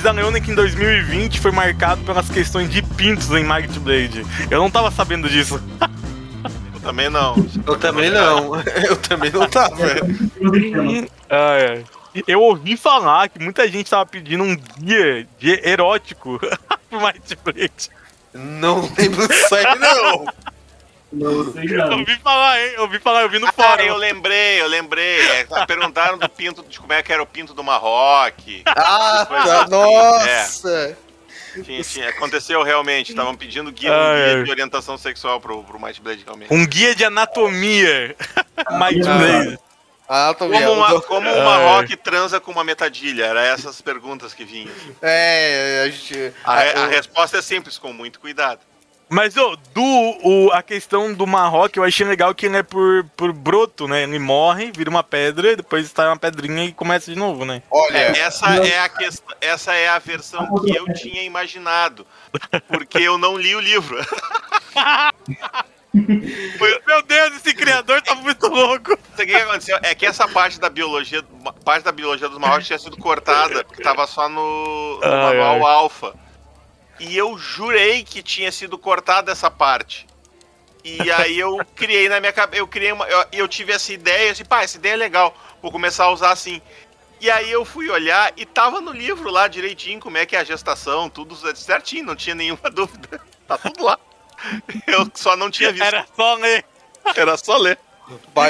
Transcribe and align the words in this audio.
diz 0.00 0.06
a 0.06 0.12
Leona 0.12 0.40
que 0.40 0.50
em 0.50 0.54
2020 0.54 1.40
foi 1.40 1.50
marcado 1.50 2.02
pelas 2.04 2.30
questões 2.30 2.70
de 2.70 2.80
pintos 2.80 3.30
em 3.32 3.44
Might 3.44 3.78
Blade. 3.80 4.24
Eu 4.50 4.58
não 4.58 4.70
tava 4.70 4.90
sabendo 4.90 5.28
disso. 5.28 5.62
Eu 6.72 6.80
também 6.80 7.10
não. 7.10 7.36
Eu 7.66 7.76
também 7.76 8.10
não. 8.10 8.56
Eu 8.56 8.96
também 8.96 9.30
não 9.30 9.46
tava. 9.46 9.76
Ah, 11.28 11.56
é. 11.58 11.84
Eu 12.26 12.40
ouvi 12.40 12.78
falar 12.78 13.28
que 13.28 13.38
muita 13.38 13.68
gente 13.68 13.90
tava 13.90 14.06
pedindo 14.06 14.42
um 14.42 14.56
guia 14.78 15.28
de 15.38 15.60
erótico 15.68 16.40
pro 16.88 17.00
Might 17.00 17.38
Blade. 17.44 17.90
Não 18.32 18.90
lembro 18.96 19.28
disso 19.28 19.54
aí, 19.54 19.78
não. 19.78 20.24
Não 21.12 21.52
sei 21.52 21.64
Eu 21.64 21.88
não. 21.88 21.98
ouvi 22.00 22.16
falar, 22.20 22.60
hein? 22.60 22.72
Eu 22.76 22.82
ouvi 22.82 22.98
falar, 23.00 23.22
eu 23.22 23.28
vi 23.28 23.38
no 23.40 23.48
Ah, 23.48 23.52
fórum. 23.52 23.82
eu 23.82 23.96
lembrei, 23.96 24.60
eu 24.60 24.68
lembrei. 24.68 25.20
É, 25.28 25.44
tá, 25.44 25.66
perguntaram 25.66 26.16
do 26.16 26.28
pinto, 26.28 26.62
de 26.62 26.78
como 26.78 26.92
é 26.92 27.02
que 27.02 27.12
era 27.12 27.22
o 27.22 27.26
pinto 27.26 27.52
do 27.52 27.64
Marroque. 27.64 28.62
Ah, 28.66 29.26
tá. 29.28 29.62
assim, 29.62 29.70
Nossa. 29.70 30.98
Tinha, 31.64 31.82
tinha, 31.82 32.08
aconteceu 32.10 32.62
realmente. 32.62 33.10
Estavam 33.10 33.34
pedindo 33.34 33.72
guia, 33.72 33.92
Ah, 33.92 34.10
um 34.12 34.14
guia 34.14 34.40
é. 34.40 34.42
de 34.44 34.50
orientação 34.52 34.96
sexual 34.96 35.40
pro, 35.40 35.64
pro 35.64 35.80
Might 35.80 36.00
Blade, 36.00 36.22
realmente. 36.24 36.52
Um 36.54 36.64
guia 36.64 36.94
de 36.94 37.04
anatomia. 37.04 38.14
Might 38.78 39.00
Ah, 39.08 39.18
Blade. 39.18 39.58
Ah, 40.12 40.34
Como, 40.36 40.54
uma, 40.72 41.00
como 41.02 41.28
o 41.30 41.40
Ah, 41.40 41.44
Marroque 41.44 41.96
transa 41.96 42.40
com 42.40 42.50
uma 42.52 42.62
metadilha? 42.64 43.24
Era 43.26 43.44
essas 43.46 43.80
perguntas 43.80 44.32
que 44.34 44.44
vinham. 44.44 44.72
É, 45.02 45.82
a 45.84 45.88
gente. 45.90 46.32
A, 46.44 46.56
re- 46.58 46.68
a 46.70 46.72
eu- 46.84 46.88
resposta 46.88 47.38
é 47.38 47.42
simples, 47.42 47.78
com 47.78 47.92
muito 47.92 48.18
cuidado. 48.20 48.60
Mas 49.10 49.36
ô, 49.36 49.56
do, 49.74 49.82
o, 50.22 50.52
a 50.52 50.62
questão 50.62 51.12
do 51.12 51.26
Marroque, 51.26 51.80
eu 51.80 51.82
achei 51.82 52.06
legal 52.06 52.32
que 52.32 52.46
ele 52.46 52.58
é 52.58 52.62
por, 52.62 53.04
por 53.16 53.32
broto, 53.32 53.88
né? 53.88 54.04
Ele 54.04 54.20
morre, 54.20 54.70
vira 54.70 54.88
uma 54.88 55.02
pedra, 55.02 55.56
depois 55.56 55.90
sai 55.90 56.06
uma 56.06 56.16
pedrinha 56.16 56.64
e 56.64 56.72
começa 56.72 57.12
de 57.12 57.18
novo, 57.18 57.44
né? 57.44 57.60
Olha, 57.68 57.98
Essa 57.98 58.54
é 58.64 58.78
a 58.78 58.88
questão, 58.88 59.36
essa 59.40 59.74
é 59.74 59.88
a 59.88 59.98
versão 59.98 60.46
que 60.54 60.76
eu 60.76 60.84
tinha 60.94 61.24
imaginado, 61.24 62.06
porque 62.68 62.98
eu 62.98 63.18
não 63.18 63.36
li 63.36 63.52
o 63.56 63.60
livro. 63.60 63.98
Meu 65.92 67.02
Deus, 67.02 67.34
esse 67.34 67.52
criador 67.52 68.00
tá 68.02 68.14
muito 68.14 68.46
louco. 68.46 68.92
O 68.92 69.26
que 69.26 69.34
aconteceu? 69.34 69.76
É 69.82 69.92
que 69.92 70.06
essa 70.06 70.28
parte 70.28 70.60
da 70.60 70.70
biologia, 70.70 71.24
parte 71.64 71.82
da 71.82 71.90
biologia 71.90 72.28
dos 72.28 72.38
Marrocos 72.38 72.68
tinha 72.68 72.78
sido 72.78 72.96
cortada, 72.96 73.64
porque 73.64 73.82
tava 73.82 74.06
só 74.06 74.28
no, 74.28 75.00
no 75.00 75.04
Ai, 75.04 75.36
manual 75.36 75.66
alfa. 75.66 76.14
E 77.00 77.16
eu 77.16 77.36
jurei 77.38 78.04
que 78.04 78.22
tinha 78.22 78.52
sido 78.52 78.76
cortada 78.78 79.32
essa 79.32 79.50
parte. 79.50 80.06
E 80.84 81.10
aí 81.10 81.38
eu 81.38 81.58
criei 81.74 82.08
na 82.08 82.20
minha 82.20 82.32
cabeça, 82.32 82.60
eu 82.60 82.68
criei 82.68 82.92
uma, 82.92 83.06
eu, 83.06 83.24
eu 83.32 83.48
tive 83.48 83.72
essa 83.72 83.92
ideia, 83.92 84.30
assim, 84.30 84.44
pá, 84.44 84.62
essa 84.62 84.76
ideia 84.76 84.92
é 84.92 84.96
legal, 84.96 85.34
vou 85.62 85.72
começar 85.72 86.04
a 86.04 86.12
usar 86.12 86.30
assim. 86.30 86.60
E 87.20 87.30
aí 87.30 87.50
eu 87.50 87.64
fui 87.64 87.90
olhar 87.90 88.32
e 88.36 88.46
tava 88.46 88.80
no 88.80 88.92
livro 88.92 89.30
lá 89.30 89.48
direitinho 89.48 90.00
como 90.00 90.16
é 90.18 90.24
que 90.24 90.36
é 90.36 90.40
a 90.40 90.44
gestação, 90.44 91.08
tudo 91.08 91.34
certinho, 91.56 92.04
não 92.04 92.16
tinha 92.16 92.34
nenhuma 92.34 92.68
dúvida. 92.72 93.20
Tá 93.48 93.58
tudo 93.58 93.82
lá. 93.82 93.98
Eu 94.86 95.10
só 95.14 95.36
não 95.36 95.50
tinha 95.50 95.72
visto, 95.72 95.84
Era 95.84 96.06
só 96.14 96.34
ler. 96.34 96.64
era 97.16 97.36
só 97.36 97.56
ler. 97.56 97.78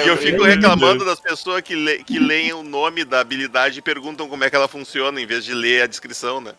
E 0.04 0.08
eu 0.08 0.16
fico 0.16 0.38
eu- 0.38 0.44
reclamando 0.44 1.04
das 1.04 1.20
pessoas 1.20 1.60
que, 1.62 1.74
le, 1.74 2.02
que 2.04 2.18
leem 2.18 2.52
o 2.52 2.62
nome 2.62 3.04
da 3.04 3.20
habilidade 3.20 3.78
e 3.78 3.82
perguntam 3.82 4.28
como 4.28 4.42
é 4.44 4.50
que 4.50 4.56
ela 4.56 4.68
funciona, 4.68 5.20
em 5.20 5.26
vez 5.26 5.44
de 5.44 5.52
ler 5.54 5.82
a 5.82 5.86
descrição, 5.86 6.40
né? 6.40 6.52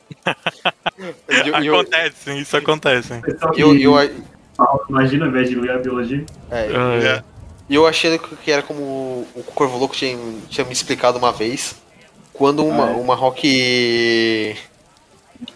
eu, 1.28 1.64
eu, 1.64 1.76
Acontece, 1.80 2.32
isso 2.40 2.58
acontece. 2.58 3.14
Eu, 3.56 3.76
eu, 3.78 3.94
imagina 4.90 5.26
ao 5.26 5.32
invés 5.32 5.50
de 5.50 5.56
ler 5.56 5.72
a 5.72 5.78
biologia. 5.78 6.26
é, 6.52 6.68
É. 7.18 7.24
E 7.70 7.76
eu 7.76 7.88
achei 7.88 8.20
que 8.44 8.52
era 8.52 8.62
como 8.62 8.82
o 9.34 9.44
Corvo 9.56 9.78
Louco 9.78 9.96
tinha, 9.96 10.18
tinha 10.50 10.66
me 10.66 10.74
explicado 10.74 11.18
uma 11.18 11.32
vez. 11.32 11.76
Quando 12.34 12.66
uma, 12.66 12.88
Ah, 12.88 12.92
é. 12.92 12.96
uma 12.96 13.16
rock. 13.16 14.56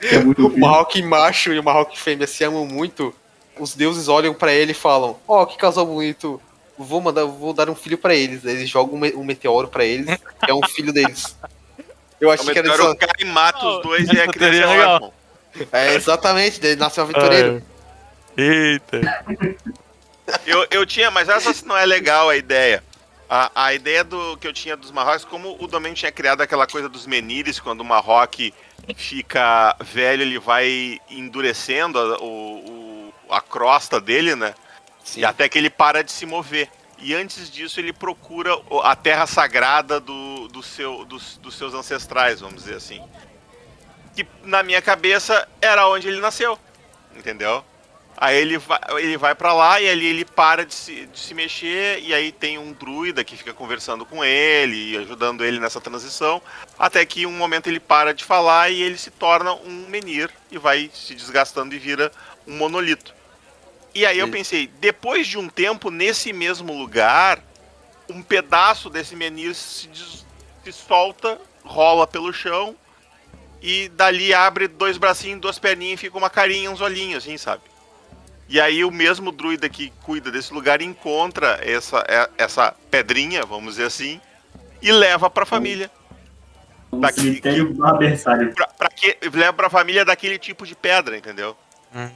É 0.02 0.18
Uma 0.56 0.70
rock 0.70 1.02
macho 1.04 1.52
e 1.54 1.60
uma 1.60 1.74
rock 1.74 2.00
fêmea 2.00 2.26
se 2.26 2.44
amam 2.44 2.66
muito, 2.66 3.14
os 3.60 3.76
deuses 3.76 4.08
olham 4.08 4.34
pra 4.34 4.54
ele 4.54 4.72
e 4.72 4.76
falam: 4.76 5.18
Ó, 5.28 5.46
que 5.46 5.58
casal 5.58 5.86
bonito, 5.86 6.42
vou 6.78 7.02
mandar, 7.02 7.26
vou 7.26 7.54
dar 7.54 7.70
um 7.70 7.76
filho 7.76 7.98
pra 7.98 8.14
eles. 8.16 8.44
Eles 8.46 8.70
jogam 8.70 8.96
um, 8.96 9.00
me- 9.00 9.12
meteoro 9.24 9.68
pra 9.68 9.84
eles, 9.86 10.06
que 10.44 10.52
é 10.52 10.54
um 10.54 10.66
filho 10.68 10.92
deles. 10.94 11.36
Eu 12.20 12.30
O 12.30 12.32
achei 12.32 12.54
que 12.54 12.60
era 12.60 12.68
isso. 12.74 12.96
cai 12.96 13.10
e 13.20 13.26
mata 13.26 13.66
os 13.66 13.82
dois 13.84 14.08
e 14.08 14.18
a 14.20 14.24
Essa 14.24 14.32
criança 14.32 14.58
é 14.58 14.62
é 14.64 14.68
legal. 14.68 15.14
É, 15.72 15.94
exatamente, 15.96 16.60
daí 16.60 16.76
nasce 16.76 17.00
um 17.00 17.04
aventureiro. 17.04 17.64
É. 18.38 18.42
Eita. 18.42 19.02
Eu, 20.46 20.66
eu 20.72 20.86
tinha, 20.86 21.12
mas 21.12 21.30
essa 21.30 21.54
não 21.66 21.78
é 21.78 21.86
legal 21.86 22.30
a 22.30 22.36
ideia. 22.36 22.84
A, 23.30 23.52
a 23.68 23.74
ideia 23.74 24.04
do 24.04 24.38
que 24.38 24.48
eu 24.48 24.54
tinha 24.54 24.76
dos 24.78 24.92
Marrocos, 24.92 25.26
como 25.26 25.56
o 25.60 25.68
Domingo 25.68 25.96
tinha 25.96 26.12
criado 26.12 26.42
aquela 26.42 26.68
coisa 26.68 26.88
dos 26.88 27.08
menires, 27.08 27.60
quando 27.60 27.82
o 27.82 27.86
Marroque 27.86 28.54
fica 28.96 29.76
velho, 29.82 30.22
ele 30.22 30.38
vai 30.40 31.00
endurecendo 31.10 31.98
a, 31.98 32.18
o, 32.20 32.24
o- 32.30 33.14
a 33.34 33.42
crosta 33.42 34.00
dele, 34.00 34.36
né? 34.36 34.54
Sim. 35.06 35.22
E 35.22 35.26
até 35.26 35.48
que 35.48 35.58
ele 35.58 35.70
para 35.70 36.04
de 36.04 36.12
se 36.12 36.26
mover. 36.26 36.70
E 36.98 37.14
antes 37.14 37.50
disso, 37.50 37.80
ele 37.80 37.94
procura 37.94 38.52
a 38.84 38.96
terra 38.96 39.28
sagrada 39.28 40.00
do, 40.00 40.48
do 40.48 40.64
seu, 40.64 41.06
dos, 41.06 41.38
dos 41.38 41.56
seus 41.56 41.74
ancestrais, 41.74 42.42
vamos 42.42 42.64
dizer 42.64 42.76
assim. 42.76 43.02
Que 44.16 44.26
na 44.44 44.64
minha 44.64 44.82
cabeça 44.82 45.48
era 45.62 45.88
onde 45.88 46.08
ele 46.08 46.20
nasceu. 46.20 46.58
Entendeu? 47.16 47.64
Aí 48.18 48.38
ele 48.38 48.58
vai, 48.58 48.80
ele 48.98 49.18
vai 49.18 49.36
para 49.36 49.54
lá 49.54 49.80
e 49.80 49.90
ali 49.90 50.06
ele 50.06 50.24
para 50.24 50.66
de 50.66 50.74
se, 50.74 51.06
de 51.06 51.20
se 51.20 51.34
mexer. 51.34 52.02
E 52.02 52.14
aí 52.14 52.32
tem 52.32 52.58
um 52.58 52.72
druida 52.72 53.24
que 53.24 53.38
fica 53.38 53.54
conversando 53.54 54.06
com 54.06 54.24
ele 54.24 54.94
e 54.94 54.98
ajudando 54.98 55.46
ele 55.46 55.60
nessa 55.60 55.82
transição. 55.82 56.42
Até 56.80 57.06
que 57.06 57.26
um 57.26 57.32
momento 57.32 57.68
ele 57.68 57.80
para 57.80 58.14
de 58.14 58.24
falar 58.24 58.70
e 58.72 58.82
ele 58.82 58.98
se 58.98 59.12
torna 59.12 59.54
um 59.54 59.86
menir 59.90 60.32
e 60.50 60.58
vai 60.58 60.90
se 60.94 61.14
desgastando 61.14 61.76
e 61.76 61.78
vira 61.78 62.12
um 62.48 62.58
monolito. 62.58 63.14
E 63.96 64.06
aí 64.06 64.20
eu 64.20 64.28
pensei, 64.30 64.68
depois 64.80 65.26
de 65.26 65.38
um 65.38 65.48
tempo 65.48 65.90
nesse 65.90 66.34
mesmo 66.34 66.78
lugar, 66.78 67.42
um 68.10 68.22
pedaço 68.22 68.90
desse 68.90 69.16
menir 69.16 69.56
se, 69.56 69.88
des- 69.88 70.26
se 70.66 70.72
solta, 70.74 71.40
rola 71.64 72.06
pelo 72.06 72.34
chão 72.34 72.76
e 73.62 73.88
dali 73.90 74.34
abre 74.34 74.68
dois 74.68 74.98
bracinhos, 74.98 75.40
duas 75.40 75.58
perninhas 75.58 75.94
e 76.00 76.02
fica 76.04 76.18
uma 76.18 76.30
carinha, 76.30 76.70
uns 76.70 76.82
olhinhos, 76.82 77.24
assim, 77.24 77.38
sabe? 77.38 77.64
E 78.50 78.60
aí 78.60 78.84
o 78.84 78.92
mesmo 78.92 79.32
druida 79.32 79.70
que 79.70 79.92
cuida 80.04 80.30
desse 80.30 80.54
lugar 80.54 80.82
encontra 80.82 81.58
essa, 81.64 82.04
é- 82.08 82.30
essa 82.38 82.76
pedrinha, 82.92 83.46
vamos 83.46 83.76
dizer 83.76 83.88
assim, 83.88 84.20
e 84.82 84.92
leva 84.92 85.30
pra 85.30 85.46
família. 85.46 85.90
Um 86.92 87.00
Daqui- 87.00 87.22
cemitério 87.22 87.74
berçário. 87.98 88.54
Pra, 88.54 88.68
pra 88.68 88.90
que, 88.90 89.18
leva 89.34 89.54
pra 89.54 89.70
família 89.70 90.04
daquele 90.04 90.38
tipo 90.38 90.66
de 90.68 90.76
pedra, 90.76 91.18
entendeu? 91.18 91.56
Hum. 91.96 92.10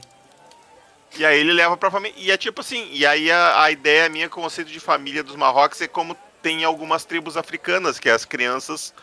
E 1.18 1.24
aí 1.24 1.40
ele 1.40 1.52
leva 1.52 1.76
pra 1.76 1.90
família. 1.90 2.14
E 2.16 2.30
é 2.30 2.36
tipo 2.36 2.60
assim, 2.60 2.88
e 2.92 3.04
aí 3.04 3.30
a, 3.30 3.62
a 3.64 3.70
ideia 3.70 4.08
minha 4.08 4.26
o 4.26 4.30
conceito 4.30 4.70
de 4.70 4.78
família 4.80 5.22
dos 5.22 5.36
Marrocos 5.36 5.80
é 5.80 5.88
como 5.88 6.16
tem 6.42 6.62
em 6.62 6.64
algumas 6.64 7.04
tribos 7.04 7.36
africanas, 7.36 7.98
que 7.98 8.08
as 8.08 8.24
crianças 8.24 8.94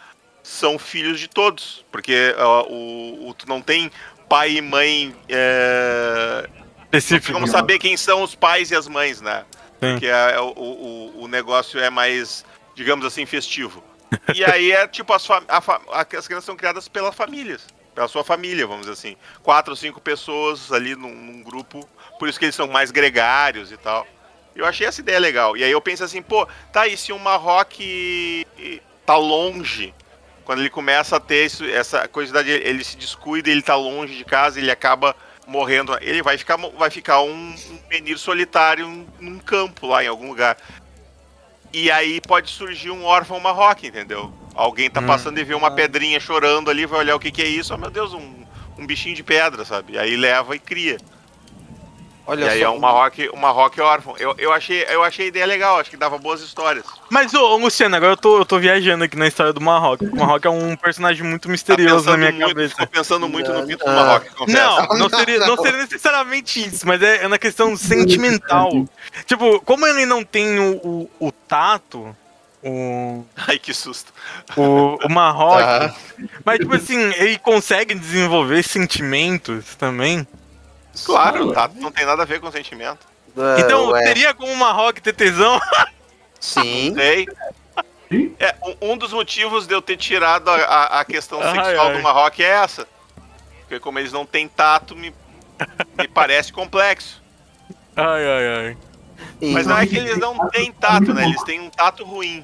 são 0.42 0.80
filhos 0.80 1.20
de 1.20 1.28
todos. 1.28 1.86
Porque 1.92 2.34
o, 2.70 3.30
o- 3.30 3.34
tu 3.34 3.48
não 3.48 3.62
tem 3.62 3.92
pai 4.30 4.52
e 4.58 4.62
mãe. 4.62 5.14
É, 5.28 6.50
Específico. 6.92 7.34
como 7.34 7.48
saber 7.48 7.80
quem 7.80 7.98
são 7.98 8.24
os 8.24 8.34
pais 8.36 8.72
e 8.72 8.76
as 8.76 8.88
mães, 8.88 9.22
né? 9.22 9.46
Sim. 9.80 9.92
Porque 9.92 10.08
é- 10.08 10.40
o, 10.40 10.54
o, 10.58 11.24
o 11.24 11.28
negócio 11.28 11.80
é 11.80 11.90
mais, 11.90 12.46
digamos 12.76 13.06
assim, 13.06 13.26
festivo. 13.26 13.84
E 14.34 14.44
aí 14.46 14.72
é 14.72 14.88
tipo, 14.88 15.12
as, 15.14 15.26
fa- 15.26 15.44
a 15.48 15.60
fa- 15.60 15.82
a- 15.92 16.02
as 16.18 16.26
crianças 16.28 16.46
são 16.46 16.56
criadas 16.56 16.88
pelas 16.88 17.14
famílias. 17.14 17.68
Pela 17.94 18.08
sua 18.08 18.24
família, 18.24 18.66
vamos 18.68 18.82
dizer 18.86 18.94
assim. 18.94 19.18
Quatro 19.44 19.72
ou 19.72 19.76
cinco 19.76 20.00
pessoas 20.00 20.72
ali 20.72 20.96
num, 20.96 21.14
num 21.14 21.42
grupo. 21.44 21.88
Por 22.18 22.28
isso 22.28 22.40
que 22.40 22.46
eles 22.46 22.56
são 22.56 22.68
mais 22.68 22.92
gregários 22.92 23.72
e 23.72 23.78
tal. 23.78 24.06
Eu 24.56 24.66
achei 24.66 24.88
essa 24.88 25.02
ideia 25.02 25.20
legal. 25.20 25.56
E 25.56 25.64
aí 25.64 25.72
eu 25.72 25.82
penso 25.82 26.04
assim, 26.04 26.22
pô, 26.22 26.48
tá, 26.72 26.88
e 26.88 26.98
se 26.98 27.12
o 27.12 27.20
Marroque 27.20 28.46
tá 29.06 29.16
longe, 29.16 29.94
quando 30.44 30.60
ele 30.60 30.70
começa 30.70 31.18
a 31.18 31.20
ter 31.20 31.46
isso, 31.46 31.64
essa 31.66 32.08
coisa 32.08 32.44
de 32.44 32.50
ele 32.50 32.84
se 32.84 32.98
descuida, 32.98 33.50
ele 33.50 33.62
tá 33.62 33.76
longe 33.76 34.16
de 34.16 34.26
casa, 34.26 34.60
ele 34.60 34.72
acaba 34.72 35.16
morrendo, 35.46 35.96
ele 36.02 36.22
vai 36.24 36.38
ficar, 36.38 36.58
vai 36.58 36.90
ficar 36.90 37.22
um, 37.22 37.32
um 37.32 37.80
menino 37.90 38.18
solitário 38.18 38.88
num- 38.88 39.08
num 39.20 39.40
campo 39.40 39.86
lá 39.88 40.04
em 40.04 40.08
algum 40.08 40.28
lugar. 40.28 40.58
E 41.72 41.92
aí 41.92 42.20
pode 42.22 42.50
surgir 42.50 42.90
um 42.90 43.04
órfão 43.06 43.40
Marroque, 43.40 43.88
entendeu? 43.88 44.34
Alguém 44.56 44.90
tá 44.90 45.02
Hum. 45.02 45.06
passando 45.06 45.38
e 45.38 45.44
vê 45.44 45.54
uma 45.54 45.70
pedrinha 45.70 46.20
chorando 46.20 46.72
ali, 46.72 46.86
vai 46.86 47.00
olhar 47.00 47.16
o 47.16 47.20
que 47.20 47.30
que 47.32 47.42
é 47.44 47.46
isso, 47.48 47.74
oh 47.74 47.78
meu 47.78 47.92
Deus, 47.92 48.14
um, 48.14 48.46
um 48.78 48.86
bichinho 48.88 49.16
de 49.16 49.22
pedra, 49.24 49.64
sabe? 49.64 49.98
Aí 50.00 50.16
leva 50.18 50.56
e 50.56 50.60
cria. 50.60 50.98
Olha 52.28 52.44
e 52.44 52.50
aí 52.50 52.60
só. 52.60 52.66
é 52.66 52.70
um 52.70 52.78
Marroque, 52.78 53.30
um 53.34 53.38
Marroque 53.38 53.80
órfão. 53.80 54.14
Eu, 54.20 54.36
eu, 54.38 54.52
achei, 54.52 54.84
eu 54.90 55.02
achei 55.02 55.26
a 55.26 55.28
ideia 55.30 55.46
legal, 55.46 55.80
acho 55.80 55.90
que 55.90 55.96
dava 55.96 56.18
boas 56.18 56.42
histórias. 56.42 56.84
Mas, 57.10 57.34
ô, 57.34 57.54
ô, 57.54 57.58
Luciano, 57.58 57.96
agora 57.96 58.12
eu 58.12 58.18
tô, 58.18 58.40
eu 58.40 58.46
tô 58.46 58.60
viajando 58.60 59.06
aqui 59.06 59.16
na 59.16 59.28
história 59.28 59.54
do 59.54 59.62
Marrocos. 59.62 60.10
O 60.10 60.16
Marrocos 60.16 60.46
é 60.46 60.50
um 60.50 60.76
personagem 60.76 61.24
muito 61.24 61.50
misterioso 61.50 62.10
na 62.10 62.18
minha 62.18 62.32
muito, 62.34 62.50
cabeça. 62.50 62.76
Tô 62.76 62.88
pensando 62.88 63.30
muito 63.30 63.54
no 63.54 63.66
pinto 63.66 63.86
do 63.86 63.90
Não. 63.90 63.96
Marroque, 63.96 64.30
confesso. 64.36 64.58
Não, 64.60 65.00
não 65.00 65.10
seria, 65.10 65.40
não 65.40 65.56
seria 65.56 65.78
necessariamente 65.78 66.68
isso, 66.68 66.86
mas 66.86 67.02
é, 67.02 67.24
é 67.24 67.28
na 67.30 67.38
questão 67.38 67.78
sentimental. 67.78 68.86
Tipo, 69.26 69.62
como 69.62 69.88
ele 69.88 70.06
não 70.06 70.22
tem 70.22 70.60
o, 70.60 70.76
o, 70.84 71.28
o 71.28 71.32
tato, 71.32 72.14
o, 72.62 73.24
Ai, 73.38 73.58
que 73.58 73.74
susto. 73.74 74.12
o, 74.58 74.98
o 75.02 75.10
Marrock. 75.10 75.62
Tá. 75.62 75.96
Mas, 76.44 76.60
tipo 76.60 76.76
assim, 76.76 77.00
ele 77.16 77.40
consegue 77.40 77.96
desenvolver 77.96 78.64
sentimentos 78.64 79.76
também. 79.76 80.28
Claro, 81.06 81.52
tá, 81.54 81.70
não 81.76 81.92
tem 81.92 82.06
nada 82.06 82.24
a 82.24 82.26
ver 82.26 82.40
com 82.40 82.52
sentimento. 82.52 83.06
É, 83.38 83.62
Então, 83.62 83.90
ué, 83.90 84.04
teria 84.04 84.34
como 84.34 84.52
o 84.52 84.58
Marrock 84.58 85.02
ter 85.02 85.14
tesão? 85.14 85.60
Sim. 86.40 86.94
Sei. 86.96 87.28
É, 88.40 88.56
um- 88.82 88.98
dos 88.98 89.12
motivos 89.12 89.68
de 89.68 89.74
eu 89.74 89.82
ter 89.82 89.98
tirado 89.98 90.50
a, 90.50 90.56
a- 90.56 91.00
a 91.02 91.06
questão 91.06 91.42
Ai, 91.42 91.54
sexual 91.54 91.88
ai. 91.88 91.98
do 91.98 92.02
Marroque 92.02 92.44
é 92.44 92.48
essa. 92.50 92.88
Porque 93.62 93.80
como 93.80 94.00
eles 94.00 94.14
não 94.14 94.26
têm 94.26 94.48
tato, 94.48 94.96
me, 94.96 95.14
me 95.98 96.08
parece 96.14 96.54
complexo. 96.54 97.22
Ai, 97.96 98.26
ai, 98.26 98.48
ai. 98.66 98.78
Mas 99.42 99.68
não 99.68 99.78
é 99.78 99.86
que 99.86 99.98
eles 99.98 100.18
não 100.18 100.38
têm 100.50 100.72
tato, 100.72 101.14
né? 101.14 101.26
Eles 101.26 101.44
têm 101.44 101.60
um 101.60 101.70
tato 101.70 102.06
ruim. 102.06 102.44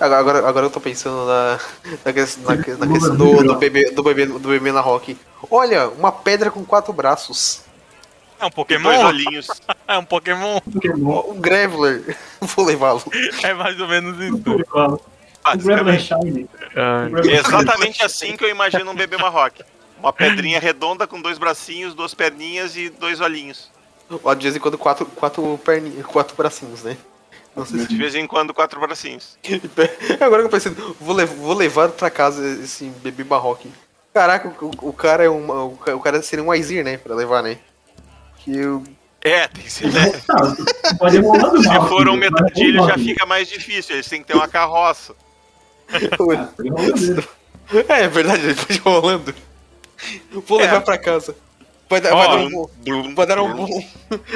Agora, 0.00 0.18
agora, 0.18 0.48
agora 0.48 0.66
eu 0.66 0.70
tô 0.70 0.80
pensando 0.80 1.26
na, 1.26 1.58
na, 2.04 2.12
na, 2.56 2.62
que- 2.62 2.70
na 2.74 2.86
questão 2.86 3.16
do, 3.16 3.42
do, 3.44 3.56
bebê, 3.56 3.90
do, 3.90 4.02
bebê, 4.02 4.26
do 4.26 4.48
bebê 4.48 4.70
na 4.72 4.80
rock. 4.80 5.18
Olha, 5.50 5.88
uma 5.88 6.12
pedra 6.12 6.50
com 6.50 6.64
quatro 6.64 6.92
braços. 6.92 7.62
É 8.42 8.44
um 8.44 8.48
E 8.48 8.50
dois 8.50 8.54
Pokémon? 8.54 9.06
olhinhos. 9.06 9.46
É 9.88 9.98
um 9.98 10.04
Pokémon. 10.04 10.60
Pokémon. 10.60 11.22
Um 11.30 11.40
Graveler. 11.40 12.16
Vou 12.40 12.64
levá-lo. 12.64 13.02
É 13.42 13.52
mais 13.54 13.78
ou 13.80 13.86
menos 13.88 14.18
isso. 14.20 14.42
O 14.74 15.58
Graveler 15.58 16.00
Shine. 16.00 16.48
Ai. 16.74 17.06
O 17.06 17.10
Graveler 17.10 17.36
É 17.36 17.40
exatamente 17.40 18.02
assim 18.02 18.36
que 18.36 18.44
eu 18.44 18.48
imagino 18.48 18.90
um 18.90 18.94
bebê 18.94 19.16
Marroque. 19.16 19.62
Uma 19.98 20.12
pedrinha 20.12 20.58
redonda 20.58 21.06
com 21.06 21.20
dois 21.20 21.38
bracinhos, 21.38 21.94
duas 21.94 22.12
perninhas 22.14 22.76
e 22.76 22.88
dois 22.90 23.20
olhinhos. 23.20 23.70
Ó, 24.24 24.34
de 24.34 24.42
vez 24.42 24.56
em 24.56 24.58
quando, 24.58 24.76
quatro, 24.76 25.06
quatro, 25.06 25.58
perni, 25.64 26.02
quatro 26.02 26.36
bracinhos, 26.36 26.82
né? 26.82 26.96
Não 27.54 27.64
sei 27.66 27.86
De 27.86 27.96
vez 27.96 28.14
em 28.14 28.26
quando, 28.26 28.52
quatro 28.54 28.80
bracinhos. 28.80 29.38
se... 29.42 29.60
Agora 30.20 30.42
que 30.42 30.46
eu 30.46 30.50
pensei, 30.50 30.72
vou, 31.00 31.14
lev 31.14 31.30
vou 31.36 31.54
levar 31.54 31.90
pra 31.90 32.10
casa 32.10 32.44
esse 32.62 32.84
bebê 32.86 33.22
barroque. 33.24 33.70
Caraca, 34.12 34.48
o, 34.64 34.70
o- 34.88 34.92
cara 34.92 35.24
é 35.24 35.28
uma, 35.28 35.64
o, 35.64 35.76
ca- 35.76 35.94
o 35.94 36.00
cara 36.00 36.20
seria 36.22 36.44
um 36.44 36.50
Aizir, 36.50 36.82
né? 36.84 36.96
Pra 36.96 37.14
levar, 37.14 37.42
né? 37.42 37.58
Que 38.44 38.56
eu... 38.56 38.82
É, 39.24 39.46
tem 39.48 39.62
que 39.64 39.70
ser. 39.72 39.86
né? 39.92 40.12
Pode 40.98 41.20
do 41.20 41.62
Se 41.62 41.68
mal. 41.68 41.88
for 41.88 42.08
um 42.08 42.16
mas 42.16 42.30
metadilho 42.30 42.84
já 42.86 42.94
fica 42.98 43.24
mais 43.24 43.48
difícil. 43.48 43.94
Eles 43.94 44.08
têm 44.08 44.20
que 44.20 44.26
ter 44.28 44.34
uma 44.34 44.48
carroça. 44.48 45.14
Ah. 45.92 46.48
É, 47.88 48.02
é 48.02 48.08
verdade, 48.08 48.44
ele 48.44 48.54
pode 48.54 48.72
ir 48.74 48.80
rolando. 48.80 49.34
Vou 50.46 50.60
É. 50.60 50.64
levar 50.64 50.80
pra 50.80 50.98
casa. 50.98 51.36
Vai 51.88 52.00
dar, 52.00 52.12
Ó, 52.14 52.16
vai 52.16 52.26
dar 52.28 52.36
um 52.44 52.50
bom... 52.50 53.14
Vai 53.14 53.26
dar 53.26 53.42
um 53.42 53.54
bom, 53.54 53.84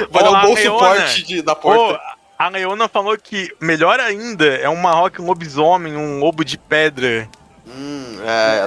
vai 0.09 0.23
dar 0.23 0.31
um 0.31 0.41
bom 0.41 0.55
suporte 0.55 1.23
de, 1.23 1.41
da 1.41 1.55
porta. 1.55 1.99
a 2.37 2.49
Leona 2.49 2.87
falou 2.87 3.17
que 3.17 3.51
melhor 3.59 3.99
ainda 3.99 4.45
é 4.45 4.69
um 4.69 4.75
Marrock, 4.77 5.19
um 5.21 5.25
lobisomem, 5.25 5.97
um 5.97 6.19
lobo 6.19 6.45
de 6.45 6.57
pedra. 6.57 7.27
Hum, 7.69 8.17
é, 8.23 8.59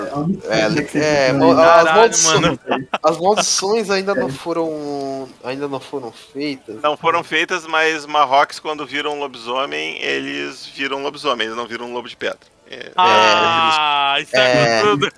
é, 0.49 0.61
É, 0.99 1.29
é, 1.29 1.31
as, 1.31 1.95
maldições, 1.95 2.59
as 3.03 3.19
maldições 3.19 3.91
ainda 3.91 4.15
não 4.15 4.29
foram 4.29 5.29
ainda 5.43 5.67
não 5.67 5.81
foram 5.81 6.13
feitas. 6.13 6.83
Não 6.83 6.97
foram 6.97 7.25
feitas, 7.25 7.67
mas 7.67 8.05
Marrocos, 8.05 8.59
quando 8.61 8.85
viram 8.85 9.15
um 9.15 9.21
lobisomem, 9.21 9.97
eles 10.03 10.67
viram 10.67 10.99
um 10.99 11.03
lobisomem, 11.03 11.47
eles 11.47 11.57
não 11.57 11.67
viram 11.67 11.87
um 11.87 11.95
lobo 11.95 12.09
de 12.09 12.17
pedra. 12.17 12.41
É, 12.71 12.91
Ah, 12.95 14.17
isso 14.21 14.37
é, 14.37 14.79
é. 14.79 14.83
tudo. 14.83 15.09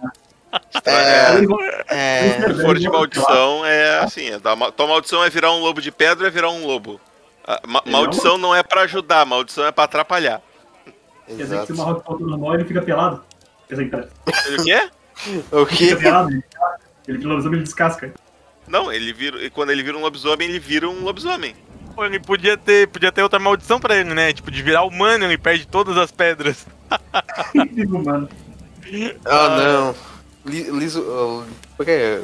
É, 1.88 2.40
se 2.55 2.62
for 2.62 2.78
de 2.78 2.88
maldição, 2.88 3.64
é 3.64 3.99
assim: 4.00 4.26
é 4.31 4.38
da, 4.38 4.55
tua 4.70 4.87
maldição 4.87 5.25
é 5.25 5.31
virar 5.31 5.50
um 5.52 5.61
lobo 5.61 5.81
de 5.81 5.90
pedra 5.90 6.25
ou 6.25 6.28
é 6.28 6.31
virar 6.31 6.50
um 6.50 6.67
lobo? 6.67 7.00
A 7.44 7.61
ma- 7.67 7.82
maldição 7.87 8.38
não 8.38 8.55
é 8.55 8.62
pra 8.62 8.82
ajudar, 8.82 9.26
maldição 9.26 9.64
é 9.67 9.73
pra 9.73 9.85
atrapalhar. 9.85 10.40
Quer 11.26 11.35
dizer 11.35 11.61
que 11.61 11.67
se 11.67 11.73
o 11.73 11.76
Marroco 11.76 12.05
falta 12.05 12.25
normal, 12.25 12.55
ele 12.55 12.64
fica 12.64 12.82
pelado. 12.82 13.25
Quer 13.73 13.85
dizer, 13.85 13.91
cara, 13.91 14.09
O 15.51 15.65
quê? 15.67 15.95
O 15.95 15.99
pelado, 15.99 16.31
ele 16.31 16.43
descasca. 16.43 16.81
ele 17.09 17.19
vira 17.19 17.29
lobisomem, 17.31 17.57
ele 17.59 17.65
descasca. 17.65 18.13
Não, 18.69 18.93
ele 18.93 19.13
vira, 19.13 19.43
e 19.45 19.49
quando 19.51 19.71
ele 19.71 19.83
vira 19.83 19.97
um 19.97 20.01
lobisomem, 20.03 20.49
ele 20.49 20.59
vira 20.59 20.89
um 20.89 21.03
lobisomem. 21.03 21.55
Pô, 21.95 22.05
ele 22.05 22.19
podia 22.21 22.57
ter, 22.57 22.89
podia 22.89 23.11
ter 23.13 23.23
outra 23.23 23.39
maldição 23.39 23.79
pra 23.81 23.97
ele, 23.97 24.13
né? 24.15 24.33
Tipo, 24.33 24.51
de 24.51 24.63
virar 24.63 24.83
humano, 24.85 25.25
ele 25.25 25.37
perde 25.39 25.67
todas 25.67 25.97
as 25.97 26.11
pedras. 26.11 26.67
Mano, 27.89 28.29
Ah, 29.25 29.57
não. 29.59 29.95
Li- 30.45 30.71
Liso. 30.71 31.47
Qual 31.77 31.89
é? 31.89 32.21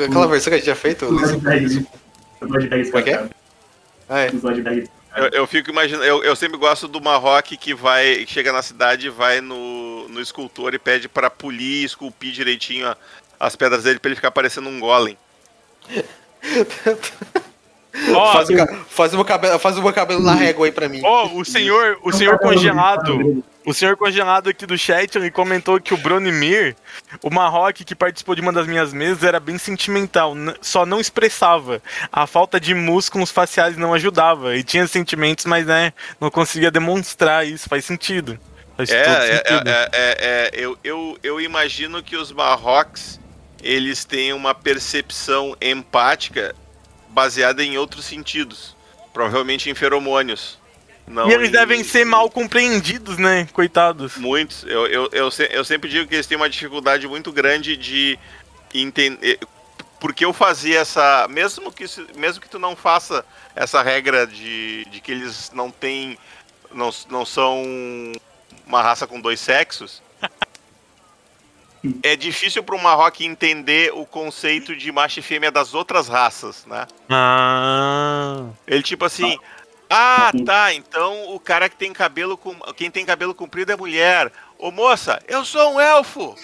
É 0.00 0.04
aquela 0.04 0.26
versão 0.28 0.50
que 0.50 0.54
a 0.54 0.56
gente 0.58 0.64
tinha 0.64 0.76
feito? 0.76 1.06
Liso. 1.10 1.86
Como 2.38 2.56
é 2.58 3.02
que 3.02 3.10
é? 3.10 3.28
Ah, 4.08 4.20
é. 4.20 4.30
Eu, 5.16 5.28
eu 5.32 5.46
fico 5.46 5.70
imaginando, 5.70 6.04
eu, 6.04 6.22
eu 6.22 6.36
sempre 6.36 6.56
gosto 6.56 6.86
do 6.86 7.00
Marroque 7.00 7.56
que 7.56 7.74
vai, 7.74 8.24
que 8.24 8.32
chega 8.32 8.52
na 8.52 8.62
cidade, 8.62 9.08
vai 9.10 9.40
no, 9.40 9.89
no 10.08 10.20
escultor 10.20 10.74
e 10.74 10.78
pede 10.78 11.08
pra 11.08 11.28
polir, 11.30 11.84
esculpir 11.84 12.32
direitinho 12.32 12.88
a- 12.88 12.96
as 13.38 13.56
pedras 13.56 13.84
dele 13.84 13.98
pra 13.98 14.08
ele 14.08 14.16
ficar 14.16 14.30
parecendo 14.30 14.68
um 14.68 14.78
golem. 14.80 15.16
Ó, 18.14 18.32
Faz, 18.32 18.48
o 18.48 18.54
faz, 18.88 19.12
o 19.12 19.16
meu 19.16 19.24
cabelo, 19.24 19.58
faz 19.58 19.76
o 19.76 19.82
meu 19.82 19.92
cabelo 19.92 20.22
na 20.22 20.32
régua 20.32 20.64
aí 20.64 20.70
pra 20.70 20.88
mim. 20.88 21.00
ó, 21.04 21.26
o 21.34 21.44
senhor, 21.44 21.98
o 22.04 22.12
senhor 22.12 22.38
congelado, 22.38 23.42
o 23.66 23.74
senhor 23.74 23.96
congelado 23.96 24.48
aqui 24.48 24.64
do 24.64 24.78
chat, 24.78 25.16
ele 25.18 25.28
comentou 25.28 25.80
que 25.80 25.92
o 25.92 25.96
Bronimir, 25.96 26.76
o 27.20 27.30
Marroque 27.30 27.84
que 27.84 27.96
participou 27.96 28.36
de 28.36 28.40
uma 28.42 28.52
das 28.52 28.68
minhas 28.68 28.92
mesas, 28.92 29.24
era 29.24 29.40
bem 29.40 29.58
sentimental, 29.58 30.34
só 30.60 30.86
não 30.86 31.00
expressava. 31.00 31.82
A 32.12 32.28
falta 32.28 32.60
de 32.60 32.74
músculos 32.74 33.32
faciais 33.32 33.76
não 33.76 33.92
ajudava. 33.92 34.54
E 34.56 34.62
tinha 34.62 34.86
sentimentos, 34.86 35.44
mas 35.44 35.66
né, 35.66 35.92
não 36.20 36.30
conseguia 36.30 36.70
demonstrar 36.70 37.44
isso. 37.44 37.68
Faz 37.68 37.84
sentido. 37.84 38.38
Faz 38.88 39.30
É, 39.30 39.34
é, 39.34 39.42
é, 39.44 39.88
é, 39.92 39.92
é, 39.92 40.50
eu, 40.54 40.78
eu, 40.82 41.18
eu 41.22 41.40
imagino 41.40 42.02
que 42.02 42.16
os 42.16 42.32
Marrocos 42.32 43.20
eles 43.62 44.04
têm 44.04 44.32
uma 44.32 44.54
percepção 44.54 45.56
empática 45.60 46.54
baseada 47.08 47.62
em 47.62 47.76
outros 47.76 48.04
sentidos, 48.04 48.74
provavelmente 49.12 49.68
em 49.68 49.74
feromônios. 49.74 50.58
Não 51.06 51.28
E 51.28 51.34
eles 51.34 51.48
em- 51.48 51.52
devem 51.52 51.84
ser 51.84 52.04
mal 52.04 52.30
compreendidos, 52.30 53.18
né? 53.18 53.48
Coitados. 53.52 54.16
Muitos. 54.16 54.64
Eu, 54.64 54.86
eu, 54.86 55.08
eu, 55.12 55.28
eu 55.50 55.64
sempre 55.64 55.90
digo 55.90 56.08
que 56.08 56.14
eles 56.14 56.26
têm 56.26 56.36
uma 56.36 56.48
dificuldade 56.48 57.06
muito 57.08 57.32
grande 57.32 57.76
de 57.76 58.18
entender. 58.72 59.38
Porque 59.98 60.24
eu 60.24 60.32
fazia 60.32 60.78
essa. 60.80 61.26
Mesmo 61.28 61.70
que, 61.72 61.84
mesmo 62.16 62.40
que 62.40 62.48
tu 62.48 62.58
não 62.58 62.74
faça 62.74 63.24
essa 63.54 63.82
regra 63.82 64.26
de, 64.26 64.86
de 64.90 65.00
que 65.00 65.10
eles 65.12 65.50
não 65.52 65.70
têm. 65.70 66.16
Não, 66.72 66.90
não 67.10 67.26
são 67.26 68.12
uma 68.70 68.82
raça 68.82 69.06
com 69.06 69.20
dois 69.20 69.40
sexos. 69.40 70.00
É 72.02 72.14
difícil 72.14 72.62
para 72.62 72.76
um 72.76 72.78
Marroque 72.78 73.24
entender 73.24 73.90
o 73.94 74.04
conceito 74.06 74.76
de 74.76 74.92
macho 74.92 75.18
e 75.18 75.22
fêmea 75.22 75.50
das 75.50 75.74
outras 75.74 76.08
raças, 76.08 76.64
né? 76.66 76.86
Ah. 77.08 78.44
Ele 78.66 78.82
tipo 78.82 79.04
assim, 79.04 79.38
ah, 79.88 80.30
tá, 80.44 80.74
então 80.74 81.34
o 81.34 81.40
cara 81.40 81.68
que 81.68 81.76
tem 81.76 81.92
cabelo 81.92 82.36
com 82.36 82.54
quem 82.74 82.90
tem 82.90 83.04
cabelo 83.04 83.34
comprido 83.34 83.72
é 83.72 83.76
mulher. 83.76 84.30
Ô 84.58 84.70
moça, 84.70 85.20
eu 85.26 85.44
sou 85.44 85.74
um 85.74 85.80
elfo. 85.80 86.36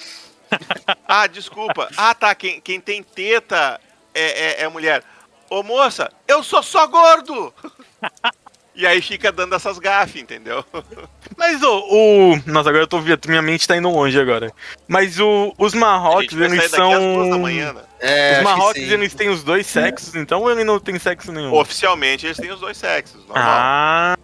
ah, 1.06 1.26
desculpa. 1.26 1.90
Ah, 1.96 2.14
tá, 2.14 2.34
quem, 2.34 2.60
quem 2.60 2.80
tem 2.80 3.02
teta 3.02 3.80
é, 4.14 4.62
é, 4.62 4.62
é 4.62 4.68
mulher. 4.68 5.04
Ô 5.50 5.62
moça, 5.62 6.10
eu 6.26 6.42
sou 6.42 6.62
só 6.62 6.86
gordo. 6.86 7.54
e 8.76 8.86
aí 8.86 9.00
fica 9.00 9.32
dando 9.32 9.54
essas 9.54 9.78
gafes, 9.78 10.20
entendeu? 10.22 10.64
Mas 11.36 11.62
o, 11.62 11.78
o. 11.90 12.36
Nossa, 12.46 12.68
agora 12.68 12.84
eu 12.84 12.88
tô 12.88 13.00
vendo. 13.00 13.20
Minha 13.28 13.42
mente 13.42 13.66
tá 13.66 13.76
indo 13.76 13.88
longe 13.90 14.18
agora. 14.20 14.52
Mas 14.86 15.18
o, 15.18 15.54
os 15.58 15.74
Marrocos, 15.74 16.32
eles 16.32 16.70
são. 16.70 17.14
duas 17.14 17.30
da 17.30 17.38
manhã, 17.38 17.72
né? 17.72 17.82
É, 17.98 18.38
Os 18.38 18.44
Marrocos, 18.44 18.76
eles 18.76 19.14
têm 19.14 19.30
os 19.30 19.42
dois 19.42 19.66
sexos, 19.66 20.14
então 20.14 20.42
ou 20.42 20.50
ele 20.50 20.62
não 20.64 20.78
tem 20.78 20.98
sexo 20.98 21.32
nenhum? 21.32 21.52
Oficialmente 21.54 22.26
eles 22.26 22.36
têm 22.36 22.52
os 22.52 22.60
dois 22.60 22.76
sexos, 22.76 23.24
normal. 23.26 23.42
ah, 23.42 24.16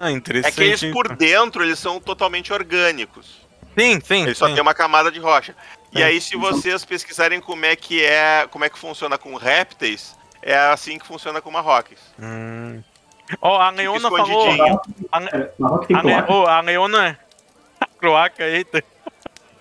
é 0.00 0.10
interessante. 0.10 0.54
que 0.54 0.62
eles 0.62 0.84
por 0.92 1.14
dentro 1.16 1.62
eles 1.62 1.78
são 1.78 2.00
totalmente 2.00 2.52
orgânicos. 2.52 3.40
Sim, 3.78 4.00
sim. 4.04 4.22
Ele 4.24 4.34
só 4.34 4.48
tem 4.48 4.60
uma 4.60 4.74
camada 4.74 5.10
de 5.10 5.20
rocha. 5.20 5.54
E 5.94 6.02
É. 6.02 6.06
aí, 6.06 6.20
se 6.20 6.36
vocês 6.36 6.84
pesquisarem 6.84 7.40
como 7.40 7.64
é 7.64 7.76
que 7.76 8.02
é, 8.04 8.46
como 8.50 8.64
é 8.64 8.68
que 8.68 8.78
funciona 8.78 9.16
com 9.16 9.34
répteis, 9.36 10.16
é 10.42 10.56
assim 10.56 10.98
que 10.98 11.06
funciona 11.06 11.40
com 11.40 11.50
marroques. 11.50 11.98
Hum. 12.20 12.82
Ó, 13.40 13.60
a 13.60 13.70
Leona 13.70 14.10
falou. 14.10 14.48
A, 15.10 15.18
a, 15.18 16.58
a 16.58 16.60
Leona. 16.60 17.18
Croaca, 17.98 18.44
eita. 18.44 18.82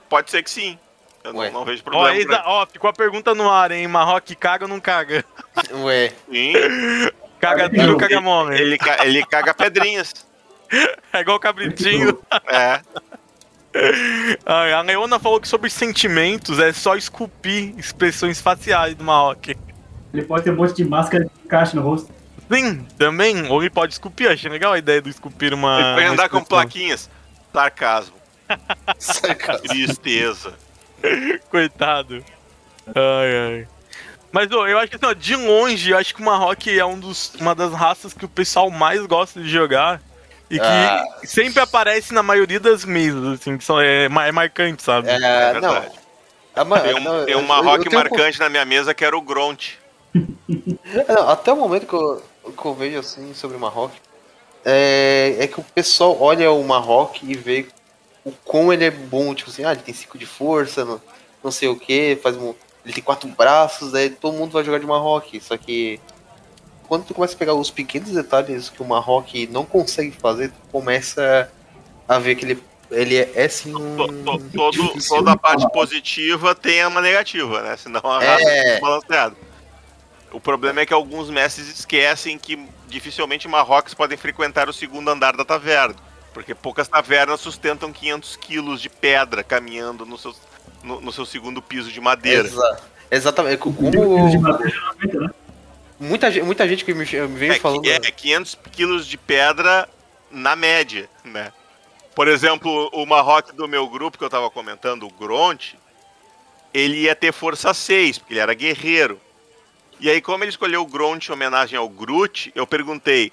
Pode 0.10 0.32
ser 0.32 0.44
que 0.44 0.50
sim. 0.50 0.78
Eu 1.24 1.34
não, 1.34 1.52
não 1.52 1.66
vejo 1.66 1.82
Ó, 1.86 1.92
problema. 1.92 2.16
eita, 2.16 2.40
por 2.40 2.50
ó, 2.50 2.66
ficou 2.66 2.90
a 2.90 2.94
pergunta 2.94 3.36
no 3.36 3.50
ar, 3.50 3.72
hein? 3.72 3.88
Marroque 3.88 4.36
caga 4.36 4.66
ou 4.66 4.70
não 4.70 4.80
caga? 4.80 5.24
Ué. 5.84 6.12
Sim, 6.30 6.54
Caga 7.40 7.70
duro 7.70 7.94
ou 7.94 7.98
caga 7.98 8.22
mole? 8.22 8.56
ele, 8.60 8.78
ele 9.04 9.26
caga 9.26 9.54
pedrinhas. 9.54 10.30
É 11.12 11.20
igual 11.20 11.36
o 11.36 11.40
cabritinho. 11.40 12.18
É. 12.48 12.80
A 14.46 14.82
Leona 14.82 15.20
falou 15.20 15.42
que 15.42 15.48
sobre 15.48 15.70
sentimentos 15.70 16.60
é 16.60 16.72
só 16.72 16.96
esculpir 16.96 17.78
expressões 17.78 18.40
faciais 18.40 18.96
do 18.96 19.04
Marroque. 19.04 19.58
Ele 20.14 20.24
pode 20.24 20.46
ter 20.46 20.52
um 20.52 20.56
monte 20.56 20.74
de 20.76 20.86
máscara 20.86 21.26
de 21.26 21.32
encaixe 21.46 21.76
no 21.76 21.82
rosto. 21.82 22.14
Sim, 22.52 22.86
também. 22.98 23.48
Ou 23.50 23.62
ele 23.62 23.70
pode 23.70 23.94
esculpir. 23.94 24.30
Achei 24.30 24.50
legal 24.50 24.74
a 24.74 24.78
ideia 24.78 25.02
do 25.02 25.10
esculpir 25.10 25.54
uma. 25.54 25.80
Ele 25.80 25.94
pode 25.96 26.06
andar 26.06 26.30
com 26.30 26.44
plaquinhas. 26.44 27.10
Sarcasmo. 27.54 28.16
Sarcasmo. 29.00 29.68
Tristeza. 29.68 30.54
Coitado. 31.50 32.24
Ai, 32.88 33.36
ai. 33.48 33.68
Mas 34.32 34.50
ô, 34.52 34.66
eu 34.68 34.78
acho 34.80 34.88
que 34.90 34.96
assim, 34.96 35.06
ó, 35.06 35.14
de 35.14 35.36
longe, 35.36 35.92
eu 35.92 35.98
acho 35.98 36.16
que 36.16 36.22
o 36.22 36.26
Marrock 36.26 36.78
é 36.80 36.86
um 36.86 36.98
dos, 37.00 37.34
uma 37.36 37.54
das 37.54 37.74
raças 37.74 38.14
que 38.14 38.24
o 38.24 38.30
pessoal 38.30 38.70
mais 38.70 39.06
gosta 39.06 39.42
de 39.42 39.50
jogar. 39.50 40.02
E 40.50 40.60
que 40.60 40.66
Ah. 40.66 41.06
sempre 41.24 41.62
aparece 41.62 42.14
na 42.14 42.22
maioria 42.22 42.60
das 42.60 42.84
mesas, 42.84 43.26
assim, 43.40 43.58
que 43.58 43.64
são, 43.64 43.80
é, 43.80 44.06
é 44.06 44.32
marcante, 44.32 44.84
sabe? 44.84 45.10
É, 45.10 45.14
É 45.16 45.54
não. 45.54 45.72
verdade. 45.72 45.92
A 46.54 46.66
ma- 46.66 46.80
Tem 46.82 46.96
um, 46.96 47.00
não, 47.00 47.26
tem 47.26 47.36
um 47.38 47.42
Marrock 47.48 47.84
tenho 47.90 47.96
um 47.96 48.04
marcante 48.04 48.38
na 48.40 48.50
minha 48.50 48.66
mesa 48.66 48.94
que 48.94 49.06
era 49.06 49.16
o 49.18 49.22
Gront. 49.22 49.78
É, 51.08 51.14
não, 51.14 51.30
até 51.30 51.54
o 51.54 51.56
momento 51.56 51.88
que 51.88 51.94
eu, 51.94 52.22
que 52.50 52.66
eu 52.66 52.74
vejo 52.74 53.00
assim 53.00 53.34
sobre 53.34 53.58
o 53.58 53.60
Marrock, 53.60 53.94
é, 54.66 55.36
é 55.40 55.48
que 55.48 55.60
o 55.60 55.64
pessoal 55.64 56.18
olha 56.20 56.52
o 56.52 56.64
Marrock 56.64 57.26
e 57.26 57.36
vê 57.36 57.68
o 58.24 58.32
quão 58.32 58.72
ele 58.72 58.86
é 58.86 58.92
bom, 58.92 59.34
tipo 59.34 59.50
assim, 59.50 59.64
ah, 59.66 59.72
ele 59.72 59.82
tem 59.82 59.94
5 59.94 60.18
de 60.18 60.26
força, 60.26 60.86
não, 60.86 61.02
não 61.44 61.52
sei 61.52 61.68
o 61.68 61.76
que, 61.76 62.20
faz 62.22 62.38
um, 62.38 62.54
ele 62.86 62.94
tem 62.94 63.04
quatro 63.04 63.28
braços, 63.30 63.92
daí 63.92 64.10
todo 64.10 64.38
mundo 64.38 64.52
vai 64.52 64.64
jogar 64.64 64.80
de 64.80 64.86
Marrock, 64.86 65.40
só 65.42 65.58
que 65.58 66.00
quando 66.88 67.06
tu 67.06 67.14
começa 67.14 67.34
a 67.36 67.38
pegar 67.38 67.54
os 67.54 67.72
pequenos 67.72 68.10
detalhes 68.12 68.70
que 68.70 68.82
o 68.82 68.86
Marrock 68.86 69.48
não 69.48 69.66
consegue 69.66 70.12
fazer, 70.12 70.50
tu 70.50 70.58
começa 70.72 71.50
a 72.08 72.20
ver 72.20 72.36
que 72.36 72.46
ele, 72.46 72.64
ele 72.92 73.18
é, 73.18 73.32
é 73.36 73.48
sim 73.48 73.74
um... 73.74 73.96
To- 73.96 74.08
to- 74.08 74.50
todo- 74.54 75.08
toda 75.08 75.32
a 75.32 75.38
parte 75.38 75.68
positiva 75.72 76.54
tem 76.54 76.86
uma 76.86 77.00
negativa, 77.02 77.62
né? 77.62 77.78
Senão 77.78 78.02
a 78.04 78.20
raça 78.20 78.44
É. 78.44 78.76
é 78.76 78.80
balanceada. 78.82 79.36
O 80.32 80.40
problema 80.40 80.82
é 80.82 80.86
que 80.86 80.94
alguns 80.94 81.30
mestres 81.30 81.68
esquecem 81.68 82.38
que 82.38 82.58
dificilmente 82.88 83.48
Marrocos 83.48 83.94
podem 83.94 84.18
frequentar 84.18 84.70
o 84.70 84.74
segundo 84.74 85.10
andar 85.10 85.36
da 85.36 85.44
taverna. 85.46 85.96
Porque 86.34 86.56
poucas 86.56 86.88
tavernas 86.88 87.42
sustentam 87.42 87.92
500 87.92 88.36
quilos 88.38 88.82
de 88.82 88.90
pedra 88.90 89.44
caminhando 89.44 90.06
no 90.06 90.18
seu, 90.18 90.34
no, 90.82 91.02
no 91.02 91.12
seu 91.12 91.26
segundo 91.26 91.62
piso 91.62 91.92
de 91.92 92.00
madeira. 92.00 92.48
Exa- 92.48 92.80
exatamente, 93.12 93.58
como 93.58 93.74
de 93.92 94.38
madeira 94.38 94.80
né? 95.04 95.30
muita, 96.00 96.32
gente- 96.32 96.46
muita 96.46 96.68
gente 96.68 96.86
que 96.86 96.94
me, 96.94 97.04
me 97.04 97.28
vem 97.38 97.52
É, 97.52 97.60
falando... 97.60 97.86
é 97.86 98.00
500 98.00 98.58
quilos 98.72 99.06
de 99.06 99.18
pedra 99.18 99.90
na 100.30 100.56
média, 100.56 101.10
né? 101.26 101.52
Por 102.16 102.28
exemplo, 102.30 102.90
o 102.94 103.06
Marrock 103.06 103.54
do 103.54 103.68
meu 103.68 103.88
grupo 103.90 104.18
que 104.18 104.24
eu 104.24 104.30
tava 104.30 104.50
comentando, 104.50 105.04
o 105.06 105.10
Gront, 105.12 105.76
ele 106.74 107.02
ia 107.02 107.16
ter 107.16 107.34
força 107.34 107.74
6, 107.74 108.18
porque 108.20 108.34
ele 108.34 108.40
era 108.40 108.54
guerreiro. 108.54 109.20
E 110.02 110.10
aí, 110.10 110.20
como 110.20 110.44
ele 110.44 110.50
escolheu 110.50 110.82
o 110.82 110.86
Gront 110.88 111.30
em 111.30 111.32
homenagem 111.32 111.78
ao 111.78 111.88
Groot, 111.88 112.52
eu 112.56 112.66
perguntei: 112.66 113.32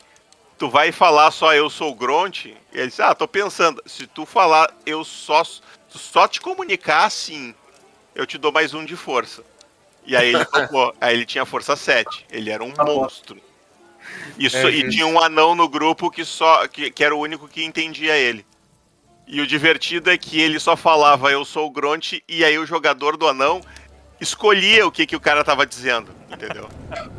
Tu 0.59 0.69
vai 0.69 0.93
falar 0.93 1.31
só 1.31 1.55
eu 1.55 1.71
sou 1.71 1.91
o 1.91 1.95
Gront? 1.95 2.45
E 2.45 2.57
ele 2.75 2.89
disse: 2.89 3.01
Ah, 3.01 3.15
tô 3.15 3.27
pensando, 3.27 3.83
se 3.87 4.07
tu 4.07 4.27
falar 4.27 4.71
eu 4.85 5.03
só, 5.03 5.43
tu 5.91 5.99
só 5.99 6.29
te 6.29 6.43
comunicar 6.43 7.07
assim, 7.07 7.55
eu 8.15 8.27
te 8.27 8.37
dou 8.37 8.53
mais 8.53 8.75
um 8.75 8.85
de 8.85 8.97
força. 8.97 9.43
E 10.05 10.15
aí 10.15 10.29
ele 10.35 10.45
topou. 10.45 10.95
aí 11.01 11.15
ele 11.15 11.25
tinha 11.25 11.47
força 11.47 11.75
7. 11.75 12.27
Ele 12.31 12.51
era 12.51 12.63
um 12.63 12.73
bom. 12.73 13.01
monstro. 13.01 13.41
Isso, 14.39 14.57
É, 14.57 14.71
e 14.71 14.91
tinha 14.91 15.07
um 15.07 15.19
anão 15.19 15.55
no 15.55 15.69
grupo 15.69 16.11
que 16.11 16.25
só 16.25 16.69
que, 16.69 16.91
que 16.91 17.03
era 17.03 17.17
o 17.17 17.21
único 17.21 17.49
que 17.49 17.65
entendia 17.65 18.15
ele. 18.15 18.45
E 19.27 19.41
o 19.41 19.47
divertido 19.47 20.11
é 20.11 20.19
que 20.19 20.41
ele 20.41 20.61
só 20.61 20.77
falava 20.77 21.31
eu 21.31 21.45
sou 21.47 21.67
o 21.67 21.71
Gront 21.71 22.23
e 22.29 22.45
aí 22.45 22.59
o 22.59 22.67
jogador 22.67 23.17
do 23.17 23.27
anão 23.27 23.63
escolhia 24.21 24.87
o 24.87 24.91
que, 24.93 25.07
que 25.07 25.17
o 25.17 25.21
cara 25.21 25.43
tava 25.45 25.67
dizendo, 25.67 26.11
entendeu? 26.31 26.69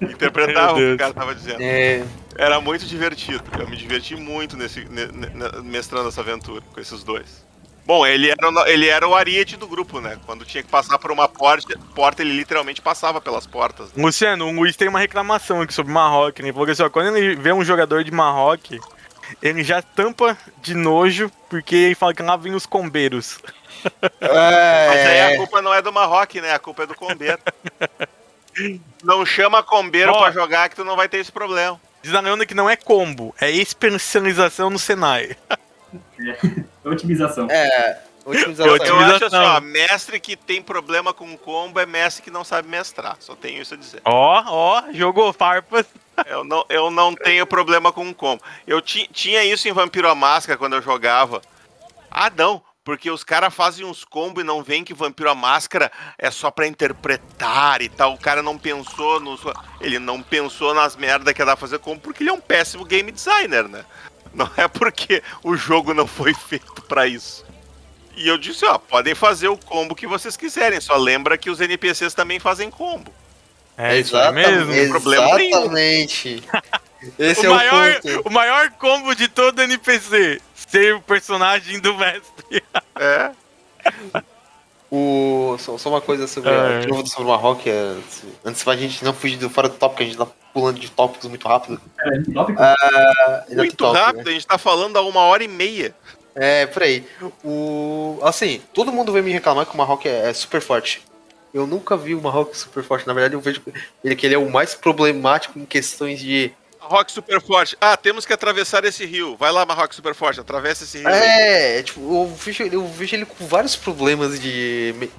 Interpretava 0.00 0.72
o 0.72 0.76
que 0.76 0.92
o 0.92 0.98
cara 0.98 1.14
tava 1.14 1.34
dizendo. 1.34 1.60
É, 1.60 2.04
Era 2.36 2.60
muito 2.60 2.86
divertido. 2.86 3.42
Eu 3.58 3.68
me 3.68 3.76
diverti 3.76 4.14
muito 4.16 4.56
nesse, 4.56 4.84
ne- 4.84 5.06
ne- 5.06 5.62
mestrando 5.62 6.08
essa 6.08 6.20
aventura 6.20 6.62
com 6.72 6.80
esses 6.80 7.02
dois. 7.02 7.46
Bom, 7.86 8.06
ele 8.06 8.28
era, 8.30 8.48
o- 8.50 8.66
ele 8.66 8.86
era 8.88 9.08
o 9.08 9.14
ariete 9.14 9.56
do 9.56 9.66
grupo, 9.66 10.00
né? 10.00 10.18
Quando 10.26 10.44
tinha 10.44 10.62
que 10.62 10.68
passar 10.68 10.98
por 10.98 11.10
uma 11.10 11.26
porta, 11.28 11.76
porta 11.94 12.22
ele 12.22 12.32
literalmente 12.36 12.82
passava 12.82 13.20
pelas 13.20 13.46
portas. 13.46 13.86
né? 13.92 14.02
Luciano, 14.04 14.46
o 14.46 14.52
Luiz 14.52 14.76
tem 14.76 14.88
uma 14.88 14.98
reclamação 14.98 15.62
aqui 15.62 15.72
sobre 15.72 15.92
Marrock, 15.92 16.42
né? 16.42 16.48
Ele 16.48 16.52
falou 16.52 16.66
que 16.66 16.72
assim, 16.72 16.82
ó, 16.82 16.90
quando 16.90 17.16
ele 17.16 17.34
vê 17.34 17.52
um 17.52 17.64
jogador 17.64 18.04
de 18.04 18.10
Marrock, 18.10 18.78
ele 19.42 19.64
já 19.64 19.80
tampa 19.80 20.36
de 20.60 20.74
nojo, 20.74 21.30
porque 21.48 21.74
ele 21.74 21.94
fala 21.94 22.12
que 22.14 22.22
lá 22.22 22.36
vem 22.36 22.54
os 22.54 22.66
combeiros. 22.66 23.38
Mas 24.20 25.06
aí 25.06 25.20
a 25.20 25.30
é, 25.32 25.36
culpa 25.36 25.62
não 25.62 25.72
é 25.72 25.80
do 25.82 25.92
Marroque, 25.92 26.40
né? 26.40 26.52
A 26.52 26.58
culpa 26.58 26.82
é 26.82 26.86
do 26.86 26.94
combeiro. 26.94 27.38
Não 29.04 29.24
chama 29.24 29.62
combeiro 29.62 30.10
Ó. 30.12 30.18
pra 30.18 30.32
jogar 30.32 30.68
que 30.68 30.74
tu 30.74 30.84
não 30.84 30.96
vai 30.96 31.08
ter 31.08 31.18
esse 31.18 31.30
problema. 31.30 31.80
Diz 32.02 32.12
a 32.12 32.18
Leona 32.20 32.44
que 32.44 32.54
não 32.54 32.68
é 32.68 32.74
combo, 32.74 33.32
é 33.40 33.48
especialização 33.48 34.68
no 34.68 34.80
Senai. 34.80 35.36
Otimização. 36.84 37.46
é, 37.50 38.00
otimização. 38.24 38.66
Eu- 38.66 38.76
Eu 38.76 38.98
acho 38.98 39.24
assim, 39.26 39.36
Otimização. 39.36 39.56
ó, 39.56 39.60
mestre 39.60 40.18
que 40.18 40.34
tem 40.36 40.60
problema 40.60 41.12
com 41.14 41.36
combo 41.38 41.78
é 41.78 41.86
mestre 41.86 42.22
que 42.22 42.30
não 42.30 42.42
sabe 42.42 42.68
mestrar. 42.68 43.16
Só 43.20 43.36
tenho 43.36 43.62
isso 43.62 43.74
a 43.74 43.76
dizer. 43.76 44.00
Ó, 44.04 44.42
ó, 44.46 44.82
jogou 44.92 45.32
farpas. 45.32 45.86
Eu 46.26 46.42
não, 46.42 46.64
eu 46.68 46.90
não 46.90 47.14
tenho 47.14 47.46
problema 47.46 47.92
com 47.92 48.12
combo. 48.12 48.42
Eu 48.66 48.80
ti- 48.82 49.08
tinha 49.12 49.44
isso 49.44 49.68
em 49.68 49.72
Vampiro 49.72 50.08
à 50.08 50.14
Máscara 50.16 50.58
quando 50.58 50.74
eu 50.74 50.82
jogava. 50.82 51.40
Ah, 52.10 52.30
não. 52.34 52.60
Porque 52.88 53.10
os 53.10 53.22
caras 53.22 53.52
fazem 53.52 53.84
uns 53.84 54.02
combos 54.02 54.42
e 54.42 54.46
não 54.46 54.62
veem 54.62 54.82
que 54.82 54.94
Vampiro 54.94 55.28
à 55.28 55.34
Máscara 55.34 55.92
é 56.18 56.30
só 56.30 56.50
pra 56.50 56.66
interpretar 56.66 57.82
e 57.82 57.88
tal. 57.90 58.14
O 58.14 58.18
cara 58.18 58.42
não 58.42 58.56
pensou 58.56 59.20
nos. 59.20 59.42
Ele 59.78 59.98
não 59.98 60.22
pensou 60.22 60.72
nas 60.72 60.96
merdas 60.96 61.34
que 61.34 61.42
ia 61.42 61.44
dar 61.44 61.54
pra 61.54 61.60
fazer 61.60 61.80
combo 61.80 62.00
porque 62.00 62.22
ele 62.22 62.30
é 62.30 62.32
um 62.32 62.40
péssimo 62.40 62.86
game 62.86 63.12
designer, 63.12 63.68
né? 63.68 63.84
Não 64.32 64.50
é 64.56 64.66
porque 64.66 65.22
o 65.44 65.54
jogo 65.54 65.92
não 65.92 66.06
foi 66.06 66.32
feito 66.32 66.80
pra 66.80 67.06
isso. 67.06 67.44
E 68.16 68.26
eu 68.26 68.38
disse, 68.38 68.64
ó, 68.64 68.78
podem 68.78 69.14
fazer 69.14 69.48
o 69.48 69.58
combo 69.58 69.94
que 69.94 70.06
vocês 70.06 70.34
quiserem. 70.34 70.80
Só 70.80 70.96
lembra 70.96 71.36
que 71.36 71.50
os 71.50 71.60
NPCs 71.60 72.14
também 72.14 72.40
fazem 72.40 72.70
combo. 72.70 73.12
É 73.76 73.98
isso 73.98 74.16
aí 74.16 74.22
Exatamente, 74.22 74.64
mesmo. 74.64 74.92
problema 74.92 75.34
nenhum. 75.36 75.58
Exatamente. 75.58 76.42
Esse 77.18 77.46
O 77.46 77.52
é 77.52 77.54
maior, 77.54 77.90
o 77.90 78.00
ponto. 78.00 78.28
o 78.28 78.32
maior 78.32 78.70
combo 78.70 79.14
de 79.14 79.28
todo 79.28 79.60
NPC, 79.62 80.40
ser 80.54 80.94
o 80.94 81.02
personagem 81.02 81.78
do 81.80 81.94
mestre. 81.94 82.37
É. 82.98 83.30
O, 84.90 85.54
só, 85.58 85.76
só 85.76 85.90
uma 85.90 86.00
coisa 86.00 86.26
sobre, 86.26 86.50
É. 86.50 86.80
de 86.80 86.86
novo 86.88 87.06
sobre 87.06 87.24
o 87.24 87.28
Marroque. 87.28 87.68
é, 87.68 87.94
antes 88.44 88.64
pra 88.64 88.74
gente 88.76 89.04
não 89.04 89.12
fugir 89.12 89.36
do 89.36 89.50
fora 89.50 89.68
do 89.68 89.74
tópico, 89.76 90.02
a 90.02 90.06
gente 90.06 90.16
tá 90.16 90.26
pulando 90.54 90.78
de 90.80 90.90
tópicos 90.90 91.28
muito 91.28 91.46
rápido. 91.46 91.78
É, 92.00 92.32
tópico. 92.32 92.62
Ah, 92.62 93.44
Muito 93.50 93.76
tópico, 93.76 94.02
rápido, 94.04 94.24
né? 94.24 94.30
a 94.30 94.34
gente 94.34 94.46
tá 94.46 94.56
falando 94.56 94.96
há 94.96 95.02
uma 95.02 95.20
hora 95.20 95.44
e 95.44 95.48
meia. 95.48 95.94
É, 96.34 96.66
por 96.66 96.82
aí. 96.84 97.06
O, 97.44 98.18
assim, 98.22 98.62
todo 98.72 98.92
mundo 98.92 99.12
vem 99.12 99.22
me 99.22 99.32
reclamar 99.32 99.66
que 99.66 99.74
o 99.74 99.76
Marroque 99.76 100.08
é, 100.08 100.30
é 100.30 100.32
super 100.32 100.60
forte. 100.62 101.02
Eu 101.52 101.66
nunca 101.66 101.96
vi 101.96 102.14
o 102.14 102.22
Marroque 102.22 102.56
super 102.56 102.82
forte. 102.82 103.06
Na 103.06 103.12
verdade, 103.12 103.34
eu 103.34 103.40
vejo 103.40 103.60
ele 104.02 104.16
que 104.16 104.24
ele 104.24 104.34
é 104.34 104.38
o 104.38 104.50
mais 104.50 104.74
problemático 104.74 105.58
em 105.58 105.66
questões 105.66 106.18
de. 106.20 106.50
Rock 106.88 107.12
super 107.12 107.40
forte. 107.40 107.76
Ah, 107.80 107.96
temos 107.96 108.24
que 108.26 108.32
atravessar 108.32 108.84
esse 108.84 109.04
rio. 109.06 109.36
Vai 109.36 109.52
lá, 109.52 109.64
Marrock 109.66 109.94
super 109.94 110.14
forte, 110.14 110.40
atravessa 110.40 110.84
esse 110.84 110.98
rio. 110.98 111.08
É, 111.08 111.82
tipo, 111.82 112.00
eu 112.00 112.34
vejo, 112.34 112.62
eu 112.64 112.86
vejo 112.86 113.14
ele 113.16 113.26
com 113.26 113.46
vários 113.46 113.76
problemas 113.76 114.40
de 114.40 114.94
me- 114.98 115.10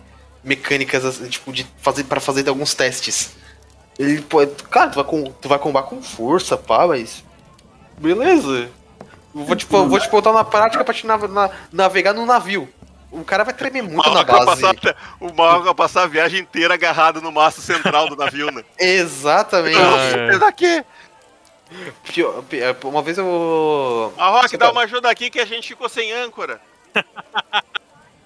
mecânicas, 0.44 1.06
assim, 1.06 1.28
tipo, 1.28 1.52
de 1.54 1.66
fazer 1.82 2.04
para 2.06 2.20
fazer 2.20 2.48
alguns 2.50 2.74
testes. 2.74 3.32
Ele 3.98 4.22
pode. 4.22 4.52
Cara, 4.72 4.90
tu 4.90 4.96
vai, 4.96 5.04
com, 5.04 5.24
tu 5.26 5.50
vai 5.50 5.60
combar 5.60 5.84
com 5.84 6.02
força, 6.02 6.58
pá, 6.58 6.88
mas. 6.88 7.24
Beleza. 7.98 8.70
Eu 9.36 9.44
vou, 9.44 9.56
tipo, 9.56 9.76
eu 9.76 9.88
vou 9.88 10.00
te 10.00 10.10
botar 10.10 10.32
na 10.32 10.44
prática 10.44 10.84
pra 10.84 10.94
te 10.94 11.06
nav- 11.06 11.28
na- 11.28 11.50
navegar 11.72 12.14
no 12.14 12.26
navio. 12.26 12.68
O 13.12 13.24
cara 13.24 13.44
vai 13.44 13.54
tremer 13.56 13.82
muito 13.82 14.08
na 14.12 14.24
base. 14.24 14.46
passar, 14.62 14.96
o 15.20 15.34
Marrock 15.34 15.66
vai 15.66 15.74
passar 15.74 16.04
a 16.04 16.08
viagem 16.08 16.42
inteira 16.42 16.76
agarrado 16.76 17.20
no 17.22 17.32
mastro 17.32 17.62
central 17.64 18.08
do 18.08 18.16
navio, 18.16 18.52
né? 18.52 18.64
Exatamente. 18.80 19.78
Ah, 19.78 20.34
é. 20.36 20.38
daqui. 20.38 20.84
Pior- 22.14 22.44
pi- 22.44 22.62
Uma 22.84 23.02
vez 23.02 23.18
eu. 23.18 24.14
Marrock, 24.18 24.50
Você 24.50 24.58
dá 24.58 24.66
tá- 24.68 24.72
uma 24.72 24.82
ajuda 24.84 25.10
aqui 25.10 25.30
que 25.30 25.40
a 25.40 25.46
gente 25.46 25.68
ficou 25.70 25.88
sem 25.90 26.12
âncora. 26.12 26.60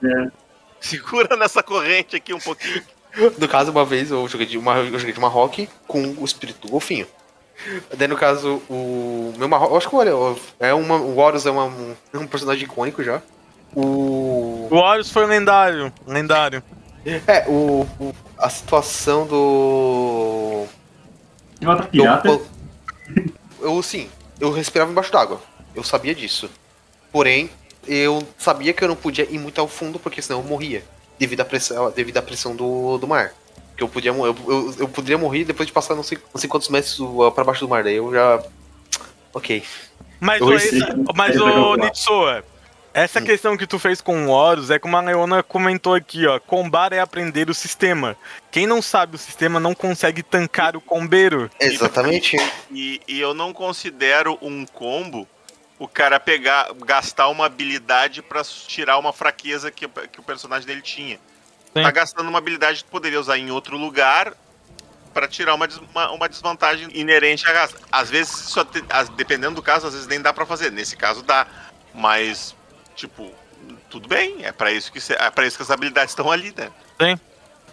É. 0.05 0.27
Segura 0.81 1.37
nessa 1.37 1.63
corrente 1.63 2.13
aqui 2.13 2.33
um 2.33 2.39
pouquinho. 2.39 2.83
No 3.37 3.47
caso, 3.47 3.71
uma 3.71 3.85
vez 3.85 4.11
eu 4.11 4.27
joguei 4.27 4.45
de 4.45 4.57
uma, 4.57 4.75
eu 4.79 4.99
joguei 4.99 5.13
de 5.13 5.19
Marroque 5.19 5.69
com 5.87 6.03
o 6.17 6.25
espírito 6.25 6.67
do 6.67 6.71
golfinho. 6.71 7.07
Daí, 7.95 8.07
no 8.09 8.17
caso, 8.17 8.61
o 8.69 9.33
meu 9.37 9.47
Marroque. 9.47 9.71
Eu 9.71 9.77
acho 9.77 9.87
que 9.89 9.95
o, 9.95 10.37
é 10.59 10.73
uma, 10.73 10.97
o 10.97 11.17
Horus 11.17 11.45
é 11.45 11.51
uma, 11.51 11.65
um, 11.67 11.95
é 12.13 12.17
um 12.17 12.27
personagem 12.27 12.65
icônico 12.65 13.01
já. 13.01 13.21
O. 13.73 14.67
O 14.69 14.75
Horus 14.75 15.09
foi 15.09 15.23
um 15.23 15.29
lendário, 15.29 15.93
lendário. 16.05 16.61
É, 17.05 17.45
o, 17.47 17.87
o- 17.97 18.13
a 18.37 18.49
situação 18.49 19.25
do. 19.25 20.65
Tem 21.59 21.67
uma 21.69 21.77
do 21.77 21.87
pirata. 21.87 22.41
Eu, 23.63 23.81
sim, 23.81 24.09
eu 24.39 24.51
respirava 24.51 24.91
embaixo 24.91 25.11
d'água. 25.11 25.41
Eu 25.75 25.83
sabia 25.83 26.13
disso. 26.13 26.49
Porém, 27.11 27.49
eu 27.87 28.25
sabia 28.37 28.73
que 28.73 28.83
eu 28.83 28.87
não 28.87 28.95
podia 28.95 29.23
ir 29.29 29.39
muito 29.39 29.59
ao 29.59 29.67
fundo, 29.67 29.99
porque 29.99 30.21
senão 30.21 30.39
eu 30.39 30.45
morria. 30.45 30.83
Devido 31.17 31.41
à 31.41 31.45
pressão, 31.45 31.91
devido 31.91 32.17
à 32.17 32.21
pressão 32.21 32.55
do, 32.55 32.97
do 32.97 33.07
mar. 33.07 33.33
Que 33.77 33.83
eu 33.83 33.87
podia 33.87 34.11
eu, 34.11 34.25
eu, 34.25 34.75
eu 34.79 34.87
poderia 34.87 35.17
morrer 35.17 35.45
depois 35.45 35.67
de 35.67 35.73
passar 35.73 35.95
não 35.95 36.03
sei, 36.03 36.17
não 36.33 36.39
sei 36.39 36.49
quantos 36.49 36.69
metros 36.69 36.99
uh, 36.99 37.31
pra 37.31 37.43
baixo 37.43 37.61
do 37.61 37.69
mar. 37.69 37.83
Daí 37.83 37.95
eu 37.95 38.11
já. 38.11 38.43
Ok. 39.33 39.63
Mas, 40.19 40.39
Eu 40.39 40.47
o, 40.47 41.15
mas 41.15 41.35
o. 41.35 41.75
Nitsoa, 41.77 42.43
Essa 42.93 43.19
Hum. 43.19 43.23
questão 43.25 43.57
que 43.57 43.65
tu 43.65 43.79
fez 43.79 44.01
com 44.01 44.27
o 44.27 44.29
Horus 44.29 44.69
é 44.69 44.77
como 44.77 44.95
a 44.95 45.01
Leona 45.01 45.41
comentou 45.41 45.95
aqui, 45.95 46.27
ó. 46.27 46.39
Combar 46.39 46.93
é 46.93 46.99
aprender 46.99 47.49
o 47.49 47.53
sistema. 47.53 48.15
Quem 48.51 48.67
não 48.67 48.81
sabe 48.83 49.15
o 49.15 49.19
sistema 49.19 49.59
não 49.59 49.73
consegue 49.73 50.21
tancar 50.21 50.75
o 50.75 50.81
combeiro. 50.81 51.49
Exatamente. 51.59 52.37
E, 52.71 53.01
e 53.07 53.19
eu 53.19 53.33
não 53.33 53.51
considero 53.51 54.37
um 54.41 54.63
combo 54.65 55.27
o 55.79 55.87
cara 55.87 56.19
pegar, 56.19 56.67
gastar 56.85 57.29
uma 57.29 57.47
habilidade 57.47 58.21
pra 58.21 58.43
tirar 58.43 58.99
uma 58.99 59.11
fraqueza 59.11 59.71
que, 59.71 59.87
que 59.87 60.19
o 60.19 60.23
personagem 60.23 60.67
dele 60.67 60.81
tinha. 60.81 61.17
Sim. 61.75 61.81
Tá 61.81 61.89
gastando 61.89 62.29
uma 62.29 62.37
habilidade 62.37 62.83
que 62.83 62.89
poderia 62.91 63.19
usar 63.19 63.39
em 63.39 63.49
outro 63.49 63.75
lugar 63.75 64.33
pra 65.15 65.27
tirar 65.27 65.55
uma, 65.55 65.67
uma, 65.91 66.11
uma 66.11 66.29
desvantagem 66.29 66.87
inerente 66.93 67.47
a 67.49 67.53
gasta. 67.53 67.79
Às 67.91 68.11
vezes, 68.11 68.31
só 68.31 68.63
te- 68.63 68.83
as- 68.87 69.09
dependendo 69.09 69.55
do 69.55 69.63
caso, 69.63 69.87
às 69.87 69.93
vezes 69.93 70.07
nem 70.07 70.21
dá 70.21 70.31
pra 70.31 70.45
fazer. 70.45 70.71
Nesse 70.71 70.95
caso 70.95 71.23
dá. 71.23 71.47
Mas, 71.93 72.55
tipo, 72.95 73.31
tudo 73.89 74.07
bem. 74.07 74.45
É 74.45 74.51
pra 74.51 74.71
isso 74.71 74.91
que, 74.91 74.99
se- 75.01 75.13
é 75.13 75.29
pra 75.29 75.45
isso 75.45 75.57
que 75.57 75.63
as 75.63 75.71
habilidades 75.71 76.11
estão 76.11 76.31
ali, 76.31 76.53
né? 76.55 76.69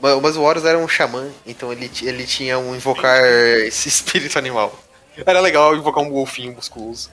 Mas, 0.01 0.21
mas 0.23 0.37
o 0.37 0.43
Horus 0.43 0.65
era 0.65 0.79
um 0.79 0.89
xamã, 0.89 1.31
então 1.47 1.71
ele, 1.73 1.91
ele 2.03 2.27
tinha 2.27 2.59
um 2.59 2.75
invocar 2.75 3.23
esse 3.67 3.89
espírito 3.91 4.39
animal. 4.39 4.79
Era 5.27 5.41
legal 5.41 5.77
invocar 5.77 6.03
um 6.03 6.09
golfinho 6.09 6.55
musculoso. 6.55 7.11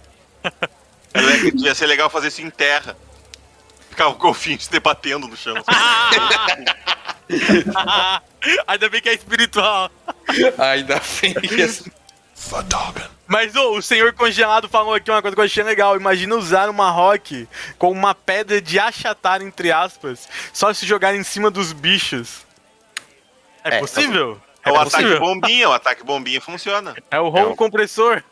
É 1.13 1.37
Devia 1.51 1.75
ser 1.75 1.87
legal 1.87 2.09
fazer 2.09 2.27
isso 2.29 2.41
em 2.41 2.49
terra. 2.49 2.95
Ficar 3.89 4.07
o 4.07 4.13
golfinho 4.15 4.59
se 4.61 4.69
debatendo 4.71 5.27
no 5.27 5.35
chão. 5.35 5.55
Ainda 8.67 8.89
bem 8.89 9.01
que 9.01 9.09
é 9.09 9.13
espiritual. 9.13 9.89
Ainda 10.57 11.01
bem 11.21 11.33
que 11.33 11.96
Mas 13.27 13.55
ô, 13.55 13.71
o 13.77 13.81
senhor 13.81 14.13
congelado 14.13 14.69
falou 14.69 14.93
aqui 14.93 15.09
uma 15.11 15.21
coisa 15.21 15.35
que 15.35 15.41
eu 15.41 15.45
achei 15.45 15.63
legal. 15.63 15.95
Imagina 15.97 16.35
usar 16.35 16.69
uma 16.69 16.89
rock 16.89 17.47
com 17.77 17.91
uma 17.91 18.13
pedra 18.15 18.61
de 18.61 18.79
achatar, 18.79 19.41
entre 19.41 19.71
aspas, 19.71 20.29
só 20.53 20.73
se 20.73 20.85
jogar 20.85 21.13
em 21.15 21.23
cima 21.23 21.49
dos 21.51 21.73
bichos. 21.73 22.45
É, 23.63 23.77
É, 23.77 23.79
possível? 23.79 24.39
É 24.63 24.71
o 24.71 24.75
É 24.75 24.77
ataque 24.77 24.91
possível? 24.95 25.19
bombinha, 25.19 25.69
o 25.69 25.73
ataque 25.73 26.03
bombinha 26.03 26.39
funciona. 26.39 26.95
É 27.11 27.19
o 27.19 27.27
rolo 27.29 27.49
É 27.49 27.53
o- 27.53 27.55
compressor. 27.55 28.23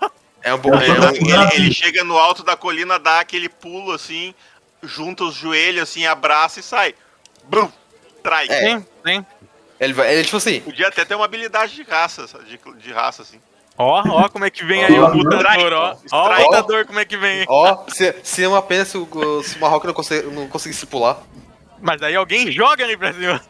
é 0.41 0.53
um 0.53 0.57
bom. 0.59 0.71
É, 0.75 0.85
ele, 0.88 1.55
ele 1.65 1.74
chega 1.74 2.03
no 2.03 2.17
alto 2.17 2.43
da 2.43 2.55
colina, 2.55 2.97
dá 3.00 3.19
aquele 3.19 3.50
pulo 3.50 3.91
assim, 3.91 4.33
junta 4.83 5.24
os 5.25 5.33
joelhos 5.35 5.83
assim, 5.83 6.05
abraça 6.05 6.59
e 6.59 6.63
sai. 6.63 6.95
Brum! 7.45 7.69
Trai. 8.24 8.47
É. 8.50 8.62
Sim, 8.69 8.85
sim. 9.05 9.25
ele 9.79 9.93
vai. 9.93 10.13
Ele, 10.13 10.24
tipo 10.24 10.38
assim, 10.38 10.62
Podia 10.62 10.88
até 10.88 11.03
ter 11.05 11.15
uma 11.15 11.25
habilidade 11.25 11.75
de 11.75 11.83
raça, 11.83 12.25
de, 12.45 12.59
de 12.77 12.91
raça, 12.93 13.21
assim. 13.24 13.39
Ó, 13.77 14.01
ó 14.08 14.29
como 14.29 14.46
é 14.46 14.50
que 14.50 14.63
vem 14.63 14.84
aí 14.86 14.98
o 14.98 15.13
mutador, 15.13 15.41
strike, 15.41 15.74
ó. 15.74 15.96
Ó 16.12 16.82
o 16.82 16.86
como 16.86 17.00
é 17.00 17.05
que 17.05 17.17
vem. 17.17 17.46
ó, 17.48 17.84
se, 17.89 18.15
se 18.24 18.44
é 18.44 18.48
uma 18.48 18.62
pena 18.62 18.86
se 18.86 18.98
o, 18.98 19.44
se 19.44 19.58
o 19.58 19.60
Marroco 19.62 19.86
não, 19.88 19.94
consegue, 19.94 20.27
não 20.27 20.48
conseguisse 20.48 20.86
pular. 20.86 21.17
Mas 21.82 22.01
aí 22.01 22.15
alguém 22.15 22.51
joga 22.51 22.84
ali 22.84 22.96
pra 22.96 23.12
cima. 23.13 23.41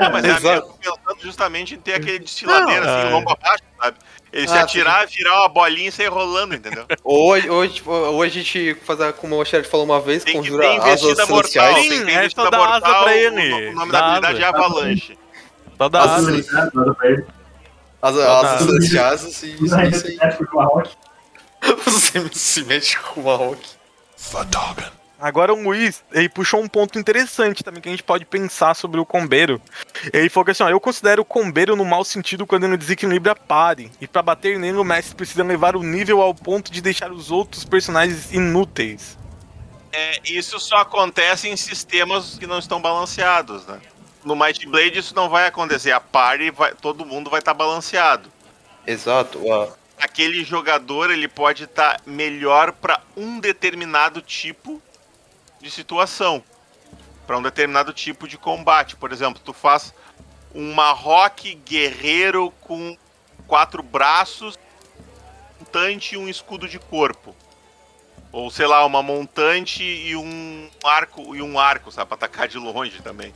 Não, 0.00 0.10
mas 0.10 0.24
é 0.24 0.28
Exato. 0.28 0.44
mesmo 0.82 0.98
pensando 1.04 1.22
justamente 1.22 1.74
em 1.74 1.78
ter 1.78 1.94
aquele 1.94 2.18
desfiladeiro, 2.18 2.84
Não, 2.84 2.96
assim, 2.98 3.06
é. 3.08 3.10
lombo 3.10 3.30
abaixo, 3.30 3.62
sabe? 3.80 3.96
Ele 4.32 4.48
se 4.48 4.54
Ah, 4.56 4.62
atirar, 4.62 5.06
virar 5.06 5.38
uma 5.40 5.48
bolinha 5.48 5.88
e 5.88 5.92
sair 5.92 6.08
rolando, 6.08 6.54
entendeu? 6.54 6.84
Ou, 7.04 7.34
ou, 7.50 7.68
tipo, 7.68 7.90
ou 7.90 8.22
a 8.22 8.28
gente 8.28 8.74
fazer, 8.84 9.12
como 9.14 9.36
o 9.40 9.44
Xerife 9.44 9.70
falou 9.70 9.86
uma 9.86 10.00
vez, 10.00 10.24
Tem 10.24 10.34
que 10.34 10.38
conjura 10.40 10.62
ter 10.68 10.76
asas 10.80 11.02
investida 11.02 11.26
mortal. 11.26 11.50
celestiais. 11.50 11.76
Sim, 11.82 11.88
Tem 11.88 11.98
que 12.00 12.04
ter 12.06 12.10
é 12.10 12.14
investida 12.16 12.50
dar 12.50 12.58
asa 12.58 12.68
mortal, 12.86 13.02
pra 13.04 13.12
o 13.12 13.14
ele. 13.14 13.68
O 13.70 13.74
nome 13.74 13.92
da 13.92 13.98
habilidade 14.06 14.44
asa. 14.44 14.44
é 14.44 14.48
avalanche. 14.48 15.18
Só 15.78 15.88
dá 15.88 16.02
As- 16.02 16.10
asa. 16.28 17.26
Ele. 18.02 18.22
Asas, 18.22 18.66
celestiais 18.66 19.42
e 19.42 20.22
a 20.22 20.30
a. 20.30 20.90
Você 21.84 22.28
se 22.32 22.64
mexe 22.64 22.98
com 22.98 23.20
o 23.20 23.24
Marroco. 23.24 23.62
Agora 25.18 25.54
o 25.54 25.62
Luiz, 25.62 26.04
ele 26.12 26.28
puxou 26.28 26.60
um 26.62 26.68
ponto 26.68 26.98
interessante 26.98 27.64
também 27.64 27.80
que 27.80 27.88
a 27.88 27.90
gente 27.90 28.02
pode 28.02 28.26
pensar 28.26 28.74
sobre 28.74 29.00
o 29.00 29.06
combeiro. 29.06 29.60
Ele 30.12 30.28
falou 30.28 30.44
que 30.44 30.50
assim, 30.50 30.62
ó, 30.62 30.68
eu 30.68 30.78
considero 30.78 31.22
o 31.22 31.24
combeiro 31.24 31.74
no 31.74 31.86
mau 31.86 32.04
sentido 32.04 32.46
quando 32.46 32.64
ele 32.64 32.76
desequilibra 32.76 33.34
pare. 33.34 33.90
E 33.98 34.06
pra 34.06 34.20
bater 34.20 34.58
nele, 34.58 34.76
o 34.76 34.84
mestre 34.84 35.14
precisa 35.14 35.42
levar 35.42 35.74
o 35.74 35.82
nível 35.82 36.20
ao 36.20 36.34
ponto 36.34 36.70
de 36.70 36.82
deixar 36.82 37.10
os 37.10 37.30
outros 37.30 37.64
personagens 37.64 38.30
inúteis. 38.30 39.16
É, 39.90 40.20
isso 40.26 40.60
só 40.60 40.76
acontece 40.76 41.48
em 41.48 41.56
sistemas 41.56 42.36
que 42.38 42.46
não 42.46 42.58
estão 42.58 42.82
balanceados, 42.82 43.66
né? 43.66 43.80
No 44.26 44.34
Might 44.34 44.66
Blade 44.66 44.98
isso 44.98 45.14
não 45.14 45.28
vai 45.28 45.46
acontecer. 45.46 45.92
A 45.92 46.00
party, 46.00 46.50
vai, 46.50 46.74
todo 46.74 47.06
mundo 47.06 47.30
vai 47.30 47.38
estar 47.38 47.54
balanceado. 47.54 48.28
Exato. 48.84 49.40
ó. 49.46 49.68
Aquele 50.00 50.42
jogador 50.42 51.12
ele 51.12 51.28
pode 51.28 51.62
estar 51.62 52.00
melhor 52.04 52.72
para 52.72 53.00
um 53.16 53.38
determinado 53.38 54.20
tipo 54.20 54.82
de 55.60 55.70
situação, 55.70 56.42
para 57.24 57.38
um 57.38 57.42
determinado 57.42 57.92
tipo 57.92 58.26
de 58.26 58.36
combate. 58.36 58.96
Por 58.96 59.12
exemplo, 59.12 59.40
tu 59.44 59.52
faz 59.52 59.94
um 60.52 60.74
Marroque 60.74 61.54
guerreiro 61.54 62.52
com 62.62 62.98
quatro 63.46 63.80
braços, 63.80 64.58
montante 65.60 66.16
e 66.16 66.18
um 66.18 66.28
escudo 66.28 66.66
de 66.66 66.80
corpo. 66.80 67.32
Ou 68.32 68.50
sei 68.50 68.66
lá, 68.66 68.84
uma 68.84 69.04
montante 69.04 69.84
e 69.84 70.16
um 70.16 70.68
arco 70.82 71.36
e 71.36 71.40
um 71.40 71.60
arco, 71.60 71.92
sabe, 71.92 72.08
pra 72.08 72.16
atacar 72.16 72.48
de 72.48 72.58
longe 72.58 73.00
também. 73.02 73.32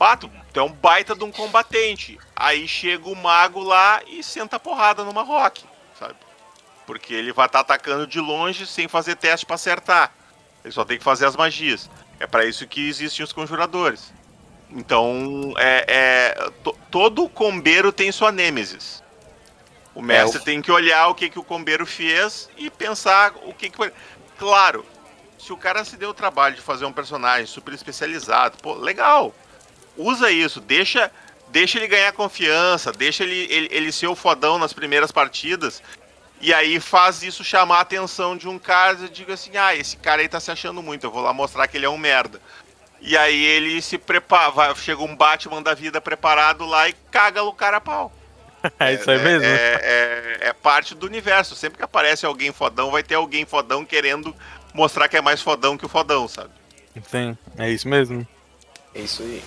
Pato, 0.00 0.30
tu 0.50 0.58
é 0.58 0.62
um 0.62 0.72
baita 0.72 1.14
de 1.14 1.22
um 1.24 1.30
combatente. 1.30 2.18
Aí 2.34 2.66
chega 2.66 3.06
o 3.06 3.14
mago 3.14 3.60
lá 3.60 4.00
e 4.06 4.22
senta 4.22 4.56
a 4.56 4.58
porrada 4.58 5.04
no 5.04 5.12
Marroque, 5.12 5.62
sabe? 5.98 6.14
Porque 6.86 7.12
ele 7.12 7.34
vai 7.34 7.44
estar 7.44 7.60
atacando 7.60 8.06
de 8.06 8.18
longe 8.18 8.66
sem 8.66 8.88
fazer 8.88 9.16
teste 9.16 9.44
pra 9.44 9.56
acertar. 9.56 10.10
Ele 10.64 10.72
só 10.72 10.86
tem 10.86 10.96
que 10.96 11.04
fazer 11.04 11.26
as 11.26 11.36
magias. 11.36 11.90
É 12.18 12.26
pra 12.26 12.46
isso 12.46 12.66
que 12.66 12.88
existem 12.88 13.22
os 13.22 13.30
conjuradores. 13.30 14.10
Então, 14.70 15.52
é, 15.58 15.84
é, 15.86 16.50
to- 16.64 16.74
todo 16.90 17.28
combeiro 17.28 17.92
tem 17.92 18.10
sua 18.10 18.32
nêmesis. 18.32 19.02
O 19.94 20.00
mestre 20.00 20.40
É, 20.40 20.44
tem 20.46 20.62
que 20.62 20.72
olhar 20.72 21.08
o 21.08 21.14
que, 21.14 21.28
que 21.28 21.38
o 21.38 21.44
combeiro 21.44 21.84
fez 21.84 22.48
e 22.56 22.70
pensar 22.70 23.34
o 23.42 23.52
que, 23.52 23.68
que 23.68 23.76
foi. 23.76 23.92
Claro, 24.38 24.86
se 25.38 25.52
o 25.52 25.58
cara 25.58 25.84
se 25.84 25.94
deu 25.98 26.08
o 26.08 26.14
trabalho 26.14 26.54
de 26.54 26.62
fazer 26.62 26.86
um 26.86 26.92
personagem 26.92 27.44
super 27.44 27.74
especializado, 27.74 28.56
pô, 28.62 28.72
legal. 28.72 29.34
Usa 30.00 30.30
isso, 30.30 30.60
deixa, 30.60 31.10
deixa 31.48 31.78
ele 31.78 31.86
ganhar 31.88 32.12
confiança, 32.12 32.90
deixa 32.92 33.22
ele, 33.22 33.46
ele, 33.50 33.68
ele 33.70 33.92
ser 33.92 34.06
o 34.06 34.14
fodão 34.14 34.58
nas 34.58 34.72
primeiras 34.72 35.12
partidas. 35.12 35.82
E 36.40 36.54
aí 36.54 36.80
faz 36.80 37.22
isso 37.22 37.44
chamar 37.44 37.76
a 37.78 37.80
atenção 37.80 38.34
de 38.36 38.48
um 38.48 38.58
cara 38.58 38.96
e 39.04 39.08
diga 39.10 39.34
assim: 39.34 39.56
ah, 39.56 39.74
esse 39.74 39.96
cara 39.98 40.22
aí 40.22 40.28
tá 40.28 40.40
se 40.40 40.50
achando 40.50 40.82
muito, 40.82 41.04
eu 41.04 41.10
vou 41.10 41.20
lá 41.22 41.32
mostrar 41.34 41.68
que 41.68 41.76
ele 41.76 41.84
é 41.84 41.90
um 41.90 41.98
merda. 41.98 42.40
E 43.02 43.16
aí 43.16 43.44
ele 43.44 43.80
se 43.82 43.98
prepara, 43.98 44.50
vai- 44.50 44.74
chega 44.76 45.02
um 45.02 45.14
Batman 45.16 45.62
da 45.62 45.74
vida 45.74 46.00
preparado 46.00 46.64
lá 46.66 46.88
e 46.88 46.92
caga 47.10 47.42
o 47.42 47.52
cara 47.52 47.76
a 47.78 47.80
pau. 47.80 48.12
É 48.78 48.92
isso 48.92 49.10
aí 49.10 49.18
mesmo. 49.18 49.46
É, 49.46 50.38
é- 50.42 50.48
é 50.48 50.52
parte 50.52 50.94
do 50.94 51.06
universo. 51.06 51.54
Sempre 51.56 51.78
que 51.78 51.84
aparece 51.84 52.26
alguém 52.26 52.52
fodão, 52.52 52.90
vai 52.90 53.02
ter 53.02 53.14
alguém 53.14 53.46
fodão 53.46 53.84
querendo 53.86 54.34
mostrar 54.74 55.08
que 55.08 55.16
é 55.16 55.20
mais 55.22 55.40
fodão 55.40 55.78
que 55.78 55.86
o 55.86 55.88
fodão, 55.88 56.28
sabe? 56.28 56.50
Sim, 57.10 57.36
é 57.58 57.70
isso 57.70 57.88
mesmo. 57.88 58.26
É 58.94 59.00
isso 59.00 59.22
aí. 59.22 59.42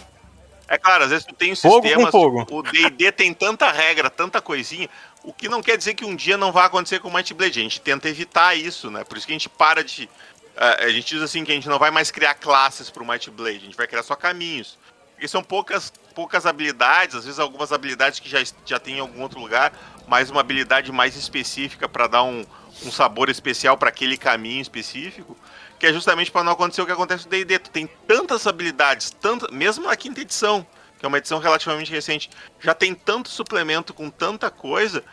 É 0.74 0.78
claro, 0.80 1.04
às 1.04 1.12
vezes 1.12 1.24
tu 1.24 1.36
tem 1.36 1.56
Fogo 1.56 1.82
com 1.82 1.88
sistemas. 1.88 2.10
fogo. 2.12 2.48
O 2.50 2.64
DD 2.64 3.12
tem 3.12 3.32
tanta 3.32 3.72
regra, 3.72 4.10
tanta 4.10 4.42
coisinha. 4.42 4.90
O 5.24 5.32
que 5.32 5.48
não 5.48 5.62
quer 5.62 5.78
dizer 5.78 5.94
que 5.94 6.04
um 6.04 6.16
dia 6.16 6.36
não 6.36 6.52
vai 6.52 6.66
acontecer 6.66 7.00
com 7.00 7.10
o 7.10 7.14
Might 7.14 7.32
Blade. 7.32 7.60
A 7.60 7.64
gente 7.64 7.80
tenta 7.80 8.10
evitar 8.10 8.56
isso, 8.56 8.90
né? 8.90 9.04
Por 9.04 9.16
isso 9.16 9.28
que 9.28 9.34
a 9.34 9.36
gente 9.36 9.48
para 9.48 9.84
de. 9.84 10.10
ah, 10.58 10.78
a 10.86 10.90
gente 10.90 11.14
diz 11.14 11.22
assim 11.22 11.44
que 11.44 11.52
a 11.52 11.56
gente 11.56 11.70
não 11.70 11.78
vai 11.78 11.92
mais 11.92 12.10
criar 12.10 12.34
classes 12.34 12.90
pro 12.90 13.06
Might 13.06 13.30
Blade, 13.30 13.58
a 13.58 13.66
gente 13.66 13.78
vai 13.78 13.86
criar 13.86 14.02
só 14.02 14.16
caminhos. 14.16 14.80
Porque 15.14 15.28
são 15.28 15.44
poucas, 15.44 15.94
poucas 16.16 16.48
habilidades, 16.48 17.16
às 17.16 17.26
vezes 17.26 17.40
algumas 17.40 17.72
habilidades 17.72 18.20
que 18.20 18.28
já, 18.28 18.40
já 18.66 18.80
tem 18.80 18.98
em 18.98 19.00
algum 19.00 19.22
outro 19.22 19.40
lugar, 19.40 19.72
mas 20.08 20.32
uma 20.32 20.42
habilidade 20.42 20.92
mais 20.92 21.16
específica 21.16 21.88
para 21.88 22.08
dar 22.08 22.24
um, 22.24 22.44
um 22.84 22.92
sabor 22.92 23.30
especial 23.30 23.78
para 23.78 23.90
aquele 23.90 24.18
caminho 24.18 24.60
específico, 24.60 25.38
que 25.80 25.86
é 25.88 25.94
justamente 25.94 26.32
para 26.32 26.44
não 26.44 26.52
acontecer 26.54 26.82
o 26.82 26.86
que 26.86 26.92
acontece 26.92 27.26
no 27.26 27.32
D&D. 27.32 27.60
Tu 27.60 27.70
tem 27.70 27.88
tantas 28.08 28.48
habilidades, 28.48 29.10
tanto, 29.12 29.54
mesmo 29.54 29.86
na 29.86 29.96
quinta 29.96 30.22
edição, 30.22 30.66
que 31.00 31.06
é 31.06 31.08
uma 31.08 31.18
edição 31.18 31.40
relativamente 31.40 31.92
recente, 31.92 32.30
já 32.60 32.74
tem 32.74 32.94
tanto 32.94 33.30
suplemento 33.30 33.94
com 33.94 34.10
tanta 34.10 34.50
coisa. 34.50 35.04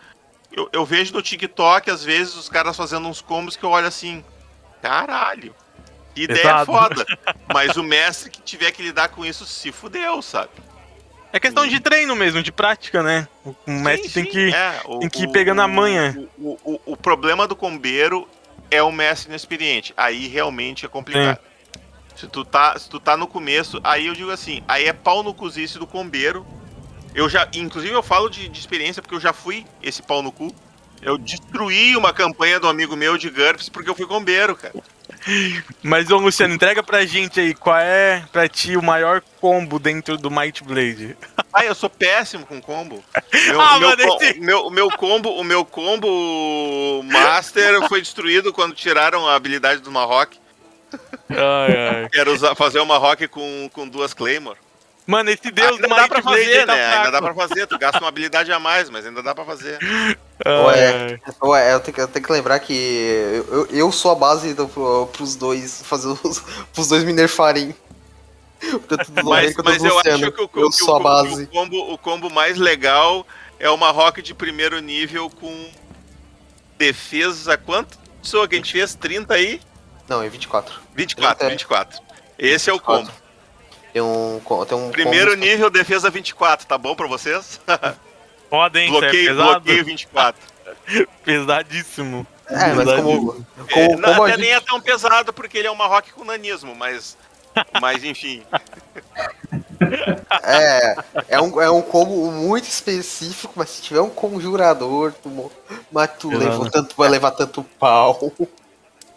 Eu, 0.53 0.68
eu 0.73 0.85
vejo 0.85 1.12
no 1.12 1.23
TikTok, 1.23 1.90
às 1.90 2.05
vezes, 2.05 2.35
os 2.35 2.49
caras 2.49 2.77
fazendo 2.77 3.07
uns 3.09 3.20
combos 3.20 3.57
que 3.57 3.64
eu 3.64 3.70
olho 3.70 3.87
assim, 3.87 4.25
caralho, 4.83 5.55
que 6.14 6.23
ideia 6.25 6.40
Exato. 6.40 6.66
foda. 6.66 7.07
Mas 7.53 7.77
o 7.77 7.83
mestre 7.83 8.31
que 8.31 8.40
tiver 8.42 8.70
que 8.73 8.83
lidar 8.83 9.09
com 9.09 9.25
isso 9.25 9.44
se 9.46 9.70
fudeu, 9.73 10.20
sabe? 10.23 10.51
É 11.33 11.38
questão 11.38 11.64
de 11.66 11.79
treino 11.79 12.16
mesmo, 12.16 12.42
de 12.42 12.51
prática, 12.51 13.03
né? 13.05 13.29
O 13.44 13.70
mestre 13.70 14.09
Sim, 14.09 14.14
tem 14.14 14.25
sim, 14.25 14.31
que. 14.31 14.53
é, 14.55 14.81
o- 14.85 14.99
tem 14.99 15.09
que 15.09 15.23
ir 15.23 15.29
o- 15.29 15.33
pegando 15.33 15.62
a 15.62 15.66
o- 15.66 15.68
manha. 15.68 16.29
O, 16.37 16.59
o, 16.64 16.81
o 16.87 16.96
problema 16.96 17.46
do 17.46 17.55
combeiro 17.55 18.29
é 18.70 18.83
o 18.83 18.92
mestre 18.92 19.28
inexperiente. 19.28 19.92
Aí 19.96 20.28
realmente 20.28 20.87
é 20.87 20.88
complicado. 20.88 21.38
Se 22.16 22.26
tu, 22.26 22.44
tá, 22.44 22.78
se 22.78 22.88
tu 22.88 23.00
tá 23.00 23.16
no 23.16 23.26
começo, 23.26 23.80
aí 23.83 24.06
eu 24.06 24.14
digo 24.14 24.30
assim, 24.30 24.62
aí 24.68 24.85
é 24.85 24.92
pau 24.92 25.22
no 25.22 25.33
cozice 25.33 25.78
do 25.78 25.87
combeiro. 25.87 26.46
Eu 27.14 27.28
já, 27.28 27.48
inclusive 27.54 27.94
eu 27.94 28.02
falo 28.02 28.28
de, 28.28 28.48
de 28.48 28.61
experiência 28.61 29.00
porque 29.00 29.14
eu 29.14 29.20
já 29.20 29.33
fui 29.33 29.66
esse 29.83 30.02
pau 30.02 30.22
no 30.22 30.30
cu. 30.30 30.54
Eu 31.00 31.16
destruí 31.16 31.96
uma 31.96 32.12
campanha 32.12 32.61
do 32.61 32.68
amigo 32.68 32.94
meu 32.94 33.16
de 33.16 33.30
GURPS 33.30 33.70
porque 33.70 33.88
eu 33.88 33.94
fui 33.94 34.06
combeiro, 34.06 34.54
cara. 34.54 34.74
Mas, 35.83 36.11
ô 36.11 36.16
Luciano, 36.18 36.54
entrega 36.54 36.83
pra 36.83 37.04
gente 37.04 37.38
aí 37.40 37.54
qual 37.54 37.76
é 37.78 38.24
pra 38.33 38.48
ti 38.48 38.76
o 38.76 38.83
maior 38.83 39.22
combo 39.40 39.78
dentro 39.78 40.16
do 40.16 40.30
Might 40.30 40.62
Blade. 40.64 41.16
Ah, 41.52 41.64
eu 41.64 41.74
sou 41.74 41.90
péssimo 41.90 42.46
com 42.46 42.61
combo. 42.62 43.02
Meu, 43.48 43.61
Ah, 43.61 43.76
meu, 43.80 43.88
mano, 43.88 44.06
co- 44.06 44.22
esse- 44.22 44.38
meu, 44.38 44.66
o 44.68 44.70
meu 44.70 44.88
combo, 44.88 45.30
o 45.30 45.42
meu 45.42 45.64
combo 45.64 47.02
master 47.02 47.88
foi 47.88 48.00
destruído 48.00 48.52
quando 48.52 48.72
tiraram 48.72 49.26
a 49.26 49.35
habilidade 49.35 49.80
do 49.80 49.90
Marrock. 49.90 50.38
Ai, 51.28 51.76
ai. 52.04 52.09
Que 52.12 52.20
era 52.20 52.30
usar, 52.30 52.54
fazer 52.54 52.78
uma 52.78 52.98
rock 52.98 53.26
com, 53.26 53.68
com 53.72 53.88
duas 53.88 54.14
Claymore. 54.14 54.59
Mano, 55.11 55.31
esse 55.31 55.51
deus 55.51 55.73
ainda 55.73 55.88
do 55.88 55.94
dá 55.94 56.09
pra 56.09 56.20
Blade 56.23 56.44
fazer, 56.44 56.66
tá 56.66 56.75
né? 56.75 56.85
Ainda 56.85 56.94
fraco. 56.96 57.12
dá 57.12 57.23
pra 57.23 57.35
fazer. 57.35 57.66
Tu 57.66 57.79
gasta 57.79 57.99
uma 57.99 58.09
habilidade 58.09 58.53
a 58.53 58.59
mais, 58.61 58.88
mas 58.88 59.05
ainda 59.07 59.23
dá 59.23 59.35
pra 59.35 59.44
fazer. 59.44 59.79
Ué. 60.46 61.20
Ué, 61.42 61.75
eu 61.75 61.81
tenho, 61.81 61.94
que- 61.94 62.01
eu 62.01 62.09
tenho 62.09 62.25
que 62.25 62.33
lembrar 62.33 62.61
que 62.61 62.73
eu, 63.51 63.66
eu, 63.70 63.92
sou 63.92 64.12
a 64.12 64.14
base 64.14 64.55
do, 64.55 64.68
pro, 64.68 65.07
pros 65.09 65.35
dois 65.35 65.83
fazer 65.83 66.09
os, 66.09 66.38
pros 66.73 66.88
dois 66.88 67.03
me 67.05 67.12
nerfarem. 67.12 67.75
Mas, 69.25 69.57
eu 69.57 69.94
Luciano. 69.94 70.25
acho 70.27 70.33
que 70.33 70.42
o, 70.42 70.51
eu 70.61 70.66
o- 70.68 70.73
sou 70.73 70.96
a 70.96 71.01
base. 71.01 71.44
o 71.44 71.46
combo, 71.49 71.92
o 71.92 71.99
combo 71.99 72.31
mais 72.31 72.57
legal 72.59 73.27
é 73.59 73.68
uma 73.70 73.90
rock 73.90 74.20
de 74.23 74.35
primeiro 74.35 74.79
nível 74.81 75.29
com 75.31 75.70
defesa. 76.79 77.57
Quanto? 77.57 77.99
Pessoa 78.23 78.46
que 78.46 78.55
a 78.55 78.59
gente 78.59 78.73
fez? 78.73 78.94
30 78.94 79.35
aí? 79.35 79.61
Não, 80.09 80.23
é 80.23 80.29
24. 80.29 80.75
24, 80.94 81.38
30. 81.38 81.51
24. 81.53 82.01
Esse 82.38 82.68
é 82.70 82.73
o 82.73 82.81
combo. 82.81 83.11
Tem 83.92 84.00
um, 84.03 84.40
tem 84.68 84.79
um 84.79 84.90
Primeiro 84.90 85.33
combo- 85.33 85.44
nível, 85.44 85.70
defesa 85.70 86.09
24, 86.11 86.66
tá 86.66 86.79
bom 86.79 86.94
pra 86.94 87.07
vocês? 87.09 87.61
Hein? 87.68 87.76
Isso 88.87 88.96
é 88.96 89.00
bloqueio, 89.00 89.29
pesado? 89.31 89.50
bloqueio 89.61 89.85
24. 89.85 90.40
Pesadíssimo. 91.24 92.26
É, 92.48 92.72
mas 92.74 92.87
como, 92.96 93.46
É, 93.68 93.72
como, 93.74 93.96
não, 94.00 94.09
como 94.11 94.22
a 94.22 94.26
até 94.26 94.37
gente- 94.37 94.40
nem 94.46 94.53
é 94.55 94.61
tão 94.61 94.81
pesado 94.81 95.33
porque 95.33 95.59
ele 95.59 95.68
é 95.68 95.70
uma 95.70 95.87
rock 95.87 96.12
com 96.12 96.24
nanismo, 96.24 96.74
mas. 96.74 97.16
Mas 97.81 98.05
enfim. 98.05 98.44
É, 100.44 100.96
é 101.29 101.40
um, 101.40 101.61
é 101.61 101.68
um 101.68 101.83
combo 101.83 102.31
muito 102.31 102.68
específico, 102.68 103.53
mas 103.57 103.70
se 103.70 103.83
tiver 103.83 104.00
um 104.00 104.09
conjurador, 104.09 105.12
tu, 105.20 105.50
mas 105.90 106.11
tu 106.18 106.29
levou 106.31 106.70
tanto, 106.70 106.94
vai 106.96 107.09
levar 107.09 107.33
tanto 107.33 107.64
pau. 107.79 108.33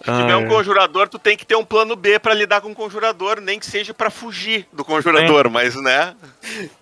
Se 0.03 0.11
tiver 0.11 0.35
um 0.35 0.47
conjurador, 0.49 1.07
tu 1.07 1.17
tem 1.17 1.37
que 1.37 1.45
ter 1.45 1.55
um 1.55 1.63
plano 1.63 1.95
B 1.95 2.19
pra 2.19 2.33
lidar 2.33 2.59
com 2.61 2.71
o 2.71 2.75
conjurador, 2.75 3.39
nem 3.39 3.57
que 3.57 3.65
seja 3.65 3.93
pra 3.93 4.09
fugir 4.09 4.67
do 4.73 4.83
conjurador, 4.83 5.49
mas 5.49 5.75
né? 5.75 6.13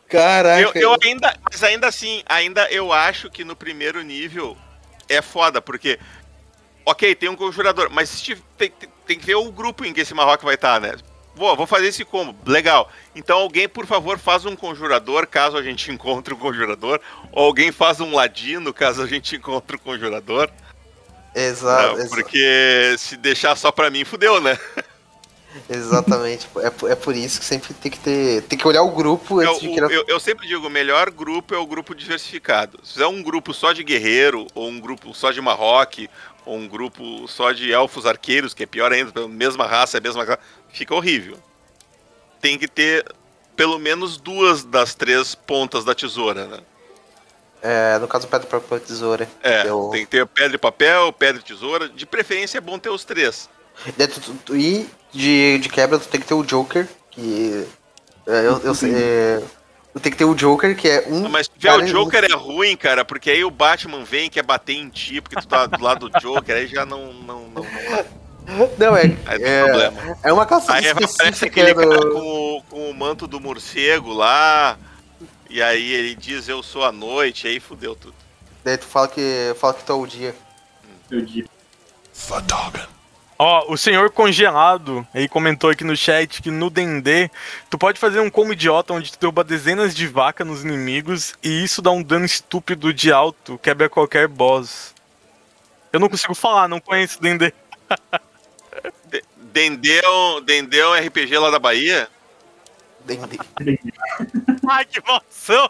Caraca. 0.10 0.60
Eu, 0.62 0.72
eu 0.74 0.98
ainda, 1.04 1.34
mas 1.50 1.64
ainda 1.64 1.88
assim, 1.88 2.24
ainda 2.28 2.68
eu 2.72 2.92
acho 2.92 3.30
que 3.30 3.44
no 3.44 3.56
primeiro 3.56 4.02
nível 4.02 4.58
é 5.08 5.22
foda, 5.22 5.62
porque 5.62 6.00
ok, 6.86 7.14
tem 7.16 7.30
um 7.30 7.36
conjurador, 7.36 7.90
mas 7.92 8.10
se 8.10 8.36
tem, 8.58 8.70
tem- 8.72 8.90
tem 9.06 9.20
que 9.20 9.26
ver 9.26 9.36
o 9.36 9.52
grupo 9.52 9.86
em 9.86 9.94
que 9.94 10.02
esse 10.02 10.14
Marrock 10.14 10.44
vai 10.44 10.56
estar, 10.56 10.80
né? 10.82 10.96
Vou, 11.36 11.56
vou 11.56 11.66
fazer 11.68 11.88
esse 11.88 12.04
combo, 12.04 12.36
legal. 12.46 12.90
Então 13.16 13.40
alguém, 13.40 13.68
por 13.70 13.86
favor, 13.86 14.18
faz 14.18 14.46
um 14.46 14.56
conjurador, 14.56 15.28
caso 15.28 15.58
a 15.58 15.62
gente 15.62 15.90
encontre 15.94 16.34
um 16.34 16.38
conjurador, 16.38 17.00
ou 17.32 17.46
alguém 17.46 17.72
faz 17.72 18.00
um 18.02 18.14
ladino, 18.16 18.74
caso 18.74 19.02
a 19.04 19.08
gente 19.08 19.36
encontre 19.38 19.76
um 19.76 19.80
conjurador. 19.80 20.50
Exato, 21.34 21.98
exa- 22.00 22.10
porque 22.10 22.96
se 22.98 23.16
deixar 23.18 23.56
só 23.56 23.72
pra 23.72 23.90
mim, 23.90 24.04
fudeu, 24.04 24.42
né? 24.42 24.58
exatamente. 25.70 26.48
É, 26.58 26.70
por- 26.70 26.92
é 26.92 26.96
por 26.96 27.16
isso 27.16 27.40
que 27.40 27.46
sempre 27.46 27.74
tem 27.74 27.92
que 27.92 28.00
ter. 28.00 28.42
Tem 28.44 28.58
que 28.58 28.68
olhar 28.68 28.82
o 28.84 28.92
grupo 28.92 29.42
Eu, 29.42 29.50
antes 29.50 29.62
de 29.62 29.70
criar. 29.74 29.90
eu- 29.92 30.06
eu 30.08 30.20
sempre 30.20 30.48
digo, 30.48 30.68
o 30.68 30.70
melhor 30.70 31.10
grupo 31.10 31.54
é 31.54 31.58
o 31.58 31.66
grupo 31.66 31.94
diversificado. 31.96 32.80
Se 32.84 32.94
fizer 32.94 33.08
um 33.08 33.22
grupo 33.22 33.54
só 33.54 33.72
de 33.74 33.84
guerreiro, 33.84 34.48
ou 34.54 34.68
um 34.70 34.80
grupo 34.80 35.14
só 35.14 35.32
de 35.32 35.42
Marroque, 35.42 36.10
ou 36.46 36.58
um 36.58 36.68
grupo 36.68 37.28
só 37.28 37.52
de 37.52 37.72
elfos 37.72 38.06
arqueiros, 38.06 38.54
que 38.54 38.64
é 38.64 38.66
pior 38.66 38.92
ainda, 38.92 39.12
pela 39.12 39.28
mesma 39.28 39.66
raça, 39.66 39.98
é 39.98 40.00
a 40.00 40.02
mesma 40.02 40.40
fica 40.72 40.96
horrível. 40.96 41.38
Tem 42.40 42.58
que 42.58 42.68
ter 42.68 43.06
pelo 43.56 43.78
menos 43.78 44.18
duas 44.18 44.64
das 44.64 44.96
três 44.96 45.36
pontas 45.36 45.86
da 45.86 45.94
tesoura, 45.94 46.48
né? 46.48 46.60
É, 47.62 48.00
no 48.00 48.08
caso, 48.08 48.28
pedra, 48.28 48.48
papel, 48.48 48.80
tesoura. 48.80 49.28
É, 49.44 49.68
Eu- 49.68 49.90
tem 49.92 50.02
que 50.06 50.12
ter 50.12 50.26
pedra 50.26 50.56
e 50.56 50.60
papel, 50.60 51.14
pedra 51.14 51.40
e 51.42 51.44
tesoura. 51.46 51.88
De 51.88 52.06
preferência 52.06 52.58
é 52.58 52.62
bom 52.62 52.80
ter 52.80 52.90
os 52.90 53.04
três. 53.04 53.48
E 54.54 54.88
de, 55.12 55.60
de 55.60 55.70
quebra, 55.70 56.00
tu 56.00 56.08
tem 56.08 56.20
que 56.20 56.28
ter 56.28 56.34
o 56.34 56.44
Joker, 56.44 56.88
que. 57.10 57.66
é, 58.28 58.48
eu, 58.48 58.60
eu 58.64 58.74
sei. 58.76 58.92
é, 58.94 59.42
tu 59.94 60.00
tem 60.00 60.12
que 60.12 60.18
ter 60.18 60.26
o 60.26 60.34
Joker, 60.36 60.76
que 60.76 60.88
é 60.90 61.06
um. 61.08 61.30
Mas 61.30 61.46
se 61.48 61.52
tiver 61.58 61.74
o 61.76 61.86
Joker 61.86 62.24
é 62.24 62.34
ruim, 62.34 62.76
cara, 62.76 63.06
porque 63.06 63.30
aí 63.32 63.44
o 63.44 63.52
Batman 63.52 64.04
vem 64.04 64.26
e 64.26 64.30
quer 64.30 64.44
bater 64.44 64.74
em 64.76 64.90
ti, 64.90 65.22
porque 65.22 65.36
tu 65.36 65.48
tá 65.48 65.66
do 65.68 65.84
lado 65.84 66.10
do 66.10 66.20
Joker, 66.20 66.56
aí 66.56 66.68
já 66.68 66.86
não, 66.86 67.14
não, 67.14 67.42
não, 67.50 67.64
não 67.64 68.72
Não, 68.78 68.98
é. 68.98 69.04
aí 69.26 69.40
tem 69.40 69.48
É, 69.48 69.64
problema. 69.64 70.18
é 70.24 70.34
uma 70.34 70.46
classe 70.46 70.72
Aí 70.72 70.86
específica 70.86 71.46
aquele 71.46 71.74
cara 71.76 71.88
do. 72.00 72.12
com 72.12 72.58
o, 72.58 72.64
com 72.70 72.90
o 72.90 72.94
manto 72.94 73.28
do 73.28 73.40
morcego 73.40 74.12
lá, 74.14 74.78
e 75.52 75.62
aí 75.62 75.92
ele 75.94 76.16
diz 76.16 76.48
eu 76.48 76.64
sou 76.64 76.84
a 76.84 76.92
noite, 76.92 77.48
aí 77.48 77.60
fudeu 77.60 77.96
tudo. 77.96 78.16
Daí 78.64 78.78
tu 78.78 78.86
fala 78.86 79.08
que, 79.08 79.54
fala 79.60 79.74
que 79.74 79.84
tu 79.84 79.92
é 79.92 79.96
o 79.96 80.06
dia. 80.06 80.36
Eu 81.10 81.22
digo. 81.22 81.50
Ó, 83.38 83.74
o 83.74 83.78
senhor 83.78 84.12
congelado 84.12 85.06
aí 85.14 85.28
comentou 85.28 85.72
aqui 85.72 85.84
no 85.84 85.98
chat 85.98 86.42
que 86.44 86.52
no 86.52 86.70
D&D 86.70 87.30
tu 87.72 87.78
pode 87.78 88.00
fazer 88.00 88.20
um 88.20 88.30
combo 88.30 88.54
idiota 88.54 88.94
onde 88.94 89.12
tu 89.12 89.18
derruba 89.20 89.44
dezenas 89.44 89.96
de 89.96 90.06
vacas 90.08 90.46
nos 90.46 90.64
inimigos 90.64 91.34
e 91.44 91.64
isso 91.64 91.82
dá 91.82 91.90
um 91.90 92.04
dano 92.04 92.24
estúpido 92.26 92.94
de 92.94 93.12
alto, 93.12 93.58
quebra 93.58 93.90
qualquer 93.90 94.28
boss. 94.28 94.94
Eu 95.92 96.00
não 96.00 96.08
consigo 96.08 96.36
falar, 96.36 96.68
não 96.68 96.80
conheço 96.80 97.20
D&D. 97.20 97.52
De- 99.06 99.24
Dendê 99.36 100.00
é 100.00 100.10
um- 100.10 100.42
Dendê 100.42 100.80
é 100.80 100.88
um 100.88 100.94
RPG 100.94 101.38
lá 101.40 101.50
da 101.50 101.60
Bahia? 101.60 102.08
D&D. 103.04 103.40
Ai, 104.72 104.86
que 104.86 105.00
emoção! 105.00 105.70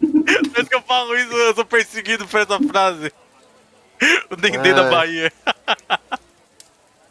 Desde 0.00 0.66
que 0.70 0.74
eu 0.74 0.82
falo 0.82 1.16
isso, 1.16 1.32
eu 1.32 1.54
sou 1.54 1.64
perseguido 1.64 2.26
por 2.26 2.40
essa 2.40 2.58
frase. 2.60 3.12
O 4.30 4.36
D&D 4.36 4.72
da. 4.72 4.84
Bahia. 4.84 5.32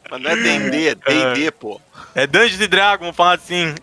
Mas 0.09 0.21
não 0.21 0.31
é 0.31 0.35
Dendê, 0.35 0.87
é 0.89 0.95
Dendê, 0.95 1.51
pô. 1.51 1.79
É 2.15 2.25
Dungeons 2.25 2.61
and 2.61 2.69
Dragons, 2.69 2.99
vamos 3.01 3.15
falar 3.15 3.35
assim. 3.35 3.75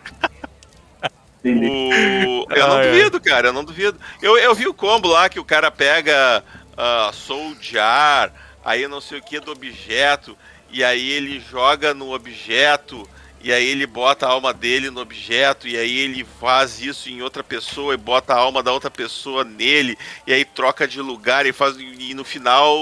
O... 1.45 2.45
Eu 2.53 2.67
não 2.67 2.77
Ah, 2.77 2.83
é. 2.83 2.91
duvido, 2.91 3.21
cara, 3.21 3.47
eu 3.49 3.53
não 3.53 3.63
duvido. 3.63 3.97
Eu, 4.21 4.37
eu 4.37 4.53
vi 4.53 4.67
o 4.67 4.73
combo 4.73 5.07
lá 5.07 5.29
que 5.29 5.39
o 5.39 5.45
cara 5.45 5.71
pega 5.71 6.43
uh, 6.73 7.13
Soul 7.13 7.55
Jar, 7.61 8.33
aí 8.65 8.87
não 8.87 8.99
sei 8.99 9.19
o 9.19 9.23
que 9.23 9.39
do 9.39 9.51
objeto, 9.53 10.37
e 10.69 10.83
aí 10.83 11.09
ele 11.11 11.39
joga 11.39 11.93
no 11.93 12.13
objeto, 12.13 13.07
e 13.41 13.53
aí 13.53 13.67
ele 13.67 13.85
bota 13.85 14.25
a 14.25 14.29
alma 14.29 14.53
dele 14.53 14.89
no 14.89 15.01
objeto, 15.01 15.67
e 15.67 15.77
aí 15.77 15.99
ele 15.99 16.25
faz 16.39 16.81
isso 16.81 17.09
em 17.09 17.21
outra 17.21 17.43
pessoa 17.43 17.93
e 17.93 17.97
bota 17.97 18.33
a 18.33 18.37
alma 18.37 18.63
da 18.63 18.73
outra 18.73 18.89
pessoa 18.89 19.43
nele, 19.43 19.97
e 20.25 20.33
aí 20.33 20.43
troca 20.43 20.87
de 20.87 21.01
lugar 21.01 21.45
e 21.45 21.53
faz. 21.53 21.77
E 21.77 22.13
no 22.13 22.23
final 22.23 22.75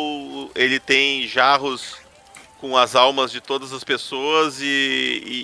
ele 0.55 0.79
tem 0.79 1.27
jarros 1.27 1.97
com 2.59 2.77
as 2.77 2.95
almas 2.95 3.31
de 3.31 3.41
todas 3.41 3.73
as 3.73 3.83
pessoas 3.83 4.59
e, 4.61 4.65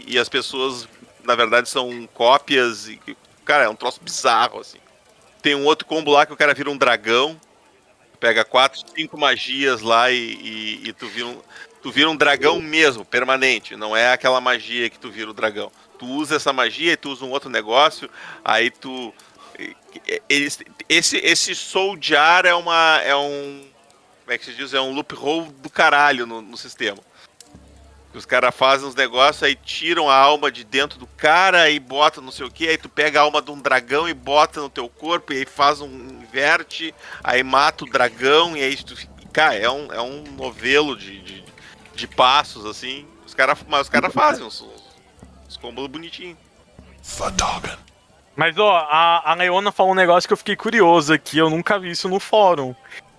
e, 0.08 0.14
e 0.14 0.18
as 0.18 0.30
pessoas, 0.30 0.88
na 1.24 1.36
verdade, 1.36 1.70
são 1.70 2.08
cópias. 2.14 2.88
E, 2.88 3.00
cara, 3.44 3.66
é 3.66 3.70
um 3.70 3.76
troço 3.76 4.02
bizarro, 4.02 4.60
assim. 4.60 4.80
Tem 5.42 5.56
um 5.56 5.66
outro 5.66 5.86
combo 5.86 6.12
lá 6.12 6.26
que 6.26 6.34
o 6.34 6.38
cara 6.38 6.54
vira 6.54 6.70
um 6.70 6.78
dragão, 6.78 7.40
pega 8.20 8.46
quatro, 8.46 8.82
cinco 8.96 9.20
magias 9.20 9.82
lá 9.82 10.10
e, 10.12 10.18
e, 10.18 10.90
e 10.90 10.94
tu, 10.94 11.08
vira 11.08 11.28
um, 11.28 11.42
tu 11.82 11.92
vira 11.92 12.10
um 12.10 12.16
dragão 12.16 12.60
mesmo, 12.62 13.04
permanente. 13.04 13.76
Não 13.76 13.96
é 13.96 14.14
aquela 14.14 14.40
magia 14.40 14.90
que 14.90 15.00
tu 15.00 15.10
vira 15.10 15.30
o 15.30 15.34
dragão. 15.34 15.72
Tu 15.98 16.06
usa 16.06 16.36
essa 16.36 16.54
magia 16.54 16.94
e 16.94 16.98
tu 16.98 17.10
usa 17.10 17.26
um 17.26 17.32
outro 17.32 17.50
negócio, 17.50 18.10
aí 18.44 18.70
tu. 18.70 19.14
Esse, 20.90 21.18
esse 21.18 21.54
Soul 21.56 21.98
Jar 22.00 22.46
é 22.46 22.54
uma. 22.54 23.02
É 23.04 23.16
um. 23.16 23.66
Como 24.24 24.34
é 24.34 24.38
que 24.38 24.46
se 24.46 24.54
diz? 24.54 24.74
É 24.74 24.82
um 24.82 24.94
loophole 24.94 25.52
do 25.60 25.70
caralho 25.70 26.26
no, 26.26 26.42
no 26.42 26.58
sistema. 26.58 26.98
Os 28.14 28.26
caras 28.26 28.54
fazem 28.54 28.88
uns 28.88 28.96
negócios, 28.96 29.42
aí 29.42 29.56
tiram 29.56 30.10
a 30.10 30.16
alma 30.16 30.52
de 30.52 30.66
dentro 30.66 31.00
do 31.00 31.08
cara 31.08 31.70
e 31.70 31.80
botam 31.80 32.22
não 32.22 32.32
sei 32.32 32.46
o 32.46 32.52
que, 32.52 32.68
aí 32.68 32.78
tu 32.78 32.90
pega 32.90 33.20
a 33.20 33.24
alma 33.24 33.42
de 33.42 33.52
um 33.52 33.62
dragão 33.62 34.08
e 34.08 34.14
bota 34.14 34.60
no 34.60 34.70
teu 34.70 34.90
corpo, 34.90 35.32
e 35.32 35.38
aí 35.38 35.46
faz 35.46 35.80
um 35.80 35.88
inverte, 35.88 36.94
aí 37.24 37.42
mata 37.42 37.86
o 37.86 37.90
dragão, 37.90 38.58
e 38.58 38.62
aí 38.62 38.76
tu. 38.76 38.96
Cara, 39.32 39.56
é 39.56 39.70
um, 39.70 39.94
é 39.94 40.02
um 40.02 40.24
novelo 40.36 40.98
de, 40.98 41.20
de, 41.20 41.42
de 41.96 42.08
passos, 42.08 42.66
assim. 42.66 43.06
Os 43.26 43.34
cara, 43.34 43.58
mas 43.68 43.82
os 43.82 43.90
caras 43.90 44.14
fazem 44.14 44.46
uns, 44.46 44.62
uns, 45.48 45.58
combos 45.58 45.88
bonitinhos. 45.88 46.38
Mas 48.36 48.58
ó, 48.58 48.78
a, 48.90 49.32
a 49.32 49.34
Leona 49.36 49.72
falou 49.72 49.92
um 49.92 49.96
negócio 49.96 50.28
que 50.28 50.34
eu 50.34 50.38
fiquei 50.38 50.56
curioso 50.56 51.14
aqui, 51.14 51.38
eu 51.38 51.50
nunca 51.50 51.78
vi 51.78 51.92
isso 51.92 52.08
no 52.10 52.20
fórum. 52.20 52.74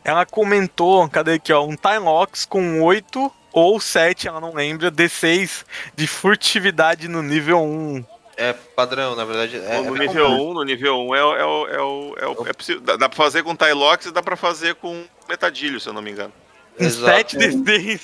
Ela 0.04 0.26
comentou, 0.26 1.08
cadê 1.08 1.34
aqui, 1.34 1.52
ó, 1.52 1.64
um 1.64 1.76
Timelox 1.76 2.44
com 2.44 2.82
8 2.82 3.32
ou 3.52 3.78
7, 3.78 4.26
ela 4.26 4.40
não 4.40 4.52
lembra, 4.54 4.90
D6 4.90 5.64
de 5.94 6.06
furtividade 6.06 7.06
no 7.08 7.22
nível 7.22 7.60
1. 7.62 8.04
É 8.36 8.52
padrão, 8.52 9.14
na 9.14 9.24
verdade. 9.24 9.56
É, 9.56 9.80
no 9.82 9.94
é 9.94 9.98
nível 10.00 10.26
comum. 10.26 10.50
1, 10.50 10.54
no 10.54 10.62
nível 10.64 10.98
1 11.08 11.14
é, 11.14 11.24
o- 11.24 11.36
é, 11.36 11.40
é, 11.40 11.44
o- 11.44 12.16
é, 12.18 12.26
o- 12.26 12.46
é 12.48 12.52
possível. 12.52 12.80
Dá, 12.80 12.96
dá 12.96 13.08
pra 13.08 13.16
fazer 13.16 13.42
com 13.42 13.54
Tylox 13.54 14.06
e 14.06 14.10
dá 14.10 14.22
pra 14.22 14.36
fazer 14.36 14.74
com 14.76 15.04
Metadilho, 15.28 15.78
se 15.78 15.88
eu 15.88 15.92
não 15.92 16.00
me 16.02 16.10
engano. 16.10 16.32
Um 16.80 16.84
Exato. 16.84 17.04
7 17.14 17.36
D6. 17.36 18.00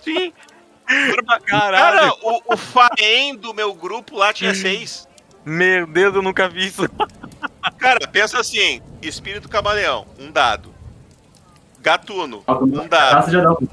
Sim. 0.00 0.32
Cara, 0.86 1.40
Caralho. 1.78 2.16
o, 2.22 2.54
o 2.54 2.56
Faem 2.56 3.36
do 3.36 3.54
meu 3.54 3.72
grupo 3.74 4.16
lá 4.16 4.32
tinha 4.32 4.54
seis. 4.54 5.08
Meu 5.44 5.86
Deus, 5.86 6.14
eu 6.14 6.22
nunca 6.22 6.48
vi 6.48 6.66
isso. 6.66 6.82
Cara, 7.78 8.06
pensa 8.08 8.38
assim: 8.40 8.82
Espírito 9.02 9.48
Camaleão, 9.48 10.06
um 10.18 10.30
dado. 10.30 10.74
Gatuno, 11.80 12.42
um 12.48 12.88
dado. 12.88 13.14
raça 13.14 13.30
já 13.30 13.40
dá 13.42 13.52
um. 13.52 13.68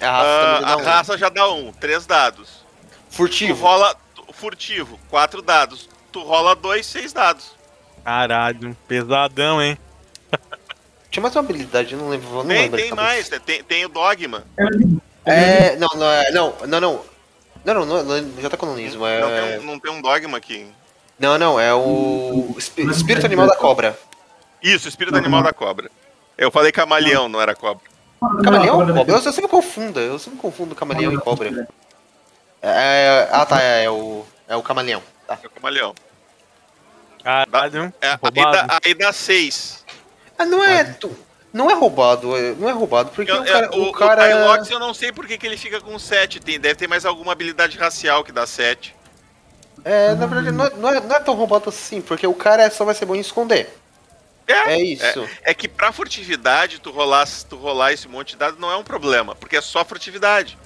A 0.00 0.10
raça 0.10 0.66
Ah, 0.66 0.72
a 0.72 0.82
raça 0.82 1.18
já 1.18 1.28
dá 1.30 1.50
um, 1.50 1.72
três 1.72 2.06
dados. 2.06 2.64
Tu 3.10 3.16
Furtivo. 3.16 3.62
rola 3.62 3.96
furtivo, 4.32 4.98
quatro 5.08 5.40
dados. 5.40 5.88
Tu 6.12 6.22
rola 6.22 6.54
dois, 6.54 6.84
seis 6.84 7.12
dados. 7.12 7.54
Caralho, 8.04 8.76
pesadão, 8.86 9.60
hein? 9.62 9.78
Tinha 11.16 11.22
mais 11.22 11.34
uma 11.34 11.40
habilidade, 11.40 11.94
eu 11.94 11.98
não 11.98 12.10
lembro. 12.10 12.28
Não 12.28 12.44
Tem, 12.46 12.58
lembro 12.64 12.76
tem 12.78 12.92
mais, 12.92 13.30
né? 13.30 13.38
tem, 13.38 13.64
tem 13.64 13.86
o 13.86 13.88
Dogma. 13.88 14.44
É, 15.24 15.74
não, 15.76 15.88
não, 15.96 16.12
é, 16.12 16.30
não, 16.30 16.54
não, 16.66 16.78
não. 16.80 17.00
Não, 17.64 17.74
não, 17.74 17.86
não, 17.86 18.04
não 18.04 18.42
já 18.42 18.50
tá 18.50 18.56
colonismo. 18.58 19.00
Não, 19.00 19.08
É... 19.08 19.40
tem, 19.52 19.58
um- 19.58 19.62
não 19.64 19.80
tem 19.80 19.90
um 19.92 20.02
dogma 20.02 20.36
aqui. 20.36 20.70
Não, 21.18 21.38
não, 21.38 21.58
é 21.58 21.72
o 21.74 22.54
espi- 22.58 22.82
espírito 22.90 23.24
animal 23.24 23.46
da 23.46 23.56
cobra. 23.56 23.98
Isso, 24.62 24.86
espírito 24.90 25.16
animal 25.16 25.42
da 25.42 25.54
cobra. 25.54 25.90
Eu 26.36 26.50
falei 26.50 26.70
camaleão, 26.70 27.30
não 27.30 27.40
era 27.40 27.54
cobra. 27.54 27.82
Camaleão? 28.44 28.84
Não, 28.84 28.94
Cobra? 28.94 29.12
Eu, 29.14 29.18
eu 29.18 29.32
sempre 29.32 29.48
confundo, 29.50 29.98
eu 29.98 30.18
sempre 30.18 30.38
confundo 30.38 30.74
camaleão 30.74 31.14
e 31.14 31.16
cobra. 31.16 31.66
É, 32.60 33.26
ah, 33.32 33.46
tá, 33.46 33.62
é, 33.62 33.88
o 33.88 34.22
é 34.46 34.54
o 34.54 34.62
camaleão. 34.62 35.02
Tá. 35.26 35.38
É 35.42 35.46
o 35.46 35.50
camaleão. 35.50 35.94
Caralho, 37.24 37.92
É, 38.02 38.10
aí, 38.10 38.52
dá, 38.52 38.78
aí 38.84 38.94
dá 38.94 39.12
seis. 39.14 39.82
Ah, 40.38 40.44
não 40.44 40.62
é, 40.62 40.84
tu- 40.84 41.16
não 41.52 41.70
é 41.70 41.74
roubado, 41.74 42.36
é- 42.36 42.54
não 42.54 42.68
é 42.68 42.72
roubado 42.72 43.10
porque 43.14 43.30
Eu- 43.30 43.40
o 43.40 43.44
cara, 43.44 43.70
eu- 43.72 43.82
o 43.84 43.92
cara 43.92 44.22
Tylox, 44.28 44.70
eu 44.70 44.78
não 44.78 44.92
sei 44.92 45.10
por 45.12 45.26
que 45.26 45.38
que 45.38 45.46
ele 45.46 45.56
fica 45.56 45.80
com 45.80 45.98
7. 45.98 46.38
Tem, 46.40 46.58
deve 46.60 46.74
ter 46.74 46.86
mais 46.88 47.04
alguma 47.06 47.32
habilidade 47.32 47.76
racial 47.78 48.22
que 48.24 48.32
dá 48.32 48.46
7. 48.46 48.94
é, 49.84 50.14
na 50.14 50.26
verdade 50.26 50.50
não 50.50 50.64
é, 50.66 50.70
não 50.70 50.88
é- 50.90 51.00
não 51.00 51.14
é 51.16 51.20
tão 51.20 51.34
roubado 51.34 51.68
assim, 51.68 52.00
porque 52.00 52.26
o 52.26 52.34
cara 52.34 52.68
só 52.70 52.84
vai 52.84 52.94
ser 52.94 53.04
bom 53.06 53.14
em 53.14 53.20
esconder. 53.20 53.72
É, 54.48 54.72
É 54.74 54.78
isso. 54.82 55.28
É 55.42 55.52
que 55.54 55.68
pra 55.68 55.92
furtividade, 55.92 56.80
tu 56.80 56.90
rolar, 56.90 57.26
tu 57.48 57.56
rolar 57.56 57.92
esse 57.92 58.08
monte 58.08 58.30
de 58.30 58.36
dados 58.36 58.58
não 58.58 58.70
é 58.70 58.76
um 58.76 58.82
problema, 58.84 59.34
porque 59.36 59.56
é 59.56 59.60
só 59.60 59.84
furtividade. 59.84 60.58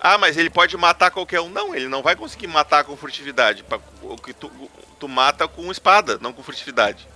Ah, 0.00 0.16
mas 0.18 0.36
ele 0.36 0.48
pode 0.50 0.76
matar 0.76 1.10
qualquer 1.10 1.40
um. 1.40 1.48
Não, 1.48 1.74
ele 1.74 1.88
não 1.88 2.02
vai 2.02 2.14
conseguir 2.14 2.46
matar 2.46 2.84
com 2.84 2.96
furtividade. 2.96 3.64
O 4.02 4.16
que 4.16 4.32
tu, 4.34 4.50
tu 5.00 5.08
mata 5.08 5.48
com 5.48 5.70
espada, 5.70 6.18
não 6.20 6.32
com 6.32 6.42
furtividade. 6.42 7.06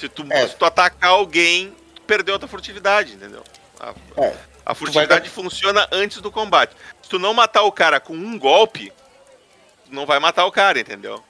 Se 0.00 0.08
tu, 0.08 0.24
É. 0.30 0.48
se 0.48 0.56
tu 0.56 0.64
atacar 0.64 1.10
alguém, 1.10 1.76
tu 1.94 2.00
perdeu 2.02 2.34
a 2.34 2.38
tua 2.38 2.48
furtividade, 2.48 3.12
entendeu? 3.14 3.44
A, 3.78 3.94
É. 4.22 4.36
a 4.64 4.74
furtividade 4.74 5.28
funciona 5.28 5.86
antes 5.92 6.20
do 6.22 6.32
combate. 6.32 6.74
Se 7.02 7.10
tu 7.10 7.18
não 7.18 7.34
matar 7.34 7.62
o 7.62 7.72
cara 7.72 8.00
com 8.00 8.14
um 8.14 8.38
golpe, 8.38 8.90
tu 9.84 9.94
não 9.94 10.06
vai 10.06 10.18
matar 10.18 10.46
o 10.46 10.52
cara, 10.52 10.80
entendeu? 10.80 11.22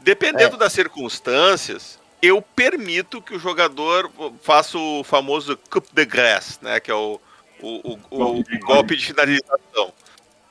Dependendo 0.00 0.56
das 0.56 0.72
circunstâncias, 0.72 1.98
eu 2.20 2.42
permito 2.42 3.22
que 3.22 3.34
o 3.34 3.38
jogador 3.38 4.10
faça 4.42 4.76
o 4.76 5.04
famoso 5.04 5.56
coup 5.70 5.84
de 5.92 6.04
grâce, 6.04 6.58
né? 6.62 6.80
Que 6.80 6.90
é 6.90 6.94
o, 6.94 7.20
o, 7.60 7.92
o- 7.92 8.00
o- 8.10 8.18
Golpe 8.18 8.50
de 8.50 8.56
o 8.56 8.60
golpe 8.66 8.96
de 8.96 9.06
finalização. 9.06 9.92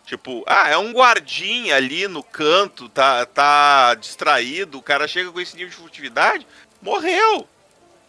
Tipo, 0.05 0.43
ah, 0.47 0.69
é 0.69 0.77
um 0.77 0.91
guardinha 0.91 1.75
ali 1.75 2.07
no 2.07 2.23
canto, 2.23 2.89
tá, 2.89 3.25
tá 3.27 3.93
distraído, 3.95 4.79
o 4.79 4.81
cara 4.81 5.07
chega 5.07 5.31
com 5.31 5.39
esse 5.39 5.55
nível 5.55 5.69
de 5.69 5.75
furtividade, 5.75 6.47
morreu. 6.81 7.47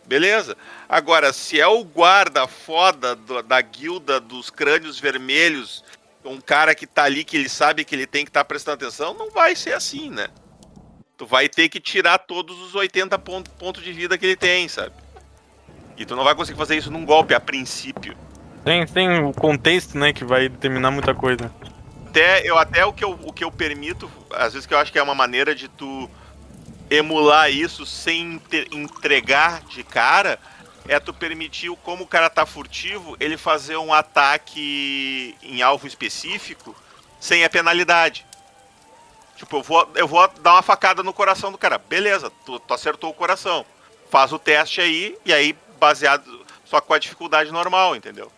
Beleza. 0.06 0.56
Agora, 0.88 1.32
se 1.32 1.60
é 1.60 1.66
o 1.66 1.84
guarda 1.84 2.46
foda 2.46 3.14
do- 3.14 3.42
da 3.42 3.60
guilda 3.60 4.18
dos 4.18 4.50
crânios 4.50 4.98
vermelhos, 4.98 5.84
um 6.24 6.40
cara 6.40 6.74
que 6.74 6.86
tá 6.86 7.04
ali 7.04 7.22
que 7.24 7.36
ele 7.36 7.48
sabe 7.48 7.84
que 7.84 7.94
ele 7.94 8.06
tem 8.06 8.24
que 8.24 8.30
estar 8.30 8.44
prestando 8.44 8.84
atenção, 8.84 9.14
não 9.14 9.30
vai 9.30 9.54
ser 9.54 9.72
assim, 9.72 10.10
né? 10.10 10.28
Tu 11.16 11.26
vai 11.26 11.48
ter 11.48 11.68
que 11.68 11.78
tirar 11.78 12.18
todos 12.18 12.58
os 12.60 12.74
80 12.74 13.18
pontos 13.18 13.52
ponto 13.58 13.80
de 13.80 13.92
vida 13.92 14.16
que 14.18 14.26
ele 14.26 14.36
tem, 14.36 14.68
sabe? 14.68 14.92
E 15.96 16.04
tu 16.06 16.16
não 16.16 16.24
vai 16.24 16.34
conseguir 16.34 16.58
fazer 16.58 16.76
isso 16.76 16.90
num 16.90 17.04
golpe, 17.04 17.34
a 17.34 17.40
princípio. 17.40 18.16
Tem, 18.64 18.86
tem 18.86 19.22
o 19.22 19.32
contexto, 19.32 19.96
né, 19.96 20.12
que 20.12 20.24
vai 20.24 20.48
determinar 20.48 20.90
muita 20.90 21.14
coisa. 21.14 21.52
Até, 22.08 22.42
eu, 22.48 22.58
até 22.58 22.84
o, 22.84 22.92
que 22.92 23.04
eu, 23.04 23.12
o 23.22 23.32
que 23.32 23.44
eu 23.44 23.52
permito, 23.52 24.10
às 24.32 24.54
vezes 24.54 24.66
que 24.66 24.74
eu 24.74 24.78
acho 24.78 24.90
que 24.90 24.98
é 24.98 25.02
uma 25.02 25.14
maneira 25.14 25.54
de 25.54 25.68
tu 25.68 26.10
emular 26.90 27.50
isso 27.50 27.86
sem 27.86 28.42
entregar 28.72 29.62
de 29.62 29.84
cara, 29.84 30.38
é 30.88 30.98
tu 30.98 31.14
permitir, 31.14 31.70
como 31.84 32.04
o 32.04 32.06
cara 32.06 32.28
tá 32.28 32.44
furtivo, 32.44 33.16
ele 33.20 33.36
fazer 33.36 33.76
um 33.76 33.94
ataque 33.94 35.36
em 35.42 35.62
alvo 35.62 35.86
específico 35.86 36.74
sem 37.20 37.44
a 37.44 37.50
penalidade. 37.50 38.26
Tipo, 39.36 39.58
eu 39.58 39.62
vou, 39.62 39.90
eu 39.94 40.08
vou 40.08 40.26
dar 40.40 40.54
uma 40.54 40.62
facada 40.62 41.02
no 41.02 41.12
coração 41.12 41.52
do 41.52 41.56
cara. 41.56 41.78
Beleza, 41.78 42.30
tu, 42.44 42.58
tu 42.58 42.74
acertou 42.74 43.10
o 43.10 43.14
coração. 43.14 43.64
Faz 44.10 44.32
o 44.32 44.38
teste 44.38 44.80
aí, 44.80 45.16
e 45.24 45.32
aí, 45.32 45.56
baseado 45.78 46.44
só 46.64 46.80
com 46.80 46.92
a 46.92 46.98
dificuldade 46.98 47.52
normal, 47.52 47.94
entendeu? 47.94 48.30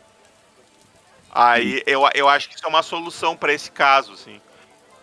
Aí 1.30 1.82
eu, 1.86 2.02
eu 2.14 2.28
acho 2.28 2.48
que 2.48 2.56
isso 2.56 2.66
é 2.66 2.68
uma 2.68 2.82
solução 2.82 3.36
pra 3.36 3.52
esse 3.52 3.70
caso, 3.70 4.12
assim. 4.12 4.40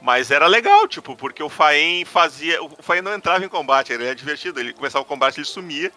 Mas 0.01 0.31
era 0.31 0.47
legal, 0.47 0.87
tipo, 0.87 1.15
porque 1.15 1.43
o 1.43 1.49
Faen 1.49 2.05
fazia. 2.05 2.61
O 2.63 2.69
Faen 2.81 3.01
não 3.01 3.13
entrava 3.13 3.43
em 3.43 3.49
combate, 3.49 3.91
ele 3.91 4.05
era 4.05 4.15
divertido. 4.15 4.59
Ele 4.59 4.73
começava 4.73 5.03
o 5.03 5.07
combate, 5.07 5.37
ele 5.39 5.45
sumia. 5.45 5.91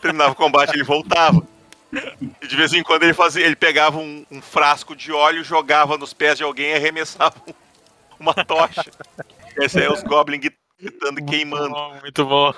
Terminava 0.00 0.32
o 0.32 0.36
combate, 0.36 0.70
ele 0.74 0.84
voltava. 0.84 1.42
E 2.40 2.46
de 2.46 2.56
vez 2.56 2.72
em 2.72 2.82
quando 2.82 3.02
ele 3.02 3.12
fazia. 3.12 3.44
Ele 3.44 3.54
pegava 3.56 3.98
um, 3.98 4.24
um 4.30 4.40
frasco 4.40 4.96
de 4.96 5.12
óleo, 5.12 5.44
jogava 5.44 5.98
nos 5.98 6.14
pés 6.14 6.38
de 6.38 6.44
alguém 6.44 6.70
e 6.70 6.74
arremessava 6.74 7.34
um- 7.46 7.52
uma 8.18 8.32
tocha. 8.32 8.90
Esse 9.58 9.78
aí 9.80 9.84
é 9.84 9.92
os 9.92 10.02
Goblin 10.02 10.40
gritando, 10.80 11.24
queimando. 11.26 11.68
Muito 11.68 11.74
bom, 11.74 12.00
muito 12.00 12.24
bom. 12.26 12.54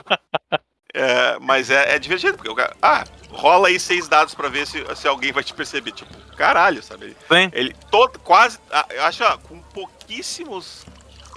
É, 0.95 1.39
mas 1.41 1.71
é, 1.71 1.97
é 1.97 1.99
divertido, 1.99 2.37
porque 2.37 2.49
o 2.49 2.55
cara. 2.55 2.77
Ah, 2.81 3.05
rola 3.31 3.67
aí 3.67 3.81
seis 3.81 4.07
dados 4.07 4.33
pra 4.33 4.49
ver 4.49 4.65
se, 4.65 4.83
se 4.95 5.09
alguém 5.09 5.33
vai 5.33 5.43
te 5.43 5.53
perceber. 5.53 5.91
Tipo, 5.91 6.15
caralho, 6.37 6.81
sabe? 6.85 7.17
Tem? 7.29 7.51
Ele 7.53 7.75
todo, 7.91 8.17
quase, 8.21 8.61
ah, 8.71 8.87
eu 8.91 9.03
acho, 9.03 9.25
ah, 9.25 9.37
com 9.37 9.59
pouquíssimos 9.61 10.87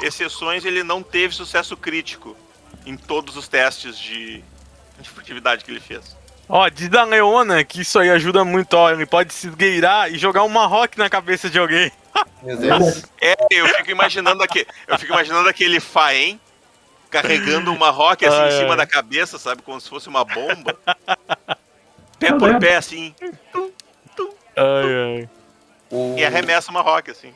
exceções, 0.01 0.63
ele 0.63 0.83
não 0.83 1.01
teve 1.01 1.33
sucesso 1.33 1.75
crítico 1.75 2.37
em 2.85 2.95
todos 2.95 3.35
os 3.35 3.47
testes 3.47 3.97
de, 3.97 4.43
de 4.99 5.09
furtividade 5.09 5.65
que 5.65 5.71
ele 5.71 5.79
fez. 5.79 6.15
Ó, 6.47 6.69
diz 6.69 6.93
a 6.93 7.03
Leona 7.03 7.63
que 7.63 7.81
isso 7.81 7.97
aí 7.99 8.09
ajuda 8.11 8.45
muito, 8.45 8.73
ó. 8.75 8.91
Ele 8.91 9.07
pode 9.07 9.33
se 9.33 9.47
esgueirar 9.47 10.13
e 10.13 10.19
jogar 10.19 10.43
uma 10.43 10.67
rock 10.67 10.97
na 10.99 11.09
cabeça 11.09 11.49
de 11.49 11.57
alguém. 11.57 11.91
Meu 12.43 12.55
Deus. 12.55 13.03
É, 13.19 13.35
eu 13.51 13.67
fico 13.67 13.91
imaginando 13.91 14.41
aquele, 14.43 14.67
eu 14.87 14.97
fico 14.97 15.11
imaginando 15.11 15.49
aquele 15.49 15.79
Faen 15.79 16.39
carregando 17.09 17.73
uma 17.73 17.89
rock 17.89 18.25
assim 18.25 18.37
Ai, 18.37 18.49
em 18.49 18.59
cima 18.59 18.71
ai. 18.71 18.77
da 18.77 18.85
cabeça, 18.87 19.37
sabe, 19.37 19.61
como 19.61 19.79
se 19.81 19.89
fosse 19.89 20.07
uma 20.07 20.23
bomba. 20.25 20.77
Pé 22.19 22.31
Não 22.31 22.37
por 22.39 22.49
é. 22.55 22.59
pé 22.59 22.75
assim, 22.77 23.13
Ai, 24.55 25.29
e 26.17 26.25
arremessa 26.25 26.71
uma 26.71 26.81
rock 26.81 27.11
assim. 27.11 27.33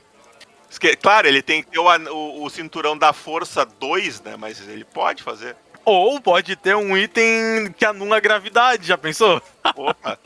Claro, 1.01 1.27
ele 1.27 1.41
tem 1.41 1.61
que 1.61 1.69
ter 1.71 1.79
o, 1.79 1.85
o- 1.85 2.43
o 2.43 2.49
cinturão 2.49 2.97
da 2.97 3.13
força 3.13 3.65
2, 3.65 4.21
né? 4.21 4.35
Mas 4.37 4.59
ele 4.67 4.83
pode 4.85 5.21
fazer. 5.21 5.55
Ou 5.85 6.19
pode 6.21 6.55
ter 6.55 6.75
um 6.75 6.97
item 6.97 7.71
que 7.77 7.83
anula 7.85 8.17
a 8.17 8.19
gravidade, 8.19 8.87
já 8.87 8.97
pensou? 8.97 9.41
Opa. 9.75 10.17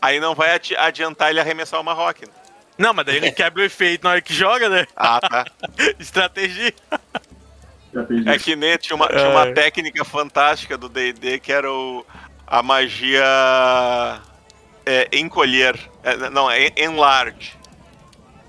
Aí 0.00 0.18
não 0.20 0.34
vai 0.34 0.58
adiantar 0.78 1.30
ele 1.30 1.40
arremessar 1.40 1.80
uma 1.80 1.92
rock. 1.92 2.22
Né? 2.26 2.32
Não, 2.78 2.92
mas 2.92 3.06
daí 3.06 3.16
ele 3.16 3.32
quebra 3.32 3.62
o 3.62 3.64
efeito 3.64 4.04
na 4.04 4.10
hora 4.10 4.20
que 4.20 4.32
joga, 4.34 4.68
né? 4.68 4.86
Ah, 4.96 5.20
tá. 5.20 5.44
Estratégia. 5.98 6.72
É 8.26 8.38
que 8.38 8.54
nem 8.56 8.76
tinha 8.76 8.94
uma, 8.96 9.08
tinha 9.08 9.28
uma 9.28 9.46
É. 9.48 9.52
técnica 9.52 10.04
fantástica 10.04 10.76
do 10.76 10.88
D&D 10.88 11.38
que 11.40 11.52
era 11.52 11.70
o, 11.70 12.04
a 12.46 12.62
magia 12.62 13.24
é, 14.84 15.08
encolher. 15.12 15.78
É, 16.02 16.16
não, 16.30 16.50
é 16.50 16.70
enlarge. 16.76 17.54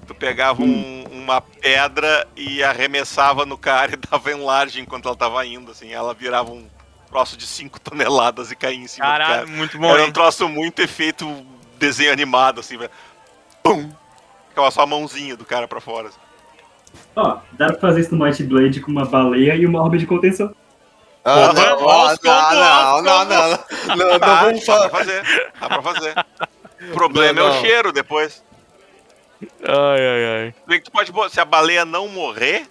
Tu 0.05 0.15
pegava 0.15 0.61
um- 0.61 1.03
uma 1.11 1.41
pedra 1.41 2.27
e 2.35 2.63
arremessava 2.63 3.45
no 3.45 3.57
cara 3.57 3.93
e 3.93 3.97
dava 4.09 4.31
enlarge 4.31 4.79
enquanto 4.79 5.07
ela 5.07 5.17
tava 5.17 5.45
indo, 5.45 5.71
assim. 5.71 5.91
Ela 5.91 6.13
virava 6.13 6.51
um 6.51 6.67
troço 7.09 7.35
de 7.37 7.45
5 7.45 7.79
toneladas 7.81 8.51
e 8.51 8.55
caía 8.55 8.77
em 8.77 8.87
cima 8.87 9.05
do 9.05 9.09
cara. 9.09 9.25
Caralho, 9.25 9.49
muito 9.49 9.77
bom, 9.77 9.89
Era 9.91 10.03
um 10.03 10.05
hein? 10.05 10.11
troço 10.11 10.47
muito 10.47 10.81
efeito 10.81 11.25
desenho 11.77 12.11
animado, 12.13 12.59
assim, 12.61 12.77
velho. 12.77 12.91
Pum! 13.63 13.91
Ficava 14.49 14.71
só 14.71 14.81
a 14.81 14.87
mãozinha 14.87 15.35
do 15.35 15.45
cara 15.45 15.67
pra 15.67 15.79
fora. 15.81 16.07
assim. 16.09 16.17
Ó, 17.17 17.39
dá 17.53 17.67
pra 17.73 17.79
fazer 17.79 18.01
isso 18.01 18.15
no 18.15 18.23
Might 18.23 18.43
Blade 18.43 18.79
com 18.79 18.91
uma 18.91 19.03
baleia 19.05 19.55
e 19.55 19.65
uma 19.65 19.81
orbe 19.81 19.97
de 19.97 20.05
contenção. 20.05 20.53
Ah, 21.25 21.51
não, 21.51 21.53
não, 21.53 21.81
não, 21.81 23.01
não, 23.01 23.01
não, 23.01 23.25
não, 23.25 23.25
não, 23.25 23.97
não 23.97 24.19
Dá, 24.19 24.43
pra 24.79 24.89
fazer. 24.89 25.23
Dá 25.59 25.67
pra 25.67 25.81
fazer. 25.81 26.25
O 26.89 26.93
problema 26.93 27.33
Não, 27.41 27.47
é 27.47 27.49
não. 27.51 27.57
o 27.57 27.61
cheiro 27.61 27.91
depois. 27.91 28.43
Ai, 29.41 29.99
ai, 29.99 30.25
ai. 30.45 30.55
Bem 30.67 30.79
que 30.79 30.85
Tu 30.85 30.91
pode, 30.91 31.33
se 31.33 31.39
a 31.39 31.45
baleia 31.45 31.83
não 31.85 32.07
morrer, 32.07 32.67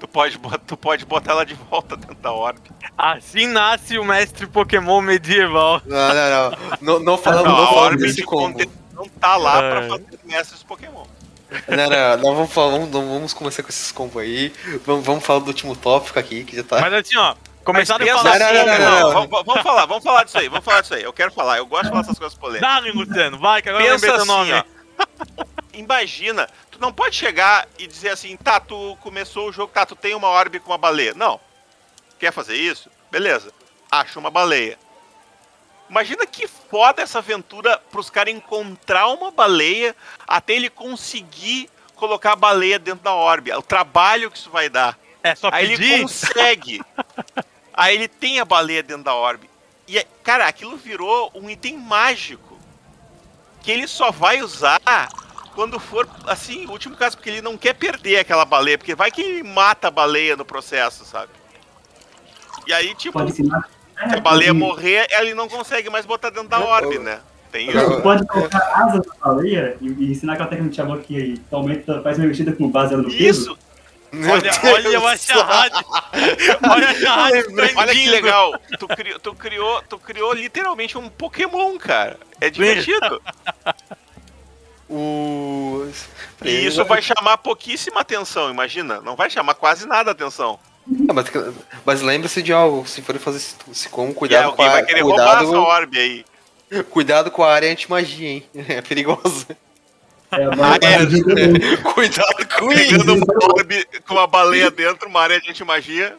tu 0.00 0.06
pode, 0.08 0.38
tu 0.66 0.76
pode 0.76 1.06
botar 1.06 1.32
ela 1.32 1.46
de 1.46 1.54
volta 1.54 1.96
dentro 1.96 2.16
da 2.16 2.32
orbe. 2.32 2.70
Assim 2.98 3.46
nasce 3.46 3.98
o 3.98 4.04
mestre 4.04 4.46
Pokémon 4.48 5.00
medieval. 5.00 5.80
Não, 5.86 6.08
não, 6.08 6.30
não. 6.50 6.58
Não, 6.80 7.00
não 7.04 7.16
falamos, 7.18 7.44
Não, 7.48 7.56
não 7.56 7.62
a 7.64 7.66
falamos 7.68 7.86
orbe 7.92 8.02
desse 8.02 8.16
de 8.16 8.22
combo. 8.24 8.52
contenção 8.58 9.06
tá 9.20 9.36
lá 9.36 9.62
É. 9.62 9.70
pra 9.70 9.88
fazer 9.88 10.06
mestres 10.24 10.62
Pokémon. 10.64 11.04
Não, 11.68 11.90
não, 11.90 12.16
não 12.18 12.34
vamos, 12.34 12.52
falar, 12.52 12.70
vamos, 12.72 12.90
não 12.90 13.08
vamos 13.08 13.32
começar 13.32 13.62
com 13.62 13.68
esses 13.68 13.90
combos 13.90 14.22
aí. 14.22 14.52
Vamos, 14.84 15.04
vamos 15.04 15.24
falar 15.24 15.40
do 15.40 15.48
último 15.48 15.74
tópico 15.74 16.18
aqui, 16.18 16.44
que 16.44 16.56
já 16.56 16.62
tá. 16.62 16.80
Mas 16.80 16.92
assim, 16.92 17.16
ó, 17.16 17.34
começaram 17.64 18.04
a 18.04 18.18
falar 18.18 18.38
Não, 18.38 18.52
não, 18.52 18.60
assim, 18.60 18.82
não, 18.82 18.90
não, 18.90 19.12
não. 19.12 19.28
Vamos, 19.44 19.62
falar, 19.62 19.86
vamos 19.86 20.04
falar 20.04 20.24
disso 20.24 20.38
aí, 20.38 20.48
vamos 20.48 20.64
falar 20.64 20.80
disso 20.80 20.94
aí. 20.94 21.02
Eu 21.02 21.12
quero 21.12 21.32
falar, 21.32 21.58
eu 21.58 21.66
gosto 21.66 21.84
de 21.84 21.88
falar 21.90 22.00
essas 22.02 22.18
coisas 22.18 22.38
polêmicas. 22.38 22.68
Dá-lhe, 22.68 22.92
Luciano, 22.92 23.38
vai, 23.38 23.62
que 23.62 23.68
agora 23.68 23.84
eu 23.84 23.92
Pensa 23.92 24.06
lembrei 24.06 24.24
teu 24.26 24.34
assim, 24.34 24.50
nome. 24.50 24.64
ó. 25.38 25.44
Imagina, 25.72 26.48
tu 26.70 26.80
não 26.80 26.92
pode 26.92 27.14
chegar 27.16 27.66
e 27.78 27.86
dizer 27.86 28.10
assim, 28.10 28.36
tá, 28.36 28.60
tu 28.60 28.96
começou 29.00 29.48
o 29.48 29.52
jogo, 29.52 29.72
tá, 29.72 29.86
tu 29.86 29.96
tem 29.96 30.14
uma 30.14 30.28
orbe 30.28 30.60
com 30.60 30.70
uma 30.70 30.78
baleia. 30.78 31.14
Não. 31.14 31.40
Quer 32.18 32.32
fazer 32.32 32.54
isso? 32.54 32.90
Beleza. 33.10 33.52
Acha 33.90 34.18
uma 34.18 34.30
baleia. 34.30 34.78
Imagina 35.90 36.24
que 36.24 36.46
foda 36.46 37.02
essa 37.02 37.18
aventura 37.18 37.76
pros 37.90 38.08
caras 38.08 38.32
encontrar 38.32 39.08
uma 39.08 39.32
baleia 39.32 39.94
até 40.26 40.52
ele 40.54 40.70
conseguir 40.70 41.68
colocar 41.96 42.32
a 42.32 42.36
baleia 42.36 42.78
dentro 42.78 43.02
da 43.02 43.12
orbe. 43.12 43.52
O 43.52 43.60
trabalho 43.60 44.30
que 44.30 44.38
isso 44.38 44.50
vai 44.50 44.68
dar. 44.68 44.96
É 45.22 45.34
só 45.34 45.50
Aí 45.52 45.64
ele 45.66 45.76
pedir. 45.76 46.02
consegue. 46.02 46.80
Aí 47.74 47.94
ele 47.96 48.06
tem 48.06 48.38
a 48.38 48.44
baleia 48.44 48.82
dentro 48.84 49.02
da 49.02 49.14
orbe. 49.14 49.50
E, 49.88 49.98
é- 49.98 50.06
cara, 50.22 50.46
aquilo 50.46 50.76
virou 50.76 51.30
um 51.34 51.50
item 51.50 51.76
mágico. 51.76 52.56
Que 53.60 53.72
ele 53.72 53.88
só 53.88 54.12
vai 54.12 54.40
usar 54.42 54.80
quando 55.56 55.80
for, 55.80 56.08
assim, 56.26 56.66
o 56.66 56.70
último 56.70 56.96
caso, 56.96 57.16
porque 57.16 57.28
ele 57.28 57.42
não 57.42 57.58
quer 57.58 57.74
perder 57.74 58.18
aquela 58.20 58.44
baleia. 58.44 58.78
Porque 58.78 58.94
vai 58.94 59.10
que 59.10 59.20
ele 59.20 59.42
mata 59.42 59.88
a 59.88 59.90
baleia 59.90 60.36
no 60.36 60.44
processo, 60.44 61.04
sabe? 61.04 61.32
E 62.66 62.72
aí, 62.72 62.94
tipo, 62.94 63.18
Pode 63.18 63.32
ensinar. 63.32 63.68
Se 64.08 64.16
a 64.16 64.20
baleia 64.20 64.54
morrer, 64.54 65.06
ele 65.10 65.34
não 65.34 65.48
consegue 65.48 65.90
mais 65.90 66.06
botar 66.06 66.30
dentro 66.30 66.48
da 66.48 66.60
orbe, 66.60 66.98
né? 66.98 67.20
Tem 67.52 67.68
isso. 67.68 67.78
Eu- 67.78 68.00
Pode 68.00 68.26
colocar 68.26 68.58
asas 68.74 69.06
na 69.06 69.14
baleia 69.26 69.76
e, 69.80 69.88
e 69.88 70.10
ensinar 70.12 70.34
aquela 70.34 70.48
técnica 70.48 70.70
que 70.70 70.76
chamou 70.76 70.98
que 70.98 71.40
aumenta, 71.50 72.00
faz 72.02 72.16
uma 72.18 72.26
mexida 72.26 72.52
com 72.52 72.68
base 72.70 72.96
no 72.96 73.04
peso. 73.04 73.18
Isso! 73.18 73.58
Olha, 74.12 74.50
olha 74.74 74.98
o 74.98 75.02
do 75.12 75.18
céu. 75.18 75.40
acharrade. 75.40 75.84
Olha 76.68 76.86
o 76.86 76.90
acharrade 76.90 77.44
Olha 77.76 77.92
que 77.92 78.08
legal. 78.08 78.52
Tu 78.78 78.88
criou, 78.88 79.18
tu 79.20 79.34
criou, 79.34 79.82
tu 79.88 79.98
criou 79.98 80.32
literalmente 80.32 80.98
um 80.98 81.08
Pokémon, 81.08 81.78
cara. 81.78 82.18
É 82.40 82.50
divertido. 82.50 83.22
O... 84.92 85.88
E 86.44 86.66
isso 86.66 86.84
vai 86.84 87.00
chamar 87.00 87.38
pouquíssima 87.38 88.00
atenção, 88.00 88.50
imagina. 88.50 89.00
Não 89.00 89.14
vai 89.14 89.30
chamar 89.30 89.54
quase 89.54 89.86
nada 89.86 90.10
atenção. 90.10 90.58
Ah, 91.08 91.12
mas, 91.12 91.26
mas 91.84 92.02
lembre-se 92.02 92.42
de 92.42 92.52
algo, 92.52 92.86
se 92.86 93.02
for 93.02 93.18
fazer 93.18 93.38
esse, 93.38 93.54
esse 93.70 93.88
como, 93.88 94.08
E 94.08 94.10
aí 94.10 94.14
cuidado 94.14 94.44
com 94.52 94.62
alguém 94.62 94.66
a, 94.66 94.72
vai 94.72 94.84
querer 94.84 95.00
roubar 95.02 95.38
cuidado, 95.38 95.48
essa 95.48 95.58
orbe 95.58 95.98
aí. 95.98 96.24
cuidado 96.84 97.30
com 97.30 97.44
a 97.44 97.52
área 97.52 97.70
anti-magia, 97.70 98.28
hein? 98.28 98.44
É 98.68 98.80
perigoso. 98.80 99.46
É, 100.32 100.46
mas, 100.56 100.78
é. 100.82 101.76
cuidado 101.92 102.48
com 102.58 102.68
Pegando 102.68 103.14
uma 103.14 103.54
orbe 103.54 103.86
com 104.06 104.14
uma 104.14 104.26
baleia 104.26 104.70
dentro, 104.70 105.08
uma 105.08 105.20
área 105.20 105.40
de 105.40 105.50
anti-magia. 105.50 106.16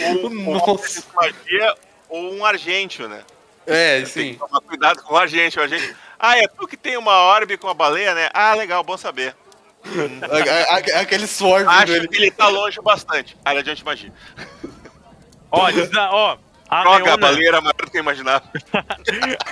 Ou 0.00 0.26
um 0.30 0.44
magia 1.14 1.74
ou 2.08 2.34
um 2.34 2.44
argêntio, 2.44 3.08
né? 3.08 3.22
É, 3.66 3.98
Tem 3.98 4.06
sim. 4.06 4.32
que 4.34 4.38
tomar 4.38 4.60
cuidado 4.60 5.02
com 5.02 5.14
o 5.14 5.16
argêntio. 5.16 5.60
O 5.60 5.62
argêntio. 5.62 5.94
Ah, 6.18 6.38
é 6.38 6.46
tu 6.48 6.66
que 6.66 6.76
tem 6.76 6.96
uma 6.96 7.22
orbe 7.22 7.56
com 7.56 7.68
a 7.68 7.74
baleia, 7.74 8.14
né? 8.14 8.28
Ah, 8.32 8.54
legal, 8.54 8.82
bom 8.82 8.96
saber. 8.96 9.34
A- 10.22 10.74
a- 10.74 10.98
a- 10.98 11.00
Aquele 11.00 11.26
swarm 11.26 11.68
Acho 11.68 11.92
dele. 11.92 12.08
que 12.08 12.16
ele 12.16 12.30
tá 12.30 12.48
longe 12.48 12.80
bastante. 12.82 13.36
Área 13.44 13.62
de 13.62 13.70
anti-magia. 13.70 14.12
Ó, 15.50 15.70
diz, 15.70 15.90
ó, 15.96 16.38
a 16.68 16.82
Droga, 16.82 16.96
a 16.96 16.98
Leona, 17.04 17.16
baleia 17.18 17.48
era 17.48 17.60
maior 17.60 17.74
do 17.74 17.90
que 17.90 17.98
eu 17.98 18.02
imaginava. 18.02 18.44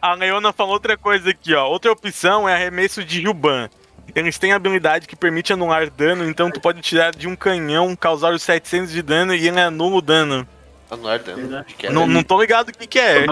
a 0.00 0.14
Leona 0.14 0.52
falou 0.52 0.74
outra 0.74 0.96
coisa 0.96 1.30
aqui, 1.30 1.54
ó. 1.54 1.66
Outra 1.68 1.90
opção 1.90 2.48
é 2.48 2.54
arremesso 2.54 3.04
de 3.04 3.24
Ruban. 3.24 3.68
Eles 4.14 4.38
têm 4.38 4.52
habilidade 4.52 5.06
que 5.06 5.14
permite 5.14 5.52
anular 5.52 5.88
dano, 5.90 6.28
então 6.28 6.50
tu 6.50 6.60
pode 6.60 6.80
tirar 6.80 7.12
de 7.14 7.28
um 7.28 7.36
canhão, 7.36 7.94
causar 7.94 8.32
os 8.32 8.42
700 8.42 8.90
de 8.90 9.02
dano 9.02 9.34
e 9.34 9.46
ele 9.46 9.60
anula 9.60 9.96
o 9.96 10.00
dano. 10.02 10.46
Anular 10.90 11.20
dano. 11.20 11.58
Acho 11.58 11.74
que 11.76 11.86
é. 11.86 11.90
Não, 11.90 12.06
não 12.06 12.22
tô 12.22 12.40
ligado 12.40 12.70
o 12.70 12.72
que 12.72 12.86
que 12.86 12.98
é. 12.98 13.24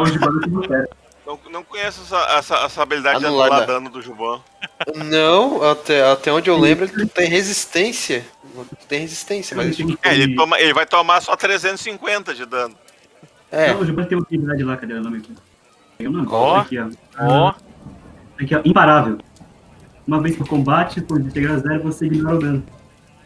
Não, 1.29 1.39
não 1.53 1.63
conheço 1.63 2.01
essa, 2.01 2.17
essa, 2.39 2.55
essa 2.65 2.83
habilidade 2.83 3.21
de 3.21 3.27
anular 3.27 3.67
dano. 3.67 3.91
do 3.91 4.01
Juban. 4.01 4.41
Não, 4.95 5.63
até, 5.63 6.11
até 6.11 6.33
onde 6.33 6.49
eu 6.49 6.57
lembro, 6.59 6.87
ele 6.87 7.05
tem 7.07 7.29
resistência. 7.29 8.25
Tem 8.89 9.01
resistência, 9.01 9.55
mas. 9.55 9.79
É, 10.03 10.15
ele, 10.15 10.35
toma, 10.35 10.59
ele 10.59 10.73
vai 10.73 10.87
tomar 10.87 11.21
só 11.21 11.37
350 11.37 12.35
de 12.35 12.47
dano. 12.47 12.75
É, 13.53 13.75
Não, 13.75 13.81
o 13.81 13.85
Giovanni 13.85 14.09
tem 14.09 14.17
uma 14.17 14.25
habilidade 14.25 14.65
lá, 14.65 14.77
cadê 14.79 14.95
o 14.95 15.03
nome 15.03 15.19
aqui? 15.19 15.35
Tem 15.99 16.07
o 16.07 16.11
nome? 16.11 16.27
Ó. 16.31 16.57
Aqui, 16.61 16.79
ó. 16.79 16.89
Ó, 17.21 17.55
Aqui, 18.41 18.55
ó. 18.57 18.61
Imparável. 18.65 19.19
Uma 20.07 20.23
vez 20.23 20.35
por 20.35 20.49
combate, 20.49 21.03
por 21.03 21.21
integrar 21.21 21.59
zero, 21.59 21.83
você 21.83 22.07
ignora 22.07 22.37
o 22.37 22.39
dano. 22.39 22.65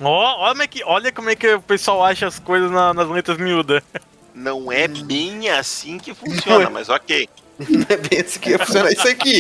ó, 0.01 0.39
olha 0.41 0.51
como 0.51 0.63
é 0.63 0.67
que, 0.67 0.85
olha 0.85 1.13
como 1.13 1.31
é 1.31 1.37
que 1.37 1.55
o 1.55 1.63
pessoal 1.63 2.05
acha 2.05 2.27
as 2.27 2.41
coisas 2.41 2.69
na- 2.69 2.93
nas 2.93 3.09
letras 3.09 3.39
miúdas. 3.39 3.81
Não 4.35 4.73
é 4.73 4.89
bem 4.89 5.49
assim 5.51 5.99
que 5.99 6.13
funciona, 6.13 6.69
mas 6.69 6.89
ok. 6.89 7.29
Não 7.69 7.87
é 7.89 7.97
bem 7.97 8.21
assim 8.21 8.41
que 8.41 8.51
ia 8.51 8.59
funcionar 8.59 8.91
isso 8.93 9.09
aqui. 9.09 9.39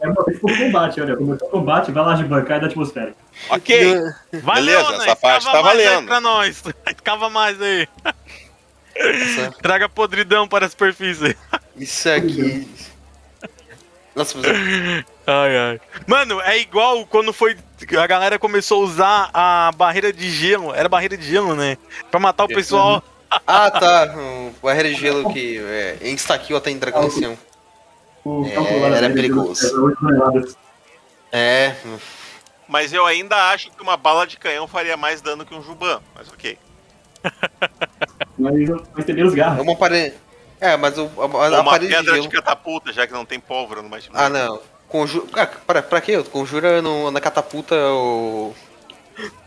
É 0.00 0.08
uma 0.08 0.24
vez 0.24 0.38
por 0.38 0.56
combate, 0.56 1.00
olha. 1.00 1.16
Começou 1.16 1.48
o 1.48 1.50
combate, 1.50 1.92
vai 1.92 2.04
lá 2.04 2.14
de 2.14 2.24
bancada 2.24 2.60
da 2.60 2.66
atmosfera. 2.66 3.14
Ok. 3.48 3.94
Vai, 4.42 4.56
Beleza, 4.60 4.88
Leona, 4.88 5.04
essa 5.04 5.16
parte 5.16 5.38
escava 5.46 5.58
tá 5.58 5.64
mais 5.64 5.78
aí 5.78 5.84
valendo. 5.86 6.06
pra 6.06 6.20
nós. 6.20 6.62
Escava 6.96 7.30
mais 7.30 7.60
aí. 7.62 7.88
Essa- 8.94 9.52
Traga 9.62 9.88
podridão 9.88 10.46
para 10.48 10.66
a 10.66 10.68
superfície. 10.68 11.36
Isso 11.76 12.08
aqui. 12.10 12.68
Nossa, 14.14 14.36
mas 14.38 15.04
Ai, 15.26 15.56
ai. 15.56 15.80
Mano, 16.06 16.40
é 16.40 16.58
igual 16.58 17.06
quando 17.06 17.32
foi. 17.32 17.56
A 17.98 18.06
galera 18.06 18.38
começou 18.38 18.82
a 18.82 18.84
usar 18.86 19.30
a 19.32 19.70
barreira 19.76 20.12
de 20.12 20.28
gelo. 20.30 20.74
Era 20.74 20.88
barreira 20.88 21.16
de 21.16 21.24
gelo, 21.26 21.54
né? 21.54 21.78
Pra 22.10 22.18
matar 22.18 22.44
o 22.44 22.48
pessoal. 22.48 23.02
Ah, 23.46 23.70
tá. 23.70 24.12
O 24.16 24.52
barreira 24.62 24.88
de 24.88 24.94
gelo 24.96 25.32
que 25.32 25.58
é, 25.58 25.98
insta-kill 26.02 26.56
até 26.56 26.70
em 26.70 26.78
Dragão 26.78 27.02
Ancião. 27.04 27.38
O 28.24 28.44
É, 28.44 28.96
era 28.96 29.10
perigoso. 29.10 29.70
toneladas. 29.96 30.56
É, 31.32 31.74
Mas 32.68 32.92
eu 32.92 33.06
ainda 33.06 33.36
acho 33.52 33.70
que 33.70 33.82
uma 33.82 33.96
bala 33.96 34.26
de 34.26 34.36
canhão 34.36 34.66
faria 34.66 34.96
mais 34.96 35.20
dano 35.22 35.44
que 35.46 35.54
um 35.54 35.62
Juban. 35.62 36.00
Mas 36.14 36.28
ok. 36.28 36.58
Mas, 38.38 38.54
mas 38.94 39.04
tem 39.04 39.14
menos 39.14 39.32
é 39.32 39.36
garra. 39.36 39.62
uma 39.62 39.76
parede. 39.76 40.14
É, 40.60 40.76
mas 40.76 40.98
o, 40.98 41.04
a, 41.18 41.24
a- 41.46 41.60
uma 41.60 41.64
parede 41.64 41.88
de 41.92 41.96
pedra 41.96 42.12
de 42.14 42.22
gelo. 42.22 42.30
catapulta, 42.32 42.92
já 42.92 43.06
que 43.06 43.12
não 43.12 43.24
tem 43.24 43.38
pólvora 43.40 43.80
no 43.82 43.88
mais. 43.88 44.08
Ah, 44.12 44.28
não. 44.28 44.60
Conjura. 44.88 45.26
Ah, 45.34 45.46
pra, 45.46 45.82
pra 45.82 46.00
quê? 46.00 46.22
Conjura 46.24 46.82
no, 46.82 47.10
na 47.10 47.20
catapulta 47.20 47.74
o. 47.76 48.54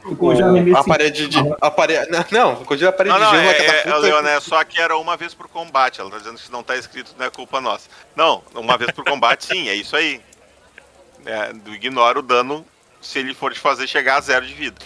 O 0.05 0.13
o- 0.25 0.77
a 0.77 0.83
parede 0.83 1.27
de. 1.27 1.37
A 1.61 1.71
parede, 1.71 2.11
não, 2.11 2.25
não, 2.31 2.65
conjura 2.65 2.89
a 2.89 2.93
parede 2.93 3.13
Não, 3.17 3.21
não, 3.23 3.31
de 3.31 3.37
gelo 3.37 4.05
é, 4.17 4.21
na 4.21 4.31
é, 4.31 4.35
é 4.35 4.39
só 4.39 4.63
que 4.63 4.79
era 4.79 4.97
uma 4.97 5.15
vez 5.15 5.33
por 5.33 5.47
combate. 5.47 6.01
Ela 6.01 6.09
tá 6.11 6.17
dizendo 6.17 6.35
que 6.35 6.45
se 6.45 6.51
não 6.51 6.61
tá 6.63 6.75
escrito, 6.75 7.15
não 7.17 7.25
é 7.25 7.29
culpa 7.29 7.61
nossa. 7.61 7.89
Não, 8.15 8.43
uma 8.53 8.77
vez 8.77 8.91
por 8.91 9.05
combate, 9.05 9.45
sim, 9.45 9.69
é 9.69 9.75
isso 9.75 9.95
aí. 9.95 10.21
É, 11.25 11.51
ignora 11.73 12.19
o 12.19 12.21
dano 12.21 12.65
se 13.01 13.19
ele 13.19 13.33
for 13.33 13.53
te 13.53 13.59
fazer 13.59 13.87
chegar 13.87 14.17
a 14.17 14.21
zero 14.21 14.45
de 14.45 14.53
vida. 14.53 14.81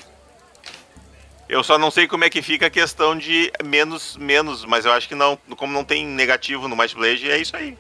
Eu 1.50 1.64
só 1.64 1.78
não 1.78 1.90
sei 1.90 2.08
como 2.08 2.26
é 2.26 2.30
que 2.30 2.42
fica 2.42 2.68
a 2.68 2.70
questão 2.70 3.18
de 3.18 3.52
menos, 3.64 4.18
menos, 4.18 4.66
mas 4.66 4.86
eu 4.86 4.92
acho 4.92 5.08
que 5.08 5.16
não. 5.16 5.38
Como 5.56 5.72
não 5.72 5.84
tem 5.84 6.06
negativo 6.06 6.68
no 6.68 6.76
Might 6.76 6.94
Blade, 6.94 7.32
é 7.32 7.38
isso 7.38 7.56
aí. 7.56 7.78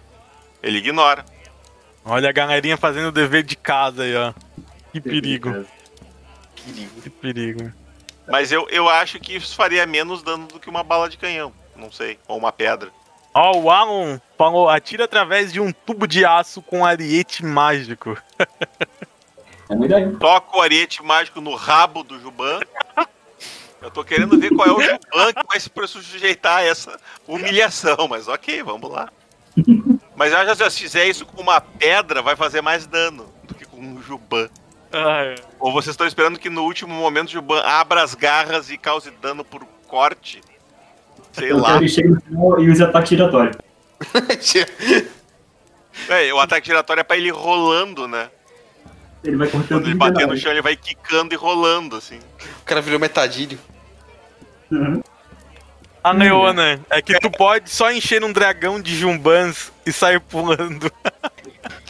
Ele 0.63 0.77
ignora. 0.77 1.25
Olha 2.03 2.29
a 2.29 2.31
galerinha 2.31 2.77
fazendo 2.77 3.09
o 3.09 3.11
dever 3.11 3.43
de 3.43 3.55
casa 3.57 4.03
aí, 4.03 4.15
ó. 4.15 4.33
Que 4.93 5.01
perigo, 5.01 5.65
Perigo. 6.67 7.01
que 7.01 7.09
perigo. 7.09 7.73
Mas 8.27 8.51
eu, 8.51 8.67
eu 8.69 8.89
acho 8.89 9.19
que 9.19 9.35
isso 9.35 9.55
faria 9.55 9.85
menos 9.85 10.21
dano 10.21 10.47
do 10.47 10.59
que 10.59 10.69
uma 10.69 10.83
bala 10.83 11.09
de 11.09 11.17
canhão. 11.17 11.53
Não 11.75 11.91
sei. 11.91 12.19
Ou 12.27 12.37
uma 12.37 12.51
pedra. 12.51 12.91
Ó, 13.33 13.57
o 13.57 13.69
Alan 13.69 14.21
falou: 14.37 14.67
atira 14.67 15.05
através 15.05 15.53
de 15.53 15.61
um 15.61 15.71
tubo 15.71 16.07
de 16.07 16.25
aço 16.25 16.61
com 16.61 16.85
ariete 16.85 17.45
mágico. 17.45 18.17
É 19.69 19.73
uma 19.73 19.85
ideia. 19.85 20.15
toca 20.19 20.57
o 20.57 20.61
ariete 20.61 21.03
mágico 21.03 21.41
no 21.41 21.53
rabo 21.55 22.03
do 22.03 22.19
Juban. 22.19 22.59
Eu 23.81 23.91
tô 23.91 24.03
querendo 24.03 24.39
ver 24.39 24.49
qual 24.55 24.67
é 24.67 24.71
o 24.71 24.81
Juban 24.81 25.33
que 25.33 25.47
vai 25.47 25.59
se 25.59 25.69
sujeitar 26.01 26.57
a 26.57 26.63
essa 26.63 26.99
humilhação, 27.27 28.07
mas 28.09 28.27
ok, 28.27 28.63
vamos 28.63 28.89
lá. 28.89 29.09
Mas 30.15 30.31
eu 30.31 30.39
acho 30.39 30.55
que 30.55 30.69
se 30.71 30.81
fizer 30.81 31.05
isso 31.05 31.25
com 31.25 31.41
uma 31.41 31.61
pedra, 31.61 32.21
vai 32.21 32.35
fazer 32.35 32.61
mais 32.61 32.87
dano 32.87 33.31
do 33.43 33.53
que 33.53 33.65
com 33.65 33.77
um 33.77 34.01
Juban. 34.01 34.49
Ai, 34.91 35.35
Ou 35.59 35.71
vocês 35.71 35.93
estão 35.93 36.07
esperando 36.07 36.39
que 36.39 36.49
no 36.49 36.63
último 36.63 36.93
momento 36.93 37.27
o 37.29 37.31
Juban 37.31 37.61
abra 37.61 38.03
as 38.03 38.15
garras 38.15 38.69
e 38.69 38.77
cause 38.77 39.11
dano 39.21 39.43
por 39.43 39.65
corte? 39.87 40.41
Sei 41.33 41.51
Eu 41.51 41.57
lá. 41.57 41.67
quero 41.73 41.79
ele 41.79 41.89
chega 41.89 42.09
no 42.09 42.21
final 42.21 42.59
e 42.61 42.69
usa 42.69 42.85
ataque 42.85 43.09
giratório. 43.09 43.51
É, 46.09 46.31
o 46.31 46.39
ataque 46.39 46.67
giratório 46.67 47.01
é 47.01 47.03
pra 47.03 47.17
ele 47.17 47.29
ir 47.29 47.33
rolando, 47.33 48.07
né? 48.07 48.29
Ele 49.23 49.35
vai 49.35 49.47
cortando 49.47 49.79
Quando 49.79 49.87
ele 49.87 49.95
bater 49.95 50.27
no 50.27 50.37
chão, 50.37 50.51
ele 50.51 50.61
vai 50.61 50.75
quicando 50.75 51.33
e 51.33 51.37
rolando, 51.37 51.95
assim. 51.95 52.19
o 52.61 52.63
cara 52.63 52.81
virou 52.81 52.99
metadilho. 52.99 53.57
Uhum. 54.71 55.01
A 56.03 56.11
Leona, 56.11 56.79
é 56.89 57.01
que 57.01 57.19
tu 57.19 57.29
pode 57.29 57.69
só 57.69 57.91
encher 57.91 58.23
um 58.23 58.31
dragão 58.31 58.79
de 58.79 58.95
jumbans 58.95 59.71
e 59.85 59.91
sair 59.91 60.19
pulando. 60.19 60.89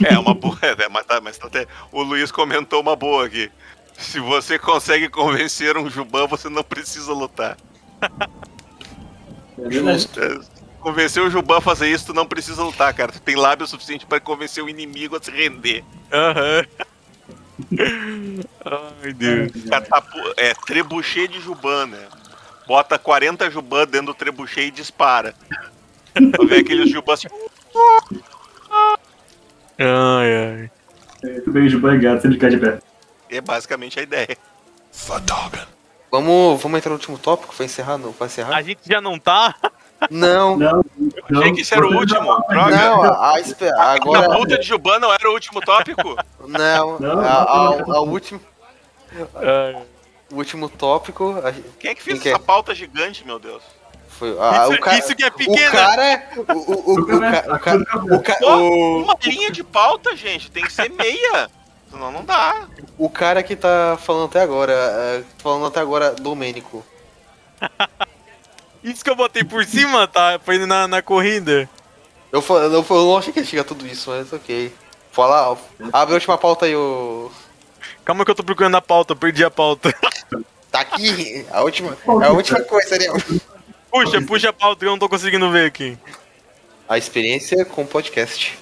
É, 0.04 0.18
uma 0.18 0.34
boa. 0.34 0.58
É, 0.62 0.90
mas 0.90 1.06
tá, 1.06 1.22
mas 1.22 1.38
tá 1.38 1.48
até, 1.48 1.66
o 1.92 2.02
Luiz 2.02 2.32
comentou 2.32 2.82
uma 2.82 2.96
boa 2.96 3.26
aqui. 3.26 3.52
Se 3.98 4.20
você 4.20 4.60
consegue 4.60 5.10
convencer 5.10 5.78
um 5.78 5.90
Juban, 5.90 6.28
você 6.28 6.50
não 6.50 6.64
precisa 6.64 7.14
lutar. 7.14 7.58
É 9.58 9.68
verdade. 9.68 10.08
É, 10.18 10.58
Convencer 10.80 11.22
o 11.22 11.30
Juban 11.30 11.58
a 11.58 11.62
fazer 11.62 11.90
isso, 11.90 12.06
tu 12.06 12.14
não 12.14 12.26
precisa 12.26 12.64
lutar, 12.64 12.94
cara. 12.94 13.12
Tu 13.12 13.20
tem 13.20 13.36
lábio 13.36 13.68
suficiente 13.68 14.06
pra 14.06 14.20
convencer 14.20 14.64
o 14.64 14.70
inimigo 14.70 15.18
a 15.18 15.22
se 15.22 15.32
render. 15.32 15.84
Aham. 16.14 16.66
Ai, 19.04 19.14
Deus. 19.14 19.52
Catapu... 19.70 20.18
É 20.38 20.54
trebuchet 20.54 21.28
de 21.28 21.42
Juban, 21.42 21.88
né? 21.88 22.08
Bota 22.68 22.98
40 23.00 23.50
Juban 23.50 23.86
dentro 23.88 24.08
do 24.08 24.14
trebuchet 24.14 24.68
e 24.68 24.72
dispara. 24.72 25.34
Pra 26.14 26.46
ver 26.46 26.60
aqueles 26.60 26.90
Juban 26.92 27.14
assim. 27.14 27.28
Ai, 29.80 30.36
ai. 30.36 30.72
É, 31.24 31.40
Tudo 31.40 31.52
bem, 31.52 31.66
o 31.66 31.70
Juban 31.70 31.96
é 31.96 31.98
gato, 31.98 32.22
sempre 32.22 32.38
cai 32.38 32.50
de 32.50 32.58
pé. 32.58 32.80
É 33.30 33.42
basicamente 33.42 34.00
a 34.00 34.04
ideia. 34.04 34.38
Vamos, 36.12 36.62
vamos 36.62 36.78
entrar 36.78 36.90
no 36.90 36.96
último 36.96 37.18
tópico? 37.18 37.54
Vai 37.56 37.66
encerrar? 37.66 37.98
Não, 37.98 38.12
vai 38.12 38.28
encerrar? 38.28 38.56
A 38.56 38.62
gente 38.62 38.80
já 38.86 39.02
não 39.02 39.20
tá? 39.20 39.54
Não, 40.10 40.56
Não, 40.58 40.84
não. 41.30 41.40
Achei 41.42 41.54
que 41.54 41.62
esse 41.62 41.74
era 41.74 41.86
o 41.86 41.92
último. 41.94 42.22
Droga. 42.48 42.70
não, 42.78 43.04
a, 43.04 43.34
a, 43.34 43.40
espe- 43.40 43.68
A 43.68 43.94
agora. 43.94 44.30
puta 44.38 44.58
de 44.60 44.66
Juban 44.68 45.00
não 45.00 45.12
era 45.12 45.30
o 45.30 45.34
último 45.34 45.60
tópico? 45.60 46.16
Não, 46.48 47.00
Não, 47.00 47.20
a, 47.20 47.42
a- 47.74 47.78
não. 47.86 47.96
a 47.96 48.02
último, 48.02 48.40
Ai. 49.36 49.76
o 50.32 50.36
último 50.36 50.70
tópico 50.70 51.36
a- 51.44 51.52
Quem 51.80 51.92
é 51.92 51.96
que 51.96 52.04
fez 52.04 52.16
Quem 52.20 52.22
que 52.24 52.30
essa 52.30 52.38
é? 52.38 52.42
pauta 52.42 52.74
gigante, 52.76 53.26
meu 53.26 53.40
Deus? 53.40 53.64
Foi. 54.18 54.36
a- 54.40 54.64
Isso, 54.64 54.74
o 54.74 54.80
cara, 54.80 54.98
isso 54.98 55.16
que 55.16 55.24
é 55.24 55.28
o 55.28 55.32
pequeno. 55.32 55.72
cara. 55.72 56.30
O, 56.36 56.42
o, 56.42 56.92
o, 56.92 56.94
o, 57.00 57.06
ca- 57.20 57.46
o, 57.56 57.60
ca- 57.60 58.16
o, 58.16 58.22
ca- 58.22 58.36
Pô, 58.40 58.56
o, 58.58 59.04
uma 59.04 59.16
linha 59.24 59.52
de 59.52 59.64
pauta, 59.64 60.16
gente. 60.16 60.50
Tem 60.52 60.64
que 60.64 60.74
ser 60.74 60.90
meia. 60.90 61.50
Senão 61.90 62.12
não 62.12 62.26
dá. 62.26 62.68
o 62.98 63.10
cara 63.10 63.42
que 63.42 63.56
tá 63.56 63.98
falando 64.02 64.26
até 64.26 64.42
agora, 64.42 64.74
é, 64.74 65.24
falando 65.38 65.66
até 65.68 65.80
agora, 65.80 66.12
Domênico. 66.12 66.86
Isso 68.84 69.04
que 69.04 69.10
eu 69.10 69.16
botei 69.16 69.44
por 69.44 69.66
cima, 69.66 70.08
tá? 70.08 70.40
Foi 70.44 70.58
na, 70.66 70.88
na 70.88 71.02
corrida. 71.02 71.70
Eu, 72.32 72.42
fa- 72.42 72.56
eu, 72.56 72.72
eu 72.72 72.86
não 72.90 73.18
achei 73.18 73.34
que 73.34 73.40
ia 73.40 73.46
chegar 73.46 73.64
tudo 73.64 73.88
isso, 73.88 74.10
mas 74.10 74.32
ok. 74.32 74.74
Fala, 75.12 75.58
abre 75.92 76.14
a 76.14 76.16
última 76.16 76.38
pauta 76.38 76.66
aí, 76.66 76.76
o. 76.76 77.32
Calma 78.06 78.24
que 78.24 78.32
eu 78.32 78.36
tô 78.36 78.44
procurando 78.44 78.76
a 78.76 78.82
pauta, 78.82 79.14
eu 79.14 79.18
perdi 79.18 79.44
a 79.44 79.50
pauta. 79.52 79.94
Tá 80.72 80.82
aqui, 80.82 81.46
a 81.52 81.62
última, 81.64 81.98
a 82.06 82.30
última 82.32 82.62
coisa, 82.62 82.98
né? 82.98 83.06
Puxa, 83.92 84.22
puxa 84.22 84.50
a 84.50 84.54
pauta 84.54 84.80
que 84.80 84.86
eu 84.86 84.92
não 84.92 85.00
tô 85.00 85.10
conseguindo 85.10 85.50
ver 85.52 85.66
aqui. 85.66 85.98
A 86.88 86.98
experiência 86.98 87.66
com 87.66 87.86
podcast. 87.86 88.58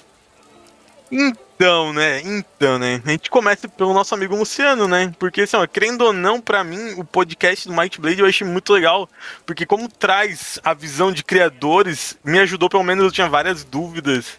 Então, 1.10 1.92
né? 1.92 2.20
Então, 2.24 2.78
né? 2.78 3.00
A 3.04 3.10
gente 3.10 3.30
começa 3.30 3.68
pelo 3.68 3.94
nosso 3.94 4.14
amigo 4.14 4.36
Luciano, 4.36 4.86
né? 4.86 5.12
Porque, 5.18 5.42
assim, 5.42 5.56
ó, 5.56 5.66
querendo 5.66 6.02
ou 6.02 6.12
não, 6.12 6.40
pra 6.40 6.64
mim, 6.64 6.94
o 6.96 7.04
podcast 7.04 7.66
do 7.66 7.74
Might 7.74 8.00
Blade 8.00 8.20
eu 8.20 8.26
achei 8.26 8.46
muito 8.46 8.72
legal. 8.72 9.08
Porque 9.44 9.64
como 9.64 9.88
traz 9.88 10.58
a 10.62 10.74
visão 10.74 11.12
de 11.12 11.22
criadores, 11.24 12.18
me 12.24 12.38
ajudou, 12.40 12.68
pelo 12.68 12.84
menos 12.84 13.04
eu 13.04 13.12
tinha 13.12 13.28
várias 13.28 13.64
dúvidas. 13.64 14.38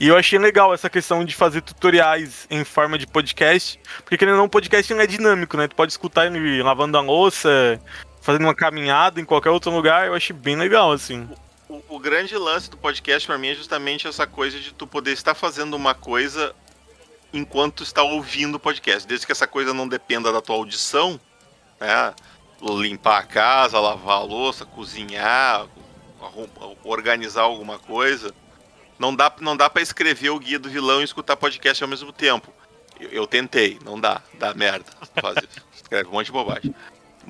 E 0.00 0.06
eu 0.06 0.16
achei 0.16 0.38
legal 0.38 0.72
essa 0.72 0.88
questão 0.88 1.24
de 1.24 1.34
fazer 1.34 1.60
tutoriais 1.60 2.46
em 2.50 2.62
forma 2.64 2.98
de 2.98 3.06
podcast. 3.06 3.80
Porque, 3.98 4.16
querendo 4.16 4.34
ou 4.34 4.38
não, 4.38 4.46
o 4.46 4.50
podcast 4.50 4.92
não 4.92 5.00
é 5.00 5.06
dinâmico, 5.06 5.56
né? 5.56 5.68
Tu 5.68 5.74
pode 5.74 5.92
escutar 5.92 6.26
ele 6.26 6.62
lavando 6.62 6.98
a 6.98 7.00
louça, 7.00 7.80
fazendo 8.20 8.42
uma 8.44 8.54
caminhada 8.54 9.20
em 9.20 9.24
qualquer 9.24 9.50
outro 9.50 9.70
lugar. 9.70 10.06
Eu 10.06 10.14
achei 10.14 10.34
bem 10.34 10.56
legal, 10.56 10.92
assim. 10.92 11.28
O, 11.68 11.82
o 11.96 11.98
grande 11.98 12.36
lance 12.36 12.70
do 12.70 12.76
podcast 12.76 13.26
pra 13.26 13.38
mim 13.38 13.48
é 13.48 13.54
justamente 13.54 14.06
essa 14.06 14.26
coisa 14.26 14.58
de 14.58 14.72
tu 14.72 14.86
poder 14.86 15.12
estar 15.12 15.34
fazendo 15.34 15.74
uma 15.74 15.94
coisa 15.94 16.54
enquanto 17.32 17.82
está 17.82 18.02
ouvindo 18.02 18.56
o 18.56 18.60
podcast. 18.60 19.06
Desde 19.06 19.26
que 19.26 19.32
essa 19.32 19.46
coisa 19.46 19.74
não 19.74 19.86
dependa 19.86 20.32
da 20.32 20.40
tua 20.40 20.56
audição, 20.56 21.20
né? 21.80 22.14
Limpar 22.60 23.18
a 23.18 23.22
casa, 23.22 23.78
lavar 23.78 24.16
a 24.16 24.22
louça, 24.22 24.64
cozinhar, 24.66 25.66
organizar 26.84 27.42
alguma 27.42 27.78
coisa. 27.78 28.34
Não 28.98 29.14
dá, 29.14 29.32
não 29.40 29.56
dá 29.56 29.70
para 29.70 29.82
escrever 29.82 30.30
o 30.30 30.38
guia 30.40 30.58
do 30.58 30.68
vilão 30.68 31.00
e 31.00 31.04
escutar 31.04 31.36
podcast 31.36 31.82
ao 31.82 31.88
mesmo 31.88 32.12
tempo. 32.12 32.52
Eu, 32.98 33.10
eu 33.10 33.26
tentei, 33.26 33.78
não 33.84 34.00
dá, 34.00 34.20
dá 34.34 34.52
merda. 34.54 34.90
Escreve 35.72 36.08
um 36.08 36.12
monte 36.12 36.26
de 36.26 36.32
bobagem. 36.32 36.74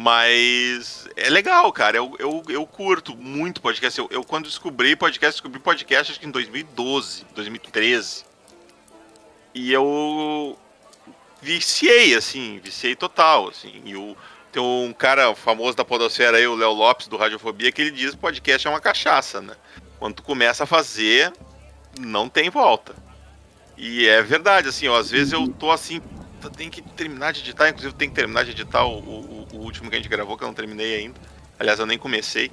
Mas 0.01 1.09
é 1.17 1.29
legal, 1.29 1.73
cara. 1.73 1.97
Eu, 1.97 2.15
eu, 2.21 2.45
eu 2.49 2.65
curto 2.65 3.17
muito 3.17 3.61
podcast. 3.61 3.99
Eu, 3.99 4.07
eu, 4.13 4.23
quando 4.23 4.45
descobri 4.45 4.95
podcast, 4.95 5.39
descobri 5.39 5.59
podcast 5.59 6.13
acho 6.13 6.21
que 6.21 6.27
em 6.27 6.31
2012, 6.31 7.27
2013. 7.35 8.25
E 9.53 9.73
eu 9.73 10.57
viciei, 11.43 12.15
assim, 12.15 12.61
viciei 12.63 12.95
total, 12.95 13.49
assim. 13.49 13.83
E 13.85 13.97
o, 13.97 14.17
tem 14.53 14.63
um 14.63 14.93
cara 14.93 15.35
famoso 15.35 15.77
da 15.77 15.85
podosfera 15.85 16.37
aí, 16.37 16.47
o 16.47 16.55
Léo 16.55 16.75
Lopes, 16.75 17.09
do 17.09 17.17
Radiofobia, 17.17 17.73
que 17.73 17.83
ele 17.83 17.91
diz 17.91 18.13
que 18.13 18.19
podcast 18.19 18.69
é 18.69 18.71
uma 18.71 18.81
cachaça, 18.81 19.41
né? 19.41 19.57
Quando 19.99 20.15
tu 20.15 20.23
começa 20.23 20.63
a 20.63 20.67
fazer, 20.67 21.33
não 21.99 22.29
tem 22.29 22.51
volta. 22.51 22.95
E 23.77 24.07
é 24.07 24.23
verdade, 24.23 24.69
assim, 24.69 24.87
ó, 24.87 24.97
às 24.97 25.11
vezes 25.11 25.33
eu 25.33 25.49
tô 25.49 25.73
assim, 25.73 26.01
tenho 26.57 26.71
que 26.71 26.83
terminar 26.83 27.33
de 27.33 27.41
editar, 27.41 27.69
inclusive 27.69 27.95
tenho 27.95 28.13
que 28.13 28.17
terminar 28.17 28.45
de 28.45 28.53
editar 28.53 28.85
o, 28.85 29.01
o, 29.01 29.38
o 29.59 29.63
último 29.63 29.91
que 29.91 29.97
a 29.97 29.99
gente 29.99 30.09
gravou, 30.09 30.39
que 30.39 30.45
eu 30.45 30.49
não 30.49 30.55
terminei 30.55 30.97
ainda. 30.97 31.21
Aliás, 31.59 31.81
eu 31.81 31.87
nem 31.87 31.99
comecei. 31.99 32.53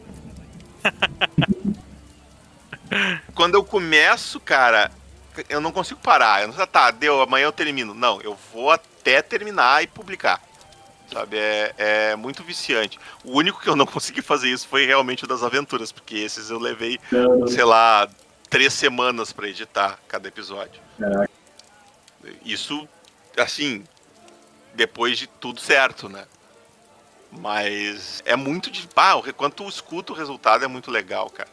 Quando 3.35 3.55
eu 3.55 3.63
começo, 3.63 4.39
cara, 4.39 4.91
eu 5.47 5.61
não 5.61 5.71
consigo 5.71 5.99
parar. 5.99 6.41
Eu 6.41 6.47
não 6.47 6.55
sei, 6.55 6.65
tá, 6.65 6.89
deu, 6.89 7.21
amanhã 7.21 7.45
eu 7.45 7.51
termino. 7.51 7.93
Não, 7.93 8.19
eu 8.21 8.35
vou 8.51 8.71
até 8.71 9.21
terminar 9.21 9.83
e 9.83 9.87
publicar. 9.87 10.41
Sabe, 11.11 11.37
é, 11.37 11.75
é 11.77 12.15
muito 12.15 12.43
viciante. 12.43 12.97
O 13.23 13.37
único 13.37 13.61
que 13.61 13.69
eu 13.69 13.75
não 13.75 13.85
consegui 13.85 14.23
fazer 14.23 14.49
isso 14.49 14.67
foi 14.67 14.87
realmente 14.87 15.23
o 15.23 15.27
das 15.27 15.43
aventuras, 15.43 15.91
porque 15.91 16.15
esses 16.15 16.49
eu 16.49 16.57
levei, 16.57 16.99
Não, 17.11 17.45
sei 17.47 17.63
lá, 17.63 18.09
três 18.49 18.73
semanas 18.73 19.31
pra 19.31 19.47
editar 19.47 19.99
cada 20.07 20.27
episódio. 20.27 20.81
Caraca. 20.99 21.29
Isso, 22.43 22.89
assim, 23.37 23.83
depois 24.73 25.19
de 25.19 25.27
tudo 25.27 25.61
certo, 25.61 26.09
né? 26.09 26.25
Mas 27.39 28.21
é 28.25 28.35
muito 28.35 28.71
de. 28.71 28.87
Ah, 28.95 29.15
o 29.15 29.21
re- 29.21 29.33
quando 29.33 29.53
tu 29.53 29.67
escuta 29.67 30.13
o 30.13 30.15
resultado 30.15 30.63
é 30.63 30.67
muito 30.67 30.89
legal, 30.91 31.29
cara. 31.29 31.49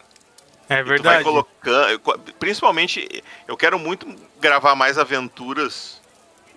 É 0.68 0.74
E 0.74 0.78
tu 0.78 0.86
vai 0.86 0.88
verdade. 0.98 1.24
colocando. 1.24 2.00
Principalmente, 2.38 3.22
eu 3.48 3.56
quero 3.56 3.78
muito 3.78 4.06
gravar 4.40 4.74
mais 4.74 4.96
aventuras 4.98 6.00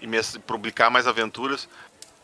e 0.02 0.08
me- 0.08 0.22
publicar 0.46 0.90
mais 0.90 1.08
aventuras, 1.08 1.68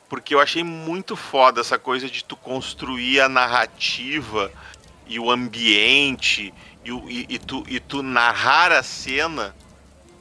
porque 0.08 0.34
eu 0.36 0.40
achei 0.40 0.64
muito 0.64 1.16
foda 1.16 1.60
essa 1.62 1.78
coisa 1.80 2.10
de 2.10 2.24
tu 2.24 2.36
construir 2.36 3.20
a 3.20 3.28
narrativa 3.28 4.52
e 5.08 5.20
o 5.20 5.30
ambiente 5.32 6.54
e, 6.86 6.92
e- 6.92 7.26
e 7.30 7.40
tu, 7.40 7.64
e 7.68 7.80
tu 7.80 8.02
narrar 8.04 8.72
a 8.72 8.84
cena, 8.84 9.56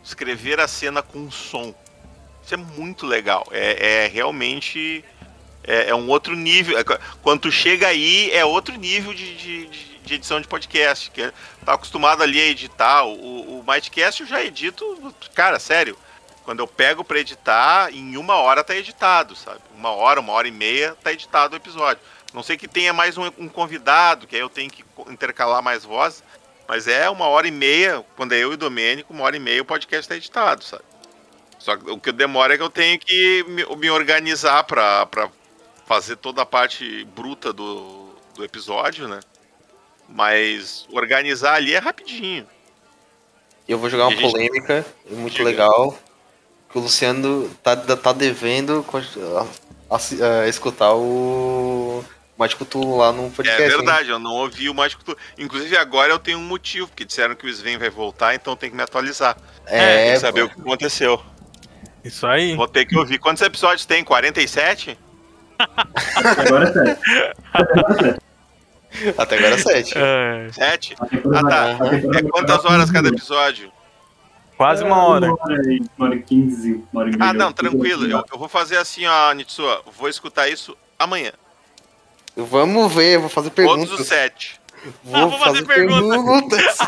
escrever 0.03 0.59
a 0.61 0.67
cena 0.67 1.03
com 1.03 1.31
som. 1.31 1.75
Isso 2.43 2.55
é 2.55 2.57
muito 2.57 3.07
legal. 3.07 3.47
É, 3.53 4.05
é 4.05 4.07
realmente. 4.09 5.05
É, 5.65 5.91
é 5.91 5.95
um 5.95 6.09
outro 6.09 6.35
nível. 6.35 6.79
É, 6.79 6.85
quando 7.23 7.43
tu 7.43 7.53
chega 7.53 7.87
aí, 7.89 8.31
é 8.33 8.45
outro 8.45 8.75
nível 8.77 9.13
de, 9.13 9.37
de, 9.37 9.67
de- 9.67 10.15
edição 10.15 10.41
de 10.41 10.49
podcast. 10.49 11.11
Que 11.11 11.23
é- 11.23 11.33
tá 11.65 11.75
acostumado 11.75 12.23
ali 12.23 12.41
a 12.41 12.47
editar. 12.47 13.05
O, 13.05 13.61
o, 13.61 13.65
Mightcast 13.67 14.23
eu 14.23 14.27
já 14.27 14.43
edito. 14.43 15.15
Cara, 15.35 15.59
sério. 15.59 15.97
Quando 16.45 16.61
eu 16.61 16.67
pego 16.67 17.05
pra 17.05 17.21
editar, 17.21 17.93
em 17.93 18.17
uma 18.17 18.35
hora 18.37 18.65
tá 18.65 18.75
editado, 18.75 19.37
sabe? 19.37 19.61
Uma 19.77 19.91
hora, 19.91 20.19
uma 20.21 20.33
hora 20.33 20.49
e 20.49 20.51
meia 20.51 20.97
tá 21.03 21.13
editado 21.13 21.55
o 21.55 21.57
episódio. 21.57 22.03
Não 22.33 22.43
sei 22.43 22.57
que 22.57 22.67
tenha 22.67 22.93
mais 22.93 23.19
um, 23.19 23.27
um 23.39 23.49
convidado, 23.49 24.27
que 24.27 24.35
aí 24.35 24.43
eu 24.43 24.49
tenho 24.49 24.71
que 24.71 24.85
intercalar 25.09 25.63
mais 25.63 25.85
vozes. 25.85 26.25
Mas 26.67 26.87
é 26.89 27.11
uma 27.11 27.27
hora 27.27 27.47
e 27.49 27.51
meia, 27.51 28.05
quando 28.17 28.33
é 28.33 28.39
eu 28.39 28.53
e 28.53 28.55
o 28.55 28.57
Domênico, 28.57 29.13
uma 29.13 29.25
hora 29.25 29.37
e 29.37 29.41
meia 29.41 29.61
o 29.61 29.65
podcast 29.65 30.09
tá 30.09 30.17
editado, 30.17 30.65
sabe? 30.65 30.85
Só 31.59 31.77
que 31.77 31.91
o 31.91 31.99
que 31.99 32.11
demora 32.11 32.55
é 32.55 32.57
que 32.57 32.63
eu 32.63 32.71
tenho 32.71 32.99
que 32.99 33.45
me, 33.49 33.65
me 33.77 33.91
organizar 33.91 34.65
pra 34.65 35.07
fazer 35.91 36.15
toda 36.15 36.41
a 36.43 36.47
parte 36.47 37.05
bruta 37.17 37.53
do, 37.53 38.11
do 38.37 38.45
episódio, 38.45 39.09
né? 39.09 39.19
Mas 40.09 40.87
organizar 40.93 41.55
ali 41.55 41.75
é 41.75 41.79
rapidinho. 41.79 42.47
Eu 43.69 43.77
vou 43.77 43.91
jogar 43.91 44.07
uma 44.07 44.13
gente- 44.17 44.31
polêmica, 44.31 44.87
muito 45.11 45.33
Diga. 45.33 45.45
legal. 45.51 45.99
Que 46.71 46.79
o 46.79 46.83
Luciano 46.83 47.49
tá, 47.61 47.75
tá 47.77 48.13
devendo 48.13 48.85
con- 48.85 48.99
a- 49.01 49.97
a- 49.97 50.43
a 50.43 50.47
escutar 50.49 50.95
o 50.95 52.05
Mágico 52.39 52.65
Tulo 52.65 52.97
lá 52.99 53.11
no 53.11 53.29
podcast. 53.29 53.61
é 53.61 53.65
hein? 53.65 53.77
verdade, 53.77 54.11
eu 54.11 54.21
não 54.21 54.35
ouvi 54.37 54.69
o 54.71 54.75
Mágico 54.75 55.03
Tu. 55.03 55.17
Inclusive 55.39 55.77
agora 55.77 56.13
eu 56.13 56.21
tenho 56.21 56.39
um 56.39 56.45
motivo, 56.45 56.87
porque 56.87 57.05
disseram 57.05 57.35
que 57.35 57.47
o 57.47 57.49
Sven 57.49 57.79
vai 57.79 57.91
voltar, 57.91 58.33
então 58.37 58.55
tem 58.55 58.71
que 58.71 58.77
me 58.77 58.83
atualizar. 58.85 59.37
Tem 59.67 59.77
É, 59.77 60.13
que 60.13 60.21
saber 60.21 60.43
o 60.45 60.49
que 60.49 60.61
aconteceu. 60.61 61.21
Isso 62.05 62.25
aí. 62.29 62.55
Vou 62.55 62.69
ter 62.69 62.87
que 62.87 62.97
ouvir. 62.97 63.19
Quantos 63.19 63.43
episódios 63.43 63.85
tem? 63.85 64.05
47? 64.05 64.97
Agora 66.39 66.65
é 66.67 66.69
é 66.69 66.73
sério. 66.73 68.19
até 69.19 69.39
agora 69.39 69.55
é 69.55 69.59
7. 69.59 69.95
É, 69.97 70.49
7? 70.53 70.95
A 71.01 71.07
temporada- 71.07 71.47
Ah, 71.47 71.79
tá. 71.79 71.89
temporada 71.91 72.19
É 72.19 72.23
quantas 72.31 72.65
horas 72.65 72.91
cada 72.91 73.09
episódio? 73.09 73.71
Quase 74.57 74.85
uma 74.85 75.05
hora. 75.05 75.33
Uma 75.33 76.07
hora 76.07 76.15
e 76.17 76.23
quinze, 76.23 76.85
uma 76.93 77.01
hora 77.03 77.11
e 77.11 77.17
meia. 77.17 77.31
Ah, 77.31 77.33
não, 77.33 77.53
tranquilo. 77.53 78.05
Eu, 78.07 78.23
eu 78.31 78.39
vou 78.39 78.49
fazer 78.49 78.77
assim, 78.77 79.07
ó, 79.07 79.33
Nitsua. 79.33 79.83
Vou 79.97 80.09
escutar 80.09 80.49
isso 80.49 80.77
amanhã. 80.99 81.33
Vamos 82.37 82.93
ver, 82.93 83.19
vou 83.19 83.29
fazer 83.29 83.51
Todos 83.51 83.73
os 83.73 83.89
perguntas. 83.89 84.07
sete. 84.07 84.60
Vou, 85.05 85.29
vou 85.31 85.39
fazer 85.39 85.65
fazer 85.65 85.67
perguntas. 85.67 86.79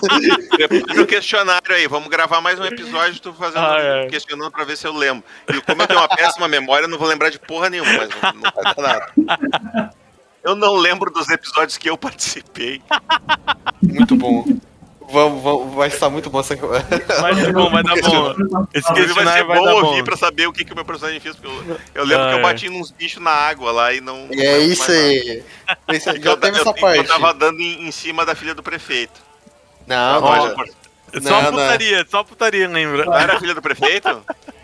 Prepara 0.50 1.02
o 1.02 1.06
questionário 1.06 1.74
aí. 1.74 1.86
Vamos 1.86 2.08
gravar 2.08 2.40
mais 2.40 2.58
um 2.58 2.64
episódio. 2.64 3.20
Tu 3.20 3.32
fazendo, 3.34 3.58
Ah, 3.64 3.78
é. 3.78 4.06
questionando 4.06 4.50
pra 4.50 4.64
ver 4.64 4.76
se 4.76 4.86
eu 4.86 4.92
lembro. 4.94 5.24
E 5.48 5.60
como 5.60 5.82
eu 5.82 5.86
tenho 5.86 6.00
uma 6.00 6.08
péssima 6.08 6.48
memória, 6.48 6.84
eu 6.84 6.88
não 6.88 6.98
vou 6.98 7.08
lembrar 7.08 7.30
de 7.30 7.38
porra 7.38 7.68
nenhuma, 7.68 7.90
mas 7.92 8.08
não, 8.08 8.32
não 8.40 8.52
vai 8.52 8.74
dar 8.74 8.82
nada. 8.82 9.92
Eu 10.44 10.56
não 10.56 10.74
lembro 10.74 11.08
dos 11.08 11.28
episódios 11.28 11.78
que 11.78 11.88
eu 11.88 11.96
participei. 11.96 12.82
Muito 13.80 14.16
bom. 14.16 14.44
Vamos, 15.12 15.42
vamos, 15.42 15.74
vai 15.74 15.88
estar 15.88 16.08
muito 16.08 16.30
bom 16.30 16.40
essa. 16.40 16.56
Vai 16.56 17.34
dar 17.34 17.52
bom, 17.52 17.70
vai 17.70 17.82
dar 17.82 17.94
bom. 18.00 18.66
Esse 18.72 18.90
Inclusive 18.90 19.12
vai 19.12 19.26
ser 19.36 19.44
vai 19.44 19.58
bom 19.58 19.68
ouvir 19.84 19.98
bom. 19.98 20.04
pra 20.04 20.16
saber 20.16 20.46
o 20.46 20.52
que, 20.52 20.64
que 20.64 20.72
o 20.72 20.74
meu 20.74 20.84
personagem 20.84 21.20
fez. 21.20 21.36
Porque 21.36 21.48
eu, 21.70 21.76
eu 21.94 22.04
lembro 22.04 22.24
Ah, 22.24 22.28
que 22.30 22.34
eu 22.34 22.38
é. 22.38 22.42
bati 22.42 22.68
nos 22.70 22.90
bichos 22.90 23.22
na 23.22 23.30
água 23.30 23.70
lá 23.72 23.92
e 23.92 24.00
não. 24.00 24.26
não 24.26 24.32
É 24.32 24.36
lembro 24.58 24.72
isso 24.72 24.90
aí. 24.90 25.42
Isso 25.92 26.10
Já 26.20 26.30
eu, 26.30 26.36
teve 26.38 26.56
eu- 26.56 26.60
essa 26.62 26.70
eu 26.70 26.74
parte. 26.74 27.04
tava 27.06 27.34
dando 27.34 27.60
em, 27.60 27.86
em 27.86 27.90
cima 27.92 28.24
da 28.24 28.34
filha 28.34 28.54
do 28.54 28.62
prefeito. 28.62 29.20
Não, 29.86 30.20
Não, 30.20 30.30
não, 30.36 30.56
não, 30.56 30.66
Só 31.22 31.30
Não, 31.30 31.42
não. 31.42 31.50
putaria, 31.52 32.06
só 32.10 32.24
putaria, 32.24 32.68
lembra? 32.68 33.04
não 33.04 33.14
era 33.14 33.36
a 33.36 33.38
filha 33.40 33.54
do 33.54 33.60
prefeito? 33.60 34.08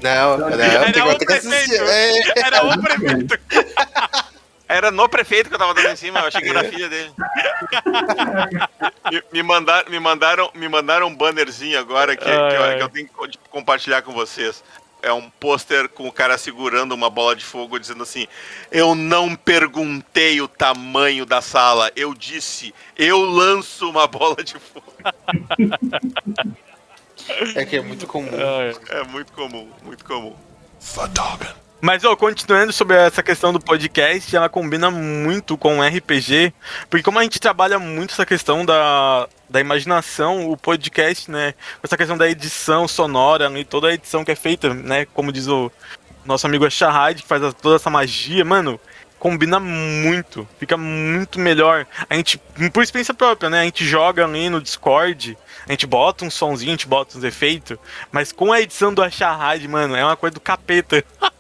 não, 0.00 0.38
não, 0.38 0.48
Era 0.48 0.92
tem 0.92 1.02
o 1.02 1.18
prefeito. 1.18 1.74
É, 1.84 2.38
Era 2.40 2.64
o 2.66 2.80
prefeito. 2.80 3.38
Era 4.68 4.90
no 4.90 5.08
prefeito 5.08 5.48
que 5.48 5.54
eu 5.54 5.58
tava 5.58 5.72
dando 5.74 5.88
em 5.90 5.96
cima, 5.96 6.20
eu 6.20 6.26
achei 6.26 6.40
que 6.42 6.48
era 6.48 6.60
a 6.60 6.64
filha 6.70 6.88
dele. 6.88 7.12
me, 9.10 9.22
me 9.32 9.42
mandaram, 9.42 9.90
me, 9.90 9.98
mandaram, 9.98 10.50
me 10.54 10.68
mandaram 10.68 11.06
um 11.06 11.14
bannerzinho 11.14 11.78
agora 11.78 12.14
que, 12.16 12.24
que 12.24 12.30
eu, 12.30 12.44
Ai, 12.44 12.56
ai. 12.56 12.76
que 12.76 12.82
eu 12.82 12.88
tenho 12.88 13.06
que 13.08 13.14
co- 13.14 13.28
compartilhar 13.50 14.02
com 14.02 14.12
vocês. 14.12 14.62
É 15.00 15.12
um 15.12 15.30
pôster 15.30 15.88
com 15.88 16.08
o 16.08 16.12
cara 16.12 16.36
segurando 16.36 16.92
uma 16.92 17.08
bola 17.08 17.36
de 17.36 17.44
fogo 17.44 17.78
dizendo 17.78 18.02
assim: 18.02 18.26
Eu 18.70 18.96
não 18.96 19.34
perguntei 19.36 20.40
o 20.40 20.48
tamanho 20.48 21.24
da 21.24 21.40
sala, 21.40 21.90
eu 21.94 22.12
disse, 22.12 22.74
eu 22.96 23.20
lanço 23.20 23.88
uma 23.88 24.08
bola 24.08 24.36
de 24.42 24.54
fogo. 24.58 24.92
é 27.54 27.64
que 27.64 27.76
é 27.76 27.80
muito 27.80 28.08
comum. 28.08 28.28
É. 28.32 28.98
É 28.98 29.04
muito 29.04 29.32
comum, 29.32 29.70
muito 29.84 30.04
comum. 30.04 30.36
Mas, 31.80 32.02
ó, 32.04 32.16
continuando 32.16 32.72
sobre 32.72 32.96
essa 32.96 33.22
questão 33.22 33.52
do 33.52 33.60
podcast, 33.60 34.34
ela 34.34 34.48
combina 34.48 34.90
muito 34.90 35.56
com 35.56 35.80
RPG, 35.80 36.52
porque 36.90 37.04
como 37.04 37.20
a 37.20 37.22
gente 37.22 37.38
trabalha 37.38 37.78
muito 37.78 38.12
essa 38.12 38.26
questão 38.26 38.64
da, 38.66 39.28
da 39.48 39.60
imaginação, 39.60 40.50
o 40.50 40.56
podcast, 40.56 41.30
né, 41.30 41.54
essa 41.80 41.96
questão 41.96 42.18
da 42.18 42.28
edição 42.28 42.88
sonora 42.88 43.48
e 43.56 43.64
toda 43.64 43.88
a 43.88 43.94
edição 43.94 44.24
que 44.24 44.32
é 44.32 44.34
feita, 44.34 44.74
né, 44.74 45.06
como 45.14 45.30
diz 45.32 45.46
o 45.46 45.70
nosso 46.26 46.48
amigo 46.48 46.68
Shahad, 46.68 47.22
que 47.22 47.28
faz 47.28 47.44
a- 47.44 47.52
toda 47.52 47.76
essa 47.76 47.88
magia, 47.88 48.44
mano, 48.44 48.80
combina 49.16 49.60
muito, 49.60 50.48
fica 50.58 50.76
muito 50.76 51.38
melhor. 51.38 51.86
A 52.10 52.16
gente, 52.16 52.38
por 52.72 52.82
experiência 52.82 53.14
própria, 53.14 53.48
né, 53.50 53.60
a 53.60 53.64
gente 53.64 53.84
joga 53.86 54.24
ali 54.24 54.50
no 54.50 54.60
Discord, 54.60 55.38
a 55.64 55.70
gente 55.70 55.86
bota 55.86 56.24
um 56.24 56.30
sonzinho, 56.30 56.70
a 56.72 56.74
gente 56.74 56.88
bota 56.88 57.16
uns 57.16 57.22
efeitos, 57.22 57.78
mas 58.10 58.32
com 58.32 58.52
a 58.52 58.60
edição 58.60 58.92
do 58.92 59.08
Shahad, 59.08 59.66
mano, 59.68 59.94
é 59.94 60.04
uma 60.04 60.16
coisa 60.16 60.34
do 60.34 60.40
capeta. 60.40 61.04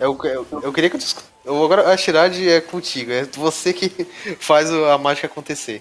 Eu, 0.00 0.18
eu, 0.24 0.46
eu 0.62 0.72
queria 0.72 0.90
que 0.90 0.96
eu, 0.96 1.00
discu- 1.00 1.22
eu 1.44 1.64
agora 1.64 1.92
a 1.92 1.96
Shirad 1.96 2.36
é 2.48 2.60
contigo, 2.60 3.12
é 3.12 3.22
você 3.24 3.72
que 3.72 3.88
faz 4.40 4.70
o- 4.70 4.84
a 4.86 4.98
mágica 4.98 5.26
acontecer. 5.26 5.80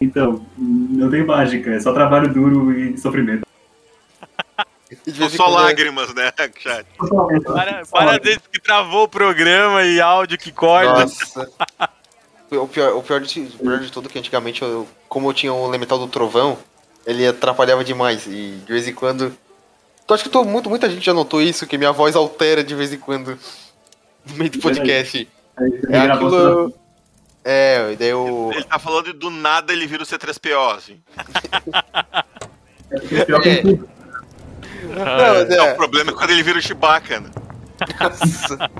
Então, 0.00 0.44
não 0.58 1.10
tem 1.10 1.24
mágica, 1.24 1.70
é 1.70 1.80
só 1.80 1.92
trabalho 1.92 2.32
duro 2.32 2.72
e 2.72 2.98
sofrimento. 2.98 3.46
São 5.16 5.26
em 5.26 5.30
só 5.30 5.46
é- 5.46 5.62
lágrimas, 5.62 6.12
né, 6.14 6.30
chat? 6.58 6.86
Para, 7.44 7.86
para 7.86 8.18
que 8.20 8.60
travou 8.60 9.04
o 9.04 9.08
programa 9.08 9.82
e 9.84 10.00
áudio 10.00 10.36
que 10.36 10.52
corta. 10.52 11.00
Nossa. 11.00 11.50
O 12.50 12.68
pior, 12.68 12.94
o, 12.94 13.02
pior 13.02 13.20
de, 13.20 13.40
o 13.40 13.58
pior 13.58 13.78
de 13.78 13.90
tudo 13.90 14.08
é 14.08 14.12
que 14.12 14.18
antigamente, 14.18 14.60
eu, 14.60 14.86
como 15.08 15.30
eu 15.30 15.32
tinha 15.32 15.54
o 15.54 15.66
elemental 15.66 15.98
do 15.98 16.06
trovão, 16.06 16.58
ele 17.06 17.26
atrapalhava 17.26 17.82
demais. 17.82 18.26
E 18.26 18.60
de 18.66 18.72
vez 18.72 18.86
em 18.86 18.92
quando. 18.92 19.34
Eu 20.08 20.14
acho 20.14 20.24
que 20.24 20.30
tô, 20.30 20.44
muito, 20.44 20.68
muita 20.68 20.90
gente 20.90 21.04
já 21.04 21.14
notou 21.14 21.40
isso, 21.40 21.66
que 21.66 21.78
minha 21.78 21.92
voz 21.92 22.14
altera 22.14 22.62
de 22.62 22.74
vez 22.74 22.92
em 22.92 22.98
quando. 22.98 23.38
No 24.26 24.34
meio 24.36 24.50
do 24.50 24.58
podcast. 24.58 25.28
É 25.58 25.68
grava 25.88 26.14
aquilo. 26.14 26.74
É, 27.44 27.92
e 27.92 27.96
daí 27.96 28.08
eu. 28.08 28.50
Ele 28.52 28.64
tá 28.64 28.78
falando 28.78 29.08
e 29.08 29.12
do 29.12 29.30
nada 29.30 29.72
ele 29.72 29.86
vira 29.86 30.02
o 30.02 30.06
C3PO, 30.06 30.76
assim. 30.76 31.00
É 32.90 33.00
que 33.00 33.32
É. 33.32 33.62
Não, 34.82 35.04
É, 35.04 35.54
é, 35.54 35.72
o 35.72 35.76
problema 35.76 36.10
é 36.10 36.14
quando 36.14 36.30
ele 36.30 36.42
vira 36.42 36.58
o 36.58 36.62
Chewbacca, 36.62 37.20
né? 37.20 37.30
nossa. 38.00 38.58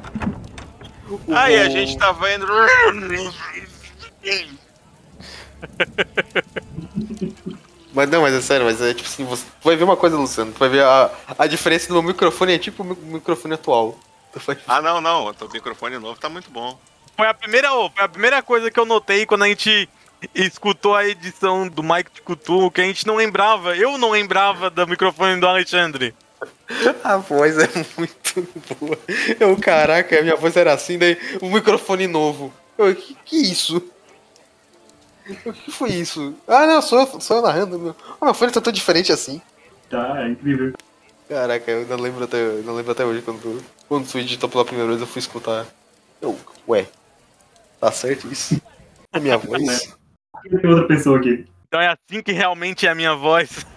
Aí 1.35 1.57
a 1.57 1.68
gente 1.68 1.97
tava 1.99 2.33
indo. 2.33 2.47
Mas 7.93 8.09
não, 8.09 8.22
mas 8.22 8.34
é 8.34 8.40
sério, 8.40 8.64
mas 8.66 8.80
é 8.80 8.95
tipo 8.95 9.09
assim, 9.09 9.24
você 9.24 9.45
tu 9.45 9.64
vai 9.64 9.76
ver 9.76 9.84
uma 9.84 9.97
coisa, 9.97 10.16
Luciano, 10.16 10.53
tu 10.53 10.59
vai 10.59 10.68
ver 10.68 10.82
a, 10.84 11.11
a 11.38 11.47
diferença 11.47 11.88
do 11.88 11.95
meu 11.95 12.03
microfone, 12.03 12.55
é 12.55 12.59
tipo 12.59 12.82
o 12.82 12.86
mi- 12.86 12.97
microfone 13.14 13.55
atual. 13.55 13.99
Vai- 14.34 14.59
Ah, 14.66 14.80
não, 14.80 15.01
não. 15.01 15.26
O 15.26 15.34
teu 15.34 15.49
microfone 15.53 15.99
novo 15.99 16.18
tá 16.18 16.28
muito 16.28 16.51
bom. 16.51 16.78
Foi 17.16 17.26
a 17.26 17.34
primeira, 17.34 17.68
foi 17.70 18.05
a 18.05 18.09
primeira 18.09 18.43
coisa 18.43 18.70
que 18.70 18.80
eu 18.80 18.86
notei 18.86 19.26
quando 19.26 19.43
a 19.45 19.49
gente 19.49 19.88
escutou 20.34 20.95
a 20.95 21.07
edição 21.07 21.68
do 21.68 21.82
Mike 21.82 22.11
de 22.14 22.22
Cthulhu, 22.22 22.70
que 22.70 22.80
a 22.80 22.84
gente 22.84 23.07
não 23.07 23.16
lembrava. 23.16 23.76
Eu 23.76 23.99
não 23.99 24.11
lembrava 24.11 24.70
do 24.70 24.86
microfone 24.86 25.38
do 25.38 25.47
Alexandre. 25.47 26.14
A 27.05 27.18
voz 27.18 27.59
é 27.59 27.68
muito 27.99 28.49
boa. 28.80 28.99
Eu, 29.38 29.57
caraca, 29.59 30.18
a 30.18 30.22
minha 30.22 30.34
voz 30.36 30.57
era 30.57 30.72
assim, 30.72 30.97
daí 30.99 31.16
o 31.40 31.49
microfone 31.51 32.07
novo. 32.07 32.53
Eu, 32.78 32.95
que, 32.97 33.14
que 33.24 33.36
isso? 33.36 33.82
O 35.47 35.53
que 35.53 35.70
foi 35.70 35.91
isso? 35.91 36.35
Ah, 36.49 36.66
não, 36.66 36.83
sou 36.83 37.01
eu, 37.01 37.20
sou 37.20 37.37
eu 37.37 37.43
narrando. 37.43 37.79
Meu. 37.79 37.97
Ah, 38.20 38.27
meu 38.27 38.35
fone 38.35 38.53
tá 38.53 38.61
tão 38.61 38.73
diferente 38.73 39.12
assim. 39.12 39.41
Tá, 39.89 40.23
é 40.25 40.29
incrível. 40.29 40.73
Caraca, 41.29 41.70
eu 41.70 41.87
não 41.87 41.97
lembro 41.97 42.25
até, 42.25 42.43
não 42.62 42.75
lembro 42.75 42.93
até 42.93 43.05
hoje 43.05 43.23
quando, 43.23 43.62
quando 43.89 44.11
tu 44.11 44.18
editou 44.18 44.49
pela 44.49 44.64
primeira 44.64 44.89
vez 44.91 45.01
eu 45.01 45.07
fui 45.07 45.20
escutar. 45.20 45.66
Eu, 46.20 46.37
ué, 46.68 46.87
tá 47.81 47.91
certo 47.93 48.31
isso? 48.31 48.61
A 49.12 49.20
minha 49.20 49.39
voz? 49.39 49.97
Tem 50.61 50.70
outra 50.70 50.87
pessoa 50.87 51.18
aqui. 51.18 51.47
Então 51.68 51.81
é 51.81 51.87
assim 51.89 52.23
que 52.23 52.33
realmente 52.33 52.87
é 52.87 52.91
a 52.91 52.95
minha 52.95 53.14
voz. 53.14 53.64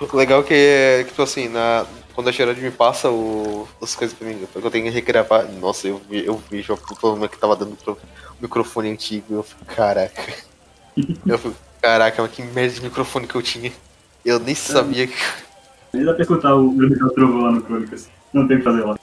O 0.00 0.16
legal 0.16 0.44
que 0.44 0.54
é 0.54 1.02
que, 1.02 1.10
tipo 1.10 1.22
assim, 1.22 1.48
na, 1.48 1.84
quando 2.14 2.28
a 2.28 2.32
Gerard 2.32 2.60
me 2.60 2.70
passa 2.70 3.10
o, 3.10 3.68
as 3.82 3.96
coisas 3.96 4.16
pra 4.16 4.28
mim, 4.28 4.46
que 4.46 4.56
eu 4.56 4.70
tenho 4.70 4.84
que 4.84 4.90
regravar, 4.90 5.44
nossa, 5.54 5.88
eu, 5.88 5.98
vi- 6.08 6.24
eu 6.24 6.36
vejo 6.48 6.74
o 6.74 6.96
problema 6.96 7.26
que 7.28 7.36
tava 7.36 7.56
dando 7.56 7.74
pro 7.76 7.98
microfone 8.40 8.90
antigo, 8.90 9.34
eu 9.34 9.42
fico, 9.42 9.64
caraca. 9.66 10.22
Eu 11.26 11.38
fico, 11.38 11.54
caraca, 11.80 12.22
mas 12.22 12.30
que 12.32 12.42
merda 12.42 12.74
de 12.74 12.82
microfone 12.82 13.26
que 13.26 13.34
eu 13.34 13.42
tinha. 13.42 13.72
Eu 14.24 14.38
nem 14.38 14.54
sabia 14.54 15.06
que. 15.06 15.14
Nem 15.92 16.04
dá 16.04 16.12
pra 16.12 16.22
escutar 16.22 16.54
o 16.54 16.72
Elemental 16.74 17.10
Trovão 17.10 17.40
lá 17.42 17.52
no 17.52 17.62
Crônicas. 17.62 18.08
Não 18.32 18.46
tem 18.46 18.56
o 18.56 18.60
que 18.60 18.64
fazer 18.64 18.84
lá. 18.84 18.98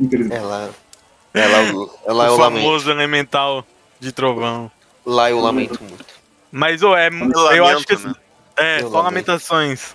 Infelizmente. 0.00 0.38
Ela. 0.40 0.70
Ela, 1.34 1.56
ela 2.06 2.24
o 2.24 2.26
eu 2.28 2.36
lamento. 2.36 2.62
famoso 2.62 2.90
elemental 2.90 3.66
de 3.98 4.12
trovão. 4.12 4.70
Lá 5.04 5.30
eu 5.30 5.40
lamento 5.40 5.82
muito. 5.82 6.04
Mas, 6.50 6.82
ô, 6.82 6.94
é. 6.96 7.08
Eu 7.08 7.64
Lamento, 7.64 7.64
acho 7.66 7.86
que. 7.86 7.96
né? 7.96 8.14
É, 8.56 8.76
Eu 8.76 8.82
só 8.82 8.84
lamento. 8.86 9.04
lamentações. 9.04 9.94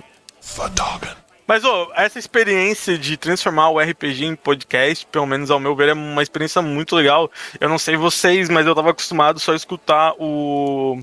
Mas, 1.49 1.63
ô, 1.65 1.91
essa 1.95 2.19
experiência 2.19 2.95
de 2.95 3.17
transformar 3.17 3.69
o 3.71 3.79
RPG 3.79 4.23
em 4.23 4.35
podcast, 4.35 5.03
pelo 5.07 5.25
menos 5.25 5.49
ao 5.49 5.59
meu 5.59 5.75
ver, 5.75 5.89
é 5.89 5.93
uma 5.93 6.21
experiência 6.21 6.61
muito 6.61 6.95
legal. 6.95 7.31
Eu 7.59 7.67
não 7.67 7.79
sei 7.79 7.97
vocês, 7.97 8.47
mas 8.49 8.67
eu 8.67 8.75
tava 8.75 8.91
acostumado 8.91 9.39
só 9.39 9.53
a 9.53 9.55
escutar 9.55 10.13
o. 10.19 11.01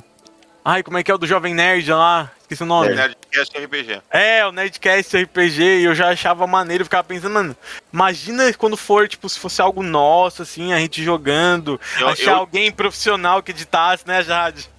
Ai, 0.64 0.84
como 0.84 0.98
é 0.98 1.02
que 1.02 1.10
é 1.10 1.14
o 1.14 1.18
do 1.18 1.26
Jovem 1.26 1.52
Nerd 1.52 1.90
lá? 1.90 2.30
Esqueci 2.42 2.62
o 2.62 2.66
nome. 2.66 2.94
Nerdcast 2.94 3.58
RPG. 3.58 4.00
É, 4.08 4.46
o 4.46 4.52
Nerdcast 4.52 5.16
RPG, 5.16 5.80
e 5.80 5.84
eu 5.84 5.96
já 5.96 6.10
achava 6.10 6.46
maneiro, 6.46 6.82
eu 6.82 6.86
ficava 6.86 7.02
pensando, 7.02 7.32
mano, 7.34 7.56
imagina 7.92 8.52
quando 8.54 8.76
for, 8.76 9.08
tipo, 9.08 9.28
se 9.28 9.40
fosse 9.40 9.60
algo 9.60 9.82
nosso, 9.82 10.42
assim, 10.42 10.72
a 10.72 10.78
gente 10.78 11.02
jogando, 11.02 11.80
Eu- 11.98 12.06
achar 12.06 12.30
eu- 12.30 12.36
alguém 12.36 12.70
profissional 12.70 13.42
que 13.42 13.50
editasse, 13.50 14.06
né, 14.06 14.22
Jade? 14.22 14.70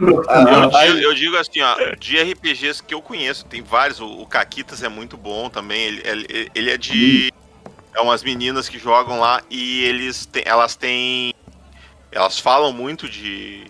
Eu, 0.00 0.70
Ah, 0.74 0.86
eu 0.86 1.14
digo 1.14 1.36
assim, 1.36 1.60
ó, 1.60 1.76
de 1.98 2.20
RPGs 2.20 2.82
que 2.82 2.94
eu 2.94 3.02
conheço, 3.02 3.44
tem 3.46 3.62
vários, 3.62 4.00
o, 4.00 4.06
o 4.06 4.26
Caquitas 4.26 4.82
é 4.82 4.88
muito 4.88 5.16
bom 5.16 5.50
também, 5.50 5.82
ele, 5.82 6.02
ele, 6.04 6.50
ele 6.54 6.70
é 6.70 6.76
de... 6.76 7.32
É 7.92 8.00
umas 8.00 8.22
meninas 8.22 8.68
que 8.68 8.78
jogam 8.78 9.18
lá 9.18 9.42
e 9.50 9.84
eles 9.84 10.24
têm, 10.26 10.44
elas 10.46 10.76
têm... 10.76 11.34
Elas 12.12 12.38
falam 12.38 12.72
muito 12.72 13.08
de, 13.08 13.64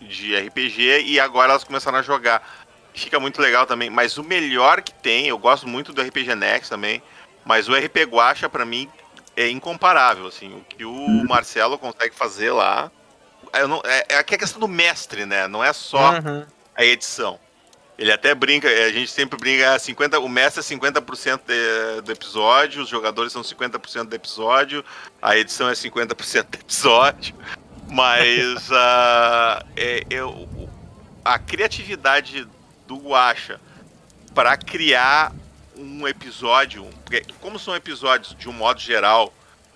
de 0.00 0.36
RPG 0.36 1.04
e 1.06 1.20
agora 1.20 1.52
elas 1.52 1.64
começaram 1.64 1.98
a 1.98 2.02
jogar. 2.02 2.42
Fica 2.92 3.20
muito 3.20 3.40
legal 3.40 3.66
também, 3.66 3.88
mas 3.88 4.18
o 4.18 4.24
melhor 4.24 4.82
que 4.82 4.92
tem, 4.92 5.28
eu 5.28 5.38
gosto 5.38 5.68
muito 5.68 5.92
do 5.92 6.02
RPG 6.02 6.34
Next 6.34 6.68
também, 6.68 7.00
mas 7.44 7.68
o 7.68 7.74
RP 7.74 8.04
Guacha 8.08 8.48
pra 8.48 8.64
mim 8.64 8.88
é 9.36 9.48
incomparável, 9.48 10.26
assim, 10.26 10.52
o 10.52 10.64
que 10.64 10.84
o 10.84 11.24
Marcelo 11.28 11.78
consegue 11.78 12.14
fazer 12.14 12.50
lá... 12.50 12.90
eu 13.54 13.68
não- 13.68 13.82
é, 13.84 14.06
é 14.10 14.16
a 14.18 14.24
questão 14.24 14.60
do 14.60 14.68
mestre, 14.68 15.26
né? 15.26 15.46
Não 15.48 15.62
é 15.62 15.72
só 15.72 16.12
Uhum. 16.18 16.46
a 16.74 16.84
edição. 16.84 17.38
Ele 17.98 18.10
até 18.10 18.34
brinca, 18.34 18.66
é, 18.68 18.86
a 18.86 18.92
gente 18.92 19.10
sempre 19.10 19.38
brinca, 19.38 19.78
50, 19.78 20.18
o 20.20 20.28
mestre 20.28 20.60
é 20.60 20.62
50% 20.62 21.42
de, 21.46 22.00
do 22.00 22.10
episódio, 22.12 22.82
os 22.82 22.88
jogadores 22.88 23.30
são 23.32 23.42
50% 23.42 24.08
do 24.08 24.16
episódio, 24.16 24.82
a 25.20 25.36
edição 25.36 25.68
é 25.68 25.74
50% 25.74 26.48
do 26.50 26.54
episódio, 26.58 27.34
mas 27.88 28.70
uh, 28.70 29.66
é, 29.76 30.02
eu, 30.08 30.48
a 31.22 31.38
criatividade 31.38 32.48
do 32.86 32.96
Guacha 32.96 33.60
para 34.34 34.56
criar 34.56 35.32
um 35.76 36.08
episódio, 36.08 36.84
porque 37.04 37.24
como 37.40 37.58
são 37.58 37.74
episódios 37.76 38.34
de 38.38 38.48
um 38.48 38.52
modo 38.52 38.80
geral, 38.80 39.32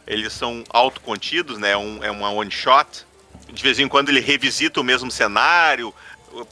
eles 0.06 0.32
são 0.32 0.64
autocontidos, 0.70 1.58
né? 1.58 1.76
Um, 1.76 2.02
é 2.02 2.10
uma 2.10 2.30
one 2.30 2.50
shot. 2.50 3.04
De 3.53 3.62
vez 3.62 3.78
em 3.78 3.88
quando 3.88 4.09
ele 4.09 4.20
revisita 4.20 4.80
o 4.80 4.84
mesmo 4.84 5.11
cenário, 5.11 5.95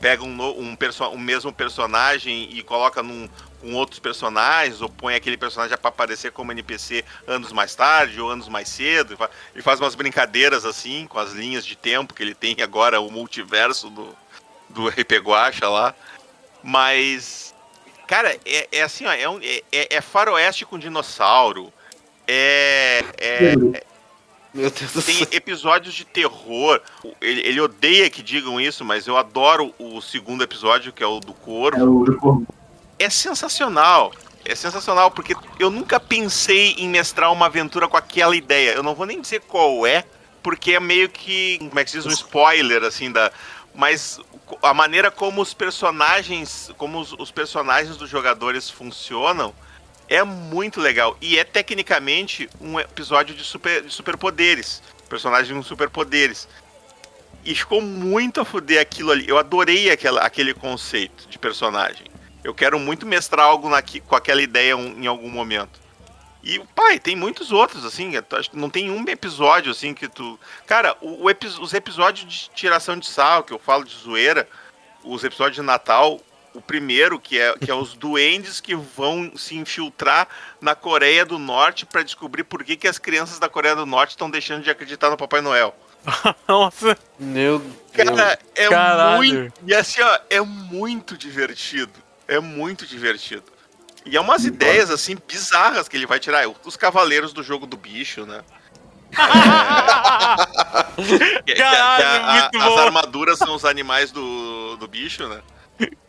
pega 0.01 0.23
um, 0.23 0.43
um, 0.43 0.77
um 1.13 1.19
mesmo 1.19 1.53
personagem 1.53 2.49
e 2.53 2.63
coloca 2.63 3.03
num, 3.03 3.29
com 3.61 3.75
outros 3.75 3.99
personagens, 3.99 4.81
ou 4.81 4.89
põe 4.89 5.15
aquele 5.15 5.37
personagem 5.37 5.77
para 5.77 5.89
aparecer 5.89 6.33
como 6.33 6.53
NPC 6.53 7.05
anos 7.27 7.53
mais 7.53 7.75
tarde 7.75 8.21
ou 8.21 8.29
anos 8.29 8.49
mais 8.49 8.69
cedo. 8.69 9.17
Ele 9.55 9.63
faz 9.63 9.81
umas 9.81 9.95
brincadeiras 9.95 10.65
assim, 10.65 11.07
com 11.07 11.19
as 11.19 11.33
linhas 11.33 11.65
de 11.65 11.77
tempo 11.77 12.13
que 12.13 12.23
ele 12.23 12.35
tem 12.35 12.57
agora, 12.61 13.01
o 13.01 13.11
multiverso 13.11 13.89
do, 13.89 14.17
do 14.69 14.89
RP 14.89 15.13
Guacha 15.23 15.69
lá. 15.69 15.95
Mas, 16.63 17.55
cara, 18.07 18.37
é, 18.45 18.69
é 18.71 18.83
assim, 18.83 19.07
ó, 19.07 19.13
é, 19.13 19.29
um, 19.29 19.41
é, 19.43 19.63
é 19.73 20.01
faroeste 20.01 20.65
com 20.67 20.79
dinossauro. 20.79 21.73
É. 22.27 23.05
é 23.19 23.92
Meu 24.55 24.71
Deus 24.71 24.93
do 24.93 25.03
tem 25.03 25.17
céu. 25.17 25.29
episódios 25.33 25.95
de 25.95 26.05
terror. 26.05 26.81
Ele, 27.21 27.41
ele 27.41 27.61
odeia 27.61 28.11
que 28.11 28.23
digam 28.23 28.61
isso, 28.61 28.85
mas 28.85 29.07
eu 29.07 29.17
adoro 29.17 29.75
o 29.79 30.01
segundo 30.01 30.43
episódio, 30.45 30.93
que 30.93 31.03
é 31.03 31.07
o 31.07 31.21
do 31.21 31.33
É 31.33 31.45
Corvo. 31.45 32.01
o 32.01 32.05
do 32.05 32.17
Corvo. 32.19 32.47
É 32.99 33.09
sensacional. 33.09 34.13
É 34.45 34.55
sensacional, 34.55 35.11
porque 35.11 35.37
eu 35.59 35.71
nunca 35.71 36.01
pensei 36.01 36.75
em 36.77 36.89
mestrar 36.89 37.33
uma 37.33 37.47
aventura 37.47 37.87
com 37.89 37.97
aquela 37.97 38.35
ideia. 38.37 38.73
Eu 38.73 38.83
não 38.83 38.95
vou 38.95 39.07
nem 39.07 39.21
dizer 39.21 39.41
qual 39.43 39.87
é, 39.87 40.05
porque 40.43 40.73
é 40.73 40.81
meio 40.81 41.09
que, 41.09 41.59
como 41.59 41.79
é 41.79 41.85
que 41.85 41.91
se 41.91 41.97
diz, 41.99 42.07
um 42.07 42.11
spoiler, 42.11 42.83
assim, 42.83 43.11
da. 43.11 43.31
Mas 43.75 44.21
a 44.63 44.75
maneira 44.75 45.11
como 45.11 45.41
os 45.41 45.55
personagens. 45.55 46.71
Como 46.77 47.01
os, 47.01 47.13
os 47.13 47.31
personagens 47.31 47.97
dos 47.97 48.11
jogadores 48.11 48.69
funcionam 48.69 49.55
é 50.13 50.23
muito 50.23 50.81
legal. 50.81 51.17
E 51.21 51.39
é 51.39 51.45
tecnicamente 51.45 52.49
um 52.61 52.79
episódio 52.79 53.35
de, 53.35 53.43
super, 53.43 53.83
de 53.83 53.93
superpoderes. 53.93 54.83
Personagem 55.09 55.57
com 55.57 55.63
superpoderes. 55.63 56.47
E 57.45 57.55
ficou 57.55 57.81
muito 57.81 58.41
a 58.41 58.45
fuder 58.45 58.81
aquilo 58.81 59.11
ali. 59.11 59.27
Eu 59.27 59.39
adorei 59.39 59.91
aquela, 59.91 60.21
aquele 60.21 60.53
conceito 60.53 61.27
de 61.29 61.39
personagem. 61.39 62.07
Eu 62.45 62.53
quero 62.53 62.79
muito 62.79 63.07
mestrar 63.07 63.47
algo 63.47 63.71
naqui, 63.71 64.01
com 64.01 64.15
aquela 64.15 64.43
ideia 64.43 64.75
em 64.75 65.07
algum 65.07 65.31
momento. 65.31 65.81
E, 66.43 66.59
pai, 66.75 66.99
tem 66.99 67.17
muitos 67.17 67.51
outros, 67.51 67.85
assim. 67.85 68.13
Não 68.53 68.69
tem 68.69 68.91
um 68.91 69.09
episódio, 69.09 69.71
assim, 69.71 69.95
que 69.95 70.09
tu. 70.09 70.39
Cara, 70.67 70.97
o, 71.01 71.27
o 71.27 71.63
os 71.63 71.73
episódios 71.73 72.31
de 72.31 72.51
tiração 72.51 72.99
de 72.99 73.07
sal, 73.07 73.45
que 73.45 73.53
eu 73.53 73.59
falo 73.59 73.85
de 73.85 73.95
zoeira, 73.95 74.49
os 75.05 75.25
episódios 75.25 75.57
de 75.57 75.63
Natal, 75.63 76.21
o 76.55 76.61
primeiro, 76.61 77.19
que 77.19 77.39
é, 77.39 77.55
que 77.59 77.71
é 77.71 77.75
os 77.75 77.95
duendes 77.95 78.61
que 78.61 78.75
vão 78.75 79.33
se 79.37 79.57
infiltrar 79.57 80.29
na 80.61 80.75
Coreia 80.75 81.25
do 81.25 81.39
Norte 81.39 81.87
para 81.87 82.03
descobrir 82.03 82.45
por 82.45 82.63
que, 82.65 82.77
que 82.77 82.87
as 82.89 82.99
crianças 82.99 83.39
da 83.39 83.49
Coreia 83.49 83.75
do 83.77 83.87
Norte 83.87 84.11
estão 84.11 84.31
deixando 84.31 84.63
de 84.63 84.71
acreditar 84.71 85.09
no 85.11 85.17
Papai 85.17 85.41
Noel. 85.41 85.75
Nossa, 86.49 86.97
Meu 87.19 87.59
Deus. 87.59 87.75
Cara, 88.17 88.39
é 88.55 88.69
Caralho. 88.69 89.17
muito. 89.17 89.53
E 89.67 89.75
assim, 89.75 90.01
ó, 90.03 90.19
é 90.29 90.41
muito 90.41 91.17
divertido. 91.17 91.93
É 92.29 92.39
muito 92.41 92.87
divertido. 92.87 93.45
E 94.05 94.17
é 94.17 94.21
umas 94.21 94.45
ideias, 94.45 94.91
assim, 94.91 95.17
bizarras 95.29 95.89
que 95.89 95.97
ele 95.97 96.07
vai 96.07 96.19
tirar. 96.19 96.45
Os 96.65 96.77
cavaleiros 96.77 97.33
do 97.33 97.43
jogo 97.43 97.67
do 97.67 97.77
bicho, 97.77 98.27
né? 98.27 98.43
É, 100.99 101.03
que- 101.03 101.19
que- 101.19 101.43
que 101.45 101.55
Caralho, 101.55 102.05
a- 102.27 102.33
muito 102.53 102.59
as 102.59 102.65
bom. 102.75 102.79
armaduras 102.81 103.39
são 103.39 103.55
os 103.55 103.65
animais 103.65 104.11
do, 104.13 104.77
do 104.77 104.87
bicho, 104.89 105.27
né? 105.29 105.41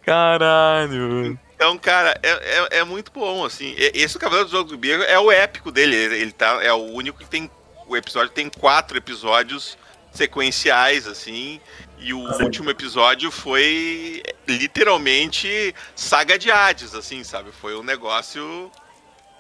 Caralho. 0.06 1.38
Então, 1.56 1.78
cara, 1.78 2.14
é, 2.22 2.30
é, 2.32 2.80
é 2.80 2.84
muito 2.84 3.12
bom, 3.12 3.46
assim. 3.46 3.74
Esse 3.78 4.18
Cavaleiro 4.20 4.50
do 4.50 4.52
Jogo 4.52 4.70
do 4.70 4.78
Bicho 4.78 5.02
é 5.04 5.18
o 5.18 5.32
épico 5.32 5.72
dele. 5.72 5.96
Ele, 5.96 6.16
ele 6.18 6.32
tá, 6.32 6.60
é 6.62 6.74
o 6.74 6.92
único 6.92 7.20
que 7.20 7.26
tem. 7.26 7.50
O 7.88 7.96
episódio 7.96 8.32
tem 8.32 8.50
quatro 8.50 8.98
episódios 8.98 9.78
sequenciais, 10.12 11.08
assim. 11.08 11.60
E 12.00 12.14
o 12.14 12.34
Sim. 12.34 12.44
último 12.44 12.70
episódio 12.70 13.32
foi 13.32 14.22
literalmente 14.48 15.74
saga 15.96 16.38
de 16.38 16.52
Hades, 16.52 16.94
assim, 16.94 17.24
sabe? 17.24 17.52
Foi 17.52 17.76
um 17.76 17.84
negócio. 17.84 18.70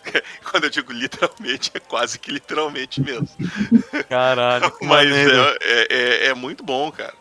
Quando 0.49 0.66
eu 0.66 0.70
digo 0.70 0.91
literalmente, 0.93 1.72
é 1.74 1.80
quase 1.80 2.20
que 2.20 2.32
literalmente 2.32 3.01
mesmo. 3.01 3.28
Caralho, 4.09 4.72
Mas 4.82 5.09
é, 5.11 5.57
é, 5.61 5.88
é- 5.89 6.26
é 6.28 6.34
muito 6.34 6.64
bom, 6.64 6.91
cara. 6.91 7.14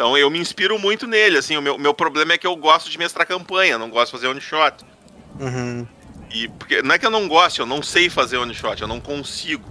Então 0.00 0.16
eu 0.16 0.30
me 0.30 0.38
inspiro 0.38 0.78
muito 0.78 1.06
nele, 1.06 1.36
assim. 1.36 1.58
O 1.58 1.60
meu, 1.60 1.76
meu 1.76 1.92
problema 1.92 2.32
é 2.32 2.38
que 2.38 2.46
eu 2.46 2.56
gosto 2.56 2.88
de 2.88 2.96
mestrar 2.96 3.26
campanha, 3.26 3.76
não 3.76 3.90
gosto 3.90 4.06
de 4.06 4.12
fazer 4.12 4.28
one 4.28 4.40
shot. 4.40 4.82
Uhum. 5.38 5.86
E 6.30 6.48
porque 6.48 6.80
não 6.80 6.94
é 6.94 6.98
que 6.98 7.04
eu 7.04 7.10
não 7.10 7.28
goste, 7.28 7.60
eu 7.60 7.66
não 7.66 7.82
sei 7.82 8.08
fazer 8.08 8.38
one 8.38 8.54
shot, 8.54 8.80
eu 8.80 8.88
não 8.88 8.98
consigo. 8.98 9.62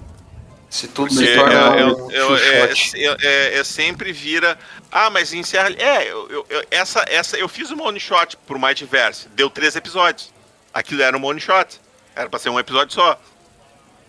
Se 0.70 0.88
tudo 0.88 1.12
se 1.12 1.28
É, 1.28 1.36
torna 1.36 1.56
é, 1.56 1.84
um 1.84 2.12
é, 2.12 2.16
é, 2.16 2.74
é- 2.74 3.18
é- 3.24 3.58
é 3.58 3.64
sempre 3.64 4.12
vira. 4.14 4.56
Ah, 4.92 5.10
mas 5.10 5.34
encerra. 5.34 5.72
É, 5.72 6.04
eu, 6.12 6.30
eu- 6.30 6.46
eu- 6.48 6.64
essa, 6.70 7.04
essa, 7.08 7.36
eu 7.36 7.50
fiz 7.50 7.72
uma 7.72 7.86
one 7.86 8.00
shot 8.00 8.38
pro 8.46 8.60
My 8.60 8.76
Diverse, 8.76 9.28
deu 9.30 9.50
três 9.50 9.76
episódios. 9.76 10.32
Aquilo 10.72 11.02
era 11.02 11.18
uma 11.18 11.26
one 11.28 11.42
shot. 11.42 11.82
Era 12.16 12.30
pra 12.30 12.38
ser 12.38 12.50
um 12.50 12.60
episódio 12.60 12.94
só. 12.94 13.20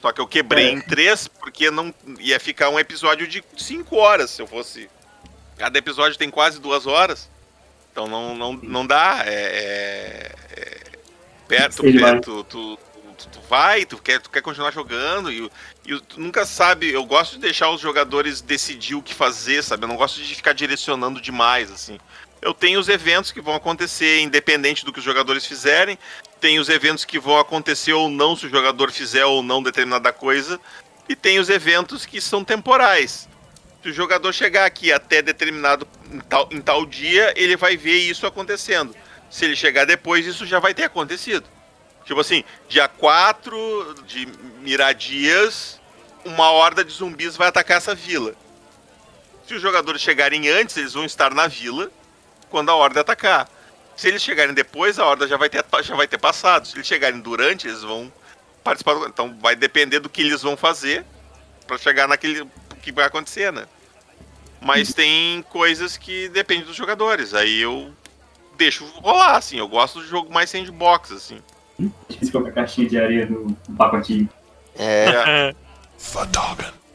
Só 0.02 0.12
que 0.12 0.20
eu 0.20 0.26
quebrei 0.26 0.66
É. 0.66 0.70
em 0.72 0.82
três, 0.82 1.26
porque 1.28 1.70
não 1.70 1.94
ia 2.18 2.38
ficar 2.38 2.68
um 2.68 2.78
episódio 2.78 3.26
de 3.26 3.42
cinco 3.56 3.96
horas 3.96 4.28
se 4.32 4.42
eu 4.42 4.46
fosse. 4.46 4.86
Cada 5.60 5.78
episódio 5.78 6.16
tem 6.16 6.30
quase 6.30 6.58
duas 6.58 6.86
horas. 6.86 7.28
Então 7.92 8.06
não, 8.08 8.34
não, 8.34 8.52
não 8.54 8.86
dá. 8.86 9.22
É, 9.26 9.34
é, 9.34 10.32
é- 10.58 10.80
perto, 11.46 11.84
lá. 11.84 12.12
perto, 12.12 12.44
tu, 12.44 12.78
tu, 13.18 13.28
tu 13.28 13.40
vai, 13.46 13.84
tu 13.84 13.98
quer, 13.98 14.22
tu 14.22 14.30
quer 14.30 14.40
continuar 14.40 14.70
jogando 14.70 15.30
e, 15.30 15.50
e 15.84 16.00
tu 16.00 16.18
nunca 16.18 16.46
sabe. 16.46 16.90
Eu 16.90 17.04
gosto 17.04 17.32
de 17.32 17.40
deixar 17.40 17.68
os 17.68 17.78
jogadores 17.78 18.40
decidir 18.40 18.94
o 18.94 19.02
que 19.02 19.12
fazer, 19.12 19.62
sabe? 19.62 19.84
Eu 19.84 19.88
não 19.88 19.96
gosto 19.96 20.22
de 20.22 20.34
ficar 20.34 20.54
direcionando 20.54 21.20
demais, 21.20 21.70
assim. 21.70 21.98
Eu 22.40 22.54
tenho 22.54 22.80
os 22.80 22.88
eventos 22.88 23.30
que 23.30 23.42
vão 23.42 23.54
acontecer 23.54 24.22
independente 24.22 24.82
do 24.82 24.94
que 24.94 24.98
os 24.98 25.04
jogadores 25.04 25.44
fizerem. 25.44 25.98
Tem 26.40 26.58
os 26.58 26.70
eventos 26.70 27.04
que 27.04 27.18
vão 27.18 27.38
acontecer 27.38 27.92
ou 27.92 28.08
não 28.08 28.34
se 28.34 28.46
o 28.46 28.50
jogador 28.50 28.90
fizer 28.90 29.26
ou 29.26 29.42
não 29.42 29.62
determinada 29.62 30.10
coisa. 30.10 30.58
E 31.06 31.14
tem 31.14 31.38
os 31.38 31.50
eventos 31.50 32.06
que 32.06 32.18
são 32.18 32.42
temporais. 32.42 33.28
Se 33.82 33.88
o 33.88 33.92
jogador 33.92 34.32
chegar 34.32 34.66
aqui 34.66 34.92
até 34.92 35.22
determinado 35.22 35.88
em 36.12 36.20
tal, 36.20 36.48
em 36.50 36.60
tal 36.60 36.84
dia, 36.84 37.32
ele 37.36 37.56
vai 37.56 37.76
ver 37.76 37.98
isso 37.98 38.26
acontecendo. 38.26 38.94
Se 39.30 39.44
ele 39.44 39.56
chegar 39.56 39.86
depois, 39.86 40.26
isso 40.26 40.44
já 40.44 40.58
vai 40.58 40.74
ter 40.74 40.84
acontecido. 40.84 41.48
Tipo 42.04 42.20
assim, 42.20 42.44
dia 42.68 42.88
4 42.88 43.94
de 44.06 44.26
Miradias, 44.60 45.80
uma 46.24 46.50
horda 46.50 46.84
de 46.84 46.92
zumbis 46.92 47.36
vai 47.36 47.48
atacar 47.48 47.78
essa 47.78 47.94
vila. 47.94 48.34
Se 49.46 49.54
os 49.54 49.62
jogadores 49.62 50.02
chegarem 50.02 50.48
antes, 50.48 50.76
eles 50.76 50.92
vão 50.92 51.04
estar 51.04 51.32
na 51.32 51.46
vila 51.46 51.90
quando 52.50 52.70
a 52.70 52.74
horda 52.74 53.00
atacar. 53.00 53.48
Se 53.96 54.08
eles 54.08 54.22
chegarem 54.22 54.54
depois, 54.54 54.98
a 54.98 55.06
horda 55.06 55.26
já 55.26 55.36
vai 55.36 55.48
ter, 55.48 55.64
já 55.82 55.94
vai 55.94 56.06
ter 56.06 56.18
passado. 56.18 56.66
Se 56.66 56.76
eles 56.76 56.86
chegarem 56.86 57.20
durante, 57.20 57.66
eles 57.66 57.82
vão 57.82 58.12
participar. 58.62 58.94
Do... 58.94 59.06
Então 59.06 59.36
vai 59.40 59.56
depender 59.56 60.00
do 60.00 60.08
que 60.08 60.20
eles 60.20 60.42
vão 60.42 60.56
fazer 60.56 61.04
para 61.66 61.78
chegar 61.78 62.08
naquele 62.08 62.46
que 62.80 62.92
vai 62.92 63.04
acontecer, 63.04 63.52
né? 63.52 63.66
Mas 64.60 64.92
tem 64.92 65.42
coisas 65.48 65.96
que 65.96 66.28
dependem 66.28 66.64
dos 66.64 66.76
jogadores. 66.76 67.32
Aí 67.34 67.60
eu 67.60 67.90
deixo 68.56 68.84
rolar, 68.96 69.36
assim. 69.36 69.58
Eu 69.58 69.68
gosto 69.68 70.00
do 70.00 70.06
jogo 70.06 70.32
mais 70.32 70.50
sandbox, 70.50 71.12
assim. 71.12 71.38
Difícil 72.08 72.32
colocar 72.32 72.52
caixinha 72.52 72.88
de 72.88 72.98
areia 72.98 73.26
no, 73.26 73.56
no 73.68 73.76
pacotinho. 73.76 74.28
É. 74.78 75.04
É. 75.26 75.54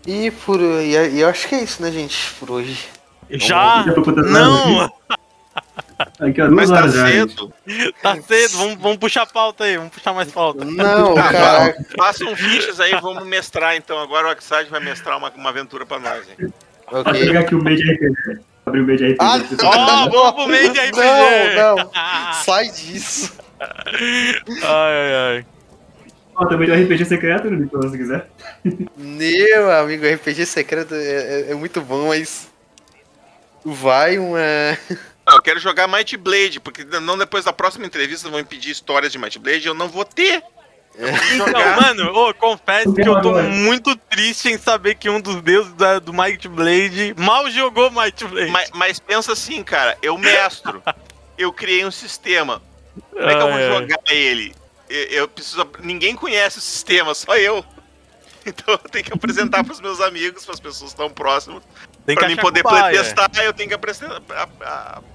E 0.06 0.30
por. 0.32 0.60
E 0.60 0.92
e 0.92 1.20
eu 1.22 1.28
acho 1.28 1.48
que 1.48 1.56
é 1.56 1.64
isso, 1.64 1.82
né, 1.82 1.92
gente? 1.92 2.34
Por 2.40 2.52
hoje. 2.52 2.88
Já? 3.30 3.84
Contando 3.96 4.24
Não! 4.24 4.92
nada 6.00 6.12
Aqui, 6.30 6.42
ó, 6.42 6.48
duas 6.48 6.56
Mas 6.56 6.70
tá 6.70 6.76
horas 6.78 6.94
já. 6.94 7.08
gente. 7.10 7.32
cedo. 7.36 7.54
Tá 8.02 8.22
cedo, 8.22 8.58
vamos, 8.58 8.76
vamos 8.76 8.98
puxar 8.98 9.22
a 9.24 9.26
pauta 9.26 9.64
aí, 9.64 9.78
vamos 9.78 9.94
puxar 9.94 10.14
mais 10.14 10.32
pauta. 10.32 10.64
Não, 10.66 11.16
Tá, 11.16 11.32
cara. 11.32 11.76
Façam 11.98 12.36
fichas 12.36 12.80
aí, 12.80 12.92
vamos 13.02 13.26
mestrar 13.26 13.76
então. 13.76 14.00
Agora 14.00 14.28
o 14.28 14.32
Oxide 14.32 14.70
vai 14.70 14.80
mestrar 14.80 15.18
uma, 15.18 15.30
uma 15.32 15.50
aventura 15.50 15.86
pra 15.86 16.00
nós, 16.00 16.28
hein? 16.30 16.52
Vou 16.92 17.02
Ok. 17.02 17.14
pegar 17.14 17.40
aqui 17.42 17.56
o 17.56 17.64
meio 17.64 17.78
de 17.78 17.92
RPG. 17.94 18.40
Abrir 18.66 18.82
o 18.82 18.86
meio 18.86 18.98
de 18.98 19.06
RPG. 19.14 19.18
Ah, 19.20 19.40
Ó, 19.64 20.10
vamos 20.10 20.32
pro 20.34 20.48
meio 20.48 20.72
de 20.74 20.80
RPG. 20.80 21.00
Não, 21.56 21.76
não. 21.76 21.92
Sai 22.44 22.70
disso. 22.70 23.34
Ai, 23.60 24.60
ai, 24.64 25.14
ai. 25.38 25.46
Ó, 26.36 26.46
também 26.48 26.68
tem 26.68 26.84
RPG 26.84 27.06
secreto, 27.06 27.50
Nicolas, 27.50 27.92
se 27.92 27.98
quiser. 27.98 28.28
Meu 28.98 29.72
amigo, 29.72 30.06
RPG 30.06 30.46
secreto 30.46 30.94
é, 30.94 30.98
é- 31.48 31.52
é 31.52 31.56
muito 31.56 31.80
bom, 31.82 32.10
mas. 32.10 32.50
Vai 33.64 34.18
uma. 34.20 34.38
Eu 35.28 35.42
quero 35.42 35.60
jogar 35.60 35.88
Might 35.88 36.16
Blade, 36.18 36.60
porque 36.60 36.84
não 36.84 37.18
depois 37.18 37.44
da 37.46 37.52
próxima 37.54 37.86
entrevista 37.86 38.30
vão 38.30 38.40
me 38.40 38.46
pedir 38.46 38.72
histórias 38.72 39.12
de 39.12 39.18
Might 39.18 39.40
Blade, 39.40 39.66
eu 39.68 39.74
não 39.74 39.88
vou 39.90 40.06
ter. 40.06 40.44
Eu 40.98 41.08
vou 41.14 41.48
Então, 41.50 41.76
mano, 41.82 42.12
ô, 42.16 42.34
confesso 42.34 42.94
que 42.94 43.02
eu 43.02 43.22
tô 43.22 43.34
muito 43.42 43.96
triste 43.96 44.50
em 44.50 44.58
saber 44.58 44.96
que 44.96 45.10
um 45.10 45.20
dos 45.20 45.42
deuses 45.42 45.74
da- 45.74 46.00
do 46.00 46.14
Might 46.14 46.48
Blade 46.48 47.14
mal 47.18 47.50
jogou 47.50 47.90
Might 47.92 48.24
Blade. 48.26 48.52
Mas, 48.52 48.70
mas 48.74 49.00
pensa 49.00 49.34
assim, 49.34 49.64
cara, 49.64 49.98
eu 50.02 50.18
mestro, 50.18 50.82
eu 51.38 51.52
criei 51.52 51.84
um 51.86 51.92
sistema. 51.92 52.62
Como 53.12 53.24
é 53.30 53.36
que 53.36 53.42
eu 53.42 53.48
vou 53.48 53.56
Ai, 53.56 53.64
ai. 53.64 53.82
jogar 53.82 54.00
ele? 54.10 54.56
Eu, 54.90 55.04
eu 55.08 55.28
preciso. 55.28 55.68
Ninguém 55.82 56.16
conhece 56.16 56.60
o 56.60 56.62
sistema, 56.62 57.14
só 57.16 57.36
eu. 57.36 57.66
Então 58.48 58.76
eu 58.76 58.90
tenho 58.92 59.04
que 59.04 59.12
apresentar 59.12 59.64
pros 59.64 59.82
meus 59.82 60.00
amigos, 60.00 60.46
pras 60.46 60.60
pessoas 60.60 60.94
que 60.94 61.02
estão 61.02 61.10
próximas. 61.10 61.64
Tem 62.06 62.16
Pra 62.16 62.28
mim 62.28 62.36
poder 62.36 62.62
cobaia. 62.62 63.02
testar, 63.02 63.30
eu 63.44 63.54
tenho 63.54 63.70
que 63.70 63.76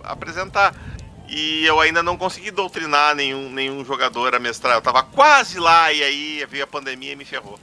apresentar. 0.02 0.74
E 1.28 1.64
eu 1.64 1.78
ainda 1.78 2.02
não 2.02 2.16
consegui 2.16 2.50
doutrinar 2.50 3.14
nenhum, 3.14 3.48
nenhum 3.50 3.84
jogador 3.84 4.34
a 4.34 4.40
mestrar. 4.40 4.74
Eu 4.74 4.82
tava 4.82 5.02
quase 5.04 5.60
lá 5.60 5.92
e 5.92 6.02
aí 6.02 6.46
veio 6.50 6.64
a 6.64 6.66
pandemia 6.66 7.12
e 7.12 7.16
me 7.16 7.24
ferrou. 7.24 7.58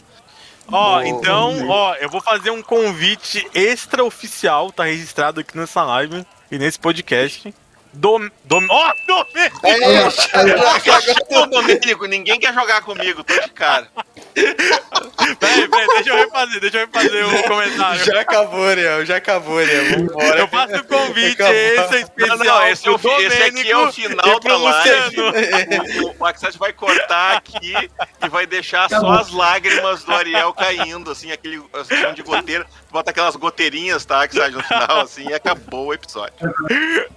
Ó, 0.71 0.97
Ô, 0.97 1.01
então, 1.01 1.67
ó, 1.67 1.95
eu 1.95 2.09
vou 2.09 2.21
fazer 2.21 2.49
um 2.49 2.61
convite 2.61 3.45
extraoficial, 3.53 4.71
tá 4.71 4.85
registrado 4.85 5.39
aqui 5.41 5.57
nessa 5.57 5.83
live 5.83 6.25
e 6.49 6.57
nesse 6.57 6.79
podcast. 6.79 7.53
Do. 7.97 8.31
do 8.45 8.57
ó, 8.69 8.93
Domênico! 9.07 9.59
É, 9.65 11.35
Ô, 11.35 11.47
Domênico, 11.47 12.05
ninguém 12.05 12.39
quer 12.39 12.53
jogar 12.53 12.81
comigo, 12.83 13.23
tô 13.23 13.33
de 13.33 13.49
cara. 13.49 13.87
Peraí, 15.39 15.67
peraí, 15.67 15.87
deixa 15.87 16.09
eu 16.09 16.15
refazer, 16.15 16.59
deixa 16.61 16.77
eu 16.77 16.87
refazer 16.87 17.27
o 17.27 17.43
comentário. 17.43 18.03
já 18.05 18.21
acabou, 18.21 18.75
né? 18.75 19.05
Já 19.05 19.17
acabou, 19.17 19.59
né? 19.59 19.73
Vambora. 19.89 20.39
Eu 20.39 20.47
faço 20.47 20.75
o 20.75 20.83
convite, 20.85 21.33
Acabou. 21.33 21.53
esse 21.53 21.95
é 21.95 21.99
especial. 22.01 22.37
Não, 22.37 22.45
não, 22.45 22.67
esse, 22.67 22.87
é 22.87 22.91
o, 22.91 22.95
esse 22.95 23.43
aqui 23.43 23.71
é 23.71 23.77
o 23.77 23.91
final 23.91 24.39
da 24.39 24.57
live. 24.57 25.21
O, 26.01 26.09
o 26.11 26.59
vai 26.59 26.71
cortar 26.71 27.37
aqui 27.37 27.73
e 28.23 28.29
vai 28.29 28.45
deixar 28.45 28.89
só 28.89 28.97
Acabou. 28.97 29.19
as 29.19 29.31
lágrimas 29.31 30.03
do 30.03 30.13
Ariel 30.13 30.53
caindo, 30.53 31.11
assim, 31.11 31.31
aquele 31.31 31.57
som 31.57 32.13
de 32.13 32.21
goteira. 32.23 32.65
Bota 32.97 33.11
aquelas 33.11 33.35
goteirinhas, 33.35 34.03
tá? 34.05 34.27
Que 34.27 34.35
sai 34.37 34.49
no 34.49 34.63
final, 34.63 35.01
assim, 35.01 35.29
e 35.29 35.31
acabou 35.31 35.85
o 35.85 35.93
episódio. 35.93 36.33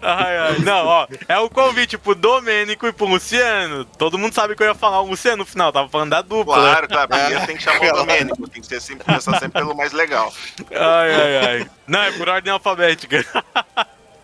Ai, 0.02 0.36
ai. 0.36 0.58
Não, 0.58 0.84
ó, 0.84 1.06
é 1.26 1.38
o 1.38 1.48
convite 1.48 1.96
pro 1.96 2.14
Domênico 2.14 2.86
e 2.86 2.92
pro 2.92 3.06
Luciano. 3.06 3.86
Todo 3.86 4.18
mundo 4.18 4.34
sabe 4.34 4.54
que 4.54 4.62
eu 4.62 4.66
ia 4.66 4.74
falar 4.74 5.00
o 5.00 5.06
Luciano 5.06 5.38
no 5.38 5.46
final, 5.46 5.72
tava 5.72 5.88
falando 5.88 6.10
da 6.10 6.20
dupla. 6.20 6.54
Claro, 6.54 6.86
claro. 6.86 7.08
Primeiro 7.08 7.46
tem 7.46 7.56
que 7.56 7.62
chamar 7.62 7.94
o 7.94 7.96
Domênico. 7.96 8.46
Tem 8.46 8.60
que 8.60 8.66
ser 8.66 8.78
sempre, 8.82 9.06
começar 9.06 9.38
sempre 9.38 9.58
pelo 9.58 9.74
mais 9.74 9.92
legal. 9.92 10.30
Ai, 10.70 11.14
ai, 11.14 11.36
ai. 11.46 11.70
Não, 11.86 12.02
é 12.02 12.12
por 12.12 12.28
ordem 12.28 12.52
alfabética. 12.52 13.24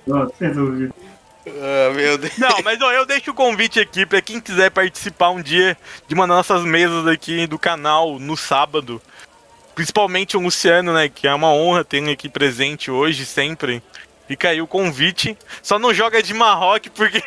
Não, 0.06 0.30
sem 0.38 0.52
dúvida. 0.52 0.94
Ah, 1.46 1.90
meu 1.94 2.18
Deus. 2.18 2.36
Não, 2.36 2.60
mas 2.62 2.78
ó, 2.82 2.92
eu 2.92 3.06
deixo 3.06 3.30
o 3.30 3.34
convite 3.34 3.80
aqui 3.80 4.04
pra 4.04 4.20
quem 4.20 4.42
quiser 4.42 4.70
participar 4.70 5.30
um 5.30 5.40
dia 5.40 5.74
de 6.06 6.14
uma 6.14 6.26
das 6.26 6.36
nossas 6.36 6.64
mesas 6.64 7.06
aqui 7.06 7.46
do 7.46 7.58
canal 7.58 8.18
no 8.18 8.36
sábado. 8.36 9.00
Principalmente 9.76 10.38
o 10.38 10.40
Luciano, 10.40 10.94
né? 10.94 11.06
Que 11.08 11.28
é 11.28 11.34
uma 11.34 11.52
honra 11.52 11.84
ter 11.84 11.98
ele 11.98 12.10
aqui 12.10 12.30
presente 12.30 12.90
hoje, 12.90 13.26
sempre. 13.26 13.82
Fica 14.26 14.48
aí 14.48 14.60
o 14.62 14.66
convite. 14.66 15.36
Só 15.62 15.78
não 15.78 15.92
joga 15.92 16.22
de 16.22 16.32
Marroque 16.32 16.88
porque 16.88 17.22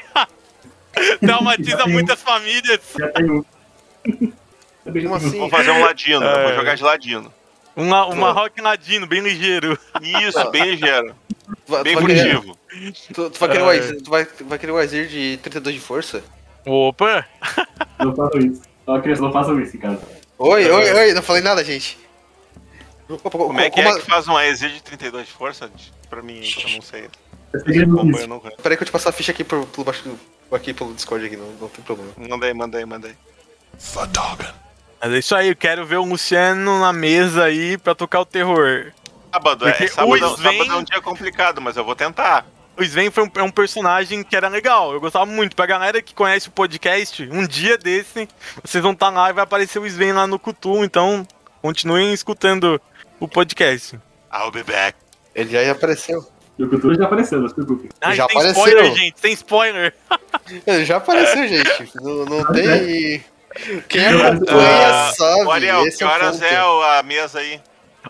traumatiza 1.22 1.86
muitas 1.86 2.20
famílias. 2.22 2.80
Já 2.98 3.08
tem 3.10 3.30
um. 3.30 3.46
Também 4.84 5.04
Como 5.04 5.16
assim? 5.16 5.38
Vamos 5.38 5.52
fazer 5.52 5.70
um 5.70 5.82
ladino. 5.82 6.26
Eu 6.26 6.42
vou 6.42 6.52
É. 6.52 6.56
jogar 6.56 6.76
de 6.76 6.84
ladino. 6.84 7.34
Um, 7.78 7.84
um 7.94 8.16
Marroque 8.16 8.60
ladino, 8.62 9.06
bem 9.06 9.22
ligeiro. 9.22 9.78
Isso, 10.02 10.50
bem 10.52 10.72
ligeiro. 10.72 11.16
Bem 11.84 11.96
furtivo. 11.96 12.58
Tu, 13.14 13.30
tu 13.30 13.40
vai 13.40 13.50
querer 13.50 13.64
o 13.64 13.70
Ai. 13.70 13.78
Azir, 13.80 14.02
tu 14.02 14.10
vai, 14.10 14.28
vai 14.42 14.58
querer 14.58 14.72
o 14.72 14.78
Azir 14.78 15.08
de 15.08 15.38
32 15.44 15.76
de 15.76 15.82
força? 15.82 16.24
Opa! 16.66 17.26
Não 18.00 18.16
façam 18.16 18.40
isso. 18.42 18.62
Ó, 18.88 19.00
criança, 19.00 19.22
não 19.22 19.32
façam 19.32 19.60
isso, 19.62 19.78
cara. 19.78 20.00
Oi, 20.40 20.70
oi, 20.70 20.94
oi, 20.94 21.14
não 21.14 21.22
falei 21.22 21.44
nada, 21.44 21.64
gente. 21.64 21.98
Como 23.18 23.60
é 23.60 23.70
que 23.70 23.82
como 23.84 23.98
é 23.98 24.00
que 24.00 24.06
faz 24.06 24.28
um 24.28 24.40
EZ 24.40 24.60
de 24.60 24.82
32 24.84 25.26
de 25.28 25.34
força? 25.34 25.70
Pra 26.10 26.22
mim, 26.22 26.42
eu 26.64 26.70
não 26.76 26.82
sei. 26.82 27.10
Eu 27.66 28.28
não 28.28 28.40
Peraí 28.62 28.78
que 28.78 28.84
eu 28.84 28.86
te 28.86 28.92
passo 28.92 29.10
a 29.10 29.12
ficha 29.12 29.32
aqui 29.32 29.44
por, 29.44 29.66
pelo 29.66 29.84
baixo 29.84 30.04
do- 30.04 30.56
aqui 30.56 30.74
pelo 30.74 30.94
Discord 30.94 31.26
aqui, 31.26 31.36
não, 31.36 31.48
não 31.60 31.68
tem 31.70 31.84
problema. 31.84 32.12
Mandei, 32.18 32.54
mandei, 32.54 32.86
mandei. 32.86 33.16
Mas 35.02 35.14
é 35.14 35.18
isso 35.18 35.36
aí, 35.36 35.50
eu 35.50 35.56
quero 35.56 35.86
ver 35.86 35.98
o 35.98 36.04
Luciano 36.06 36.80
na 36.80 36.92
mesa 36.94 37.46
aí 37.46 37.78
pra 37.78 37.96
tocar 37.96 38.20
o 38.22 38.26
terror. 38.26 38.92
Sábado, 39.34 39.68
é, 39.68 39.72
Porque 39.72 39.88
sábado, 39.88 40.12
o 40.12 40.16
Sven- 40.36 40.58
sábado 40.58 40.72
é 40.72 40.76
um 40.76 40.84
dia 40.84 41.02
complicado, 41.02 41.62
mas 41.62 41.78
eu 41.78 41.84
vou 41.86 41.96
tentar. 41.96 42.46
O 42.78 42.84
Sven 42.84 43.10
foi 43.12 43.24
um, 43.24 43.32
é 43.36 43.44
um 43.44 43.52
personagem 43.52 44.24
que 44.24 44.36
era 44.36 44.48
legal, 44.48 44.94
eu 44.94 45.00
gostava 45.00 45.26
muito. 45.26 45.56
Pra 45.56 45.66
galera 45.66 46.02
que 46.02 46.14
conhece 46.14 46.48
o 46.48 46.52
podcast, 46.52 47.28
um 47.32 47.46
dia 47.48 47.78
desse, 47.78 48.28
vocês 48.64 48.82
vão 48.84 48.92
estar 48.94 49.10
lá 49.10 49.30
e 49.30 49.34
vai 49.34 49.44
aparecer 49.44 49.80
o 49.80 49.86
Sven 49.86 50.14
lá 50.14 50.26
no 50.28 50.38
Cutu, 50.40 50.84
então 50.84 51.26
continuem 51.62 52.14
escutando 52.14 52.82
o 53.20 53.28
podcast. 53.28 54.00
I'll 54.34 54.52
be 54.52 54.64
back. 54.64 54.98
Ele 55.36 55.50
já 55.52 55.72
apareceu. 55.72 56.26
E 56.58 56.64
o 56.64 56.70
Cultura 56.70 56.96
já 56.98 57.06
apareceu, 57.06 57.40
não 57.40 57.48
se 57.48 57.56
preocupe. 57.56 57.90
Ah, 58.02 58.14
Já 58.14 58.28
tem 58.28 58.38
apareceu. 58.38 58.64
spoiler, 58.66 58.96
gente, 58.96 59.14
tem 59.22 59.32
spoiler. 59.34 59.96
Ele 60.68 60.86
já 60.86 60.98
apareceu, 60.98 61.48
gente. 61.48 61.90
Não, 61.96 62.26
não 62.26 62.46
tem. 62.52 63.24
Quem 63.88 64.06
Ah, 64.06 64.28
acompanha 64.28 65.12
sabe. 65.14 65.44
Ô, 65.46 65.52
Ariel, 65.52 65.88
esse 65.88 65.98
que 66.00 66.04
é 66.04 66.08
o 66.08 66.10
horas 66.10 66.42
é 66.42 66.64
o- 66.64 66.82
a 66.84 67.04
mesa 67.04 67.40
aí? 67.40 67.62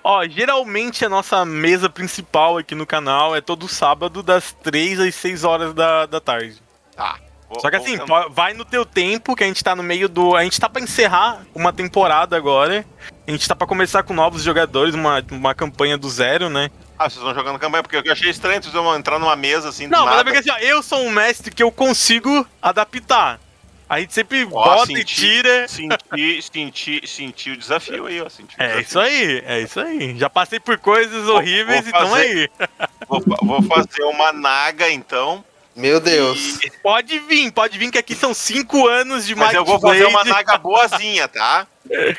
Ó, 0.04 0.26
geralmente 0.28 1.06
a 1.06 1.10
nossa 1.10 1.46
mesa 1.46 1.90
principal 1.90 2.58
aqui 2.58 2.74
no 2.74 2.86
canal 2.88 3.36
é 3.36 3.42
todo 3.42 3.68
sábado, 3.68 4.24
das 4.24 4.52
3 4.64 5.00
às 5.00 5.14
6 5.16 5.44
horas 5.44 5.74
da, 5.74 6.06
da 6.08 6.20
tarde. 6.20 6.58
Tá. 6.96 7.18
Vou- 7.50 7.60
Só 7.60 7.70
que 7.70 7.78
vou 7.78 7.86
assim, 7.86 7.98
po- 8.00 8.30
vai 8.32 8.54
no 8.54 8.64
teu 8.66 8.86
tempo, 8.86 9.36
que 9.36 9.44
a 9.44 9.48
gente 9.48 9.64
tá 9.64 9.76
no 9.76 9.84
meio 9.84 10.08
do. 10.10 10.36
A 10.36 10.44
gente 10.44 10.60
tá 10.60 10.68
pra 10.70 10.82
encerrar 10.82 11.42
uma 11.54 11.72
temporada 11.74 12.36
agora. 12.36 12.86
A 13.30 13.32
gente 13.32 13.48
tá 13.48 13.56
pra 13.56 13.68
começar 13.68 14.02
com 14.02 14.12
novos 14.12 14.42
jogadores, 14.42 14.96
uma, 14.96 15.24
uma 15.30 15.54
campanha 15.54 15.96
do 16.00 16.10
zero, 16.10 16.50
né? 16.50 16.72
Ah, 16.98 17.08
vocês 17.08 17.18
estão 17.18 17.32
jogando 17.36 17.60
campanha, 17.60 17.84
porque 17.84 17.98
eu 17.98 18.12
achei 18.12 18.28
estranho 18.32 18.60
vocês 18.60 18.74
vão 18.74 18.96
entrar 18.98 19.20
numa 19.20 19.36
mesa 19.36 19.70
assim 19.70 19.86
Não, 19.86 20.04
mas 20.04 20.22
é 20.22 20.24
porque 20.24 20.40
assim, 20.40 20.50
ó, 20.50 20.58
eu 20.58 20.82
sou 20.82 21.00
um 21.06 21.12
mestre 21.12 21.54
que 21.54 21.62
eu 21.62 21.72
consigo 21.72 22.44
adaptar. 22.60 23.40
A 23.88 24.00
gente 24.00 24.16
sempre 24.16 24.46
Ó, 24.46 24.48
bota 24.50 24.92
e 24.94 24.96
senti- 24.98 25.16
tira. 25.16 25.68
Senti, 25.68 26.42
senti, 26.42 27.08
senti 27.08 27.52
o 27.52 27.58
desafio 27.58 28.08
aí, 28.08 28.20
ó. 28.20 28.26
É 28.58 28.82
isso 28.82 29.00
aí, 29.00 29.44
é 29.46 29.62
isso 29.62 29.80
aí. 29.80 30.18
Já 30.18 30.28
passei 30.28 30.60
por 30.60 30.80
coisas 30.80 31.28
horríveis, 31.28 31.82
vou 31.82 31.90
então 31.90 32.10
fazer- 32.10 32.50
aí. 32.60 32.68
Vou, 33.08 33.24
vou 33.44 33.62
fazer 33.62 34.02
uma 34.06 34.34
naga, 34.34 34.90
então. 34.90 35.46
Meu 35.80 36.00
Deus. 36.00 36.60
Pode 36.84 37.20
vir, 37.20 37.52
pode 37.52 37.78
vir, 37.78 37.90
que 37.90 37.98
aqui 37.98 38.14
são 38.14 38.34
5 38.34 38.88
anos 38.88 39.26
de 39.26 39.34
Mas 39.34 39.48
Might 39.48 39.56
eu 39.58 39.66
vou 39.66 39.80
fazer 39.80 40.00
Blade. 40.00 40.14
uma 40.14 40.24
naga 40.26 40.58
boazinha, 40.58 41.28
tá? 41.28 41.66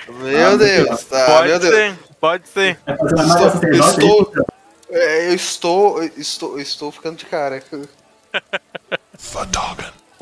Meu 0.09 0.57
Deus. 0.59 1.05
Tá, 1.05 1.27
Pode 1.27 1.49
meu 1.49 1.59
Deus. 1.59 1.75
ser, 1.75 1.99
pode 2.21 2.49
ser. 2.49 2.79
É 2.87 2.97
malha 3.23 3.51
sacerdote 3.51 3.91
estou-? 4.01 4.33
É, 4.91 5.29
eu 5.29 5.35
estou. 5.35 6.03
eu 6.03 6.11
estou. 6.17 6.53
eu 6.57 6.61
estou 6.63 6.91
ficando 6.91 7.17
de 7.17 7.27
cara. 7.27 7.63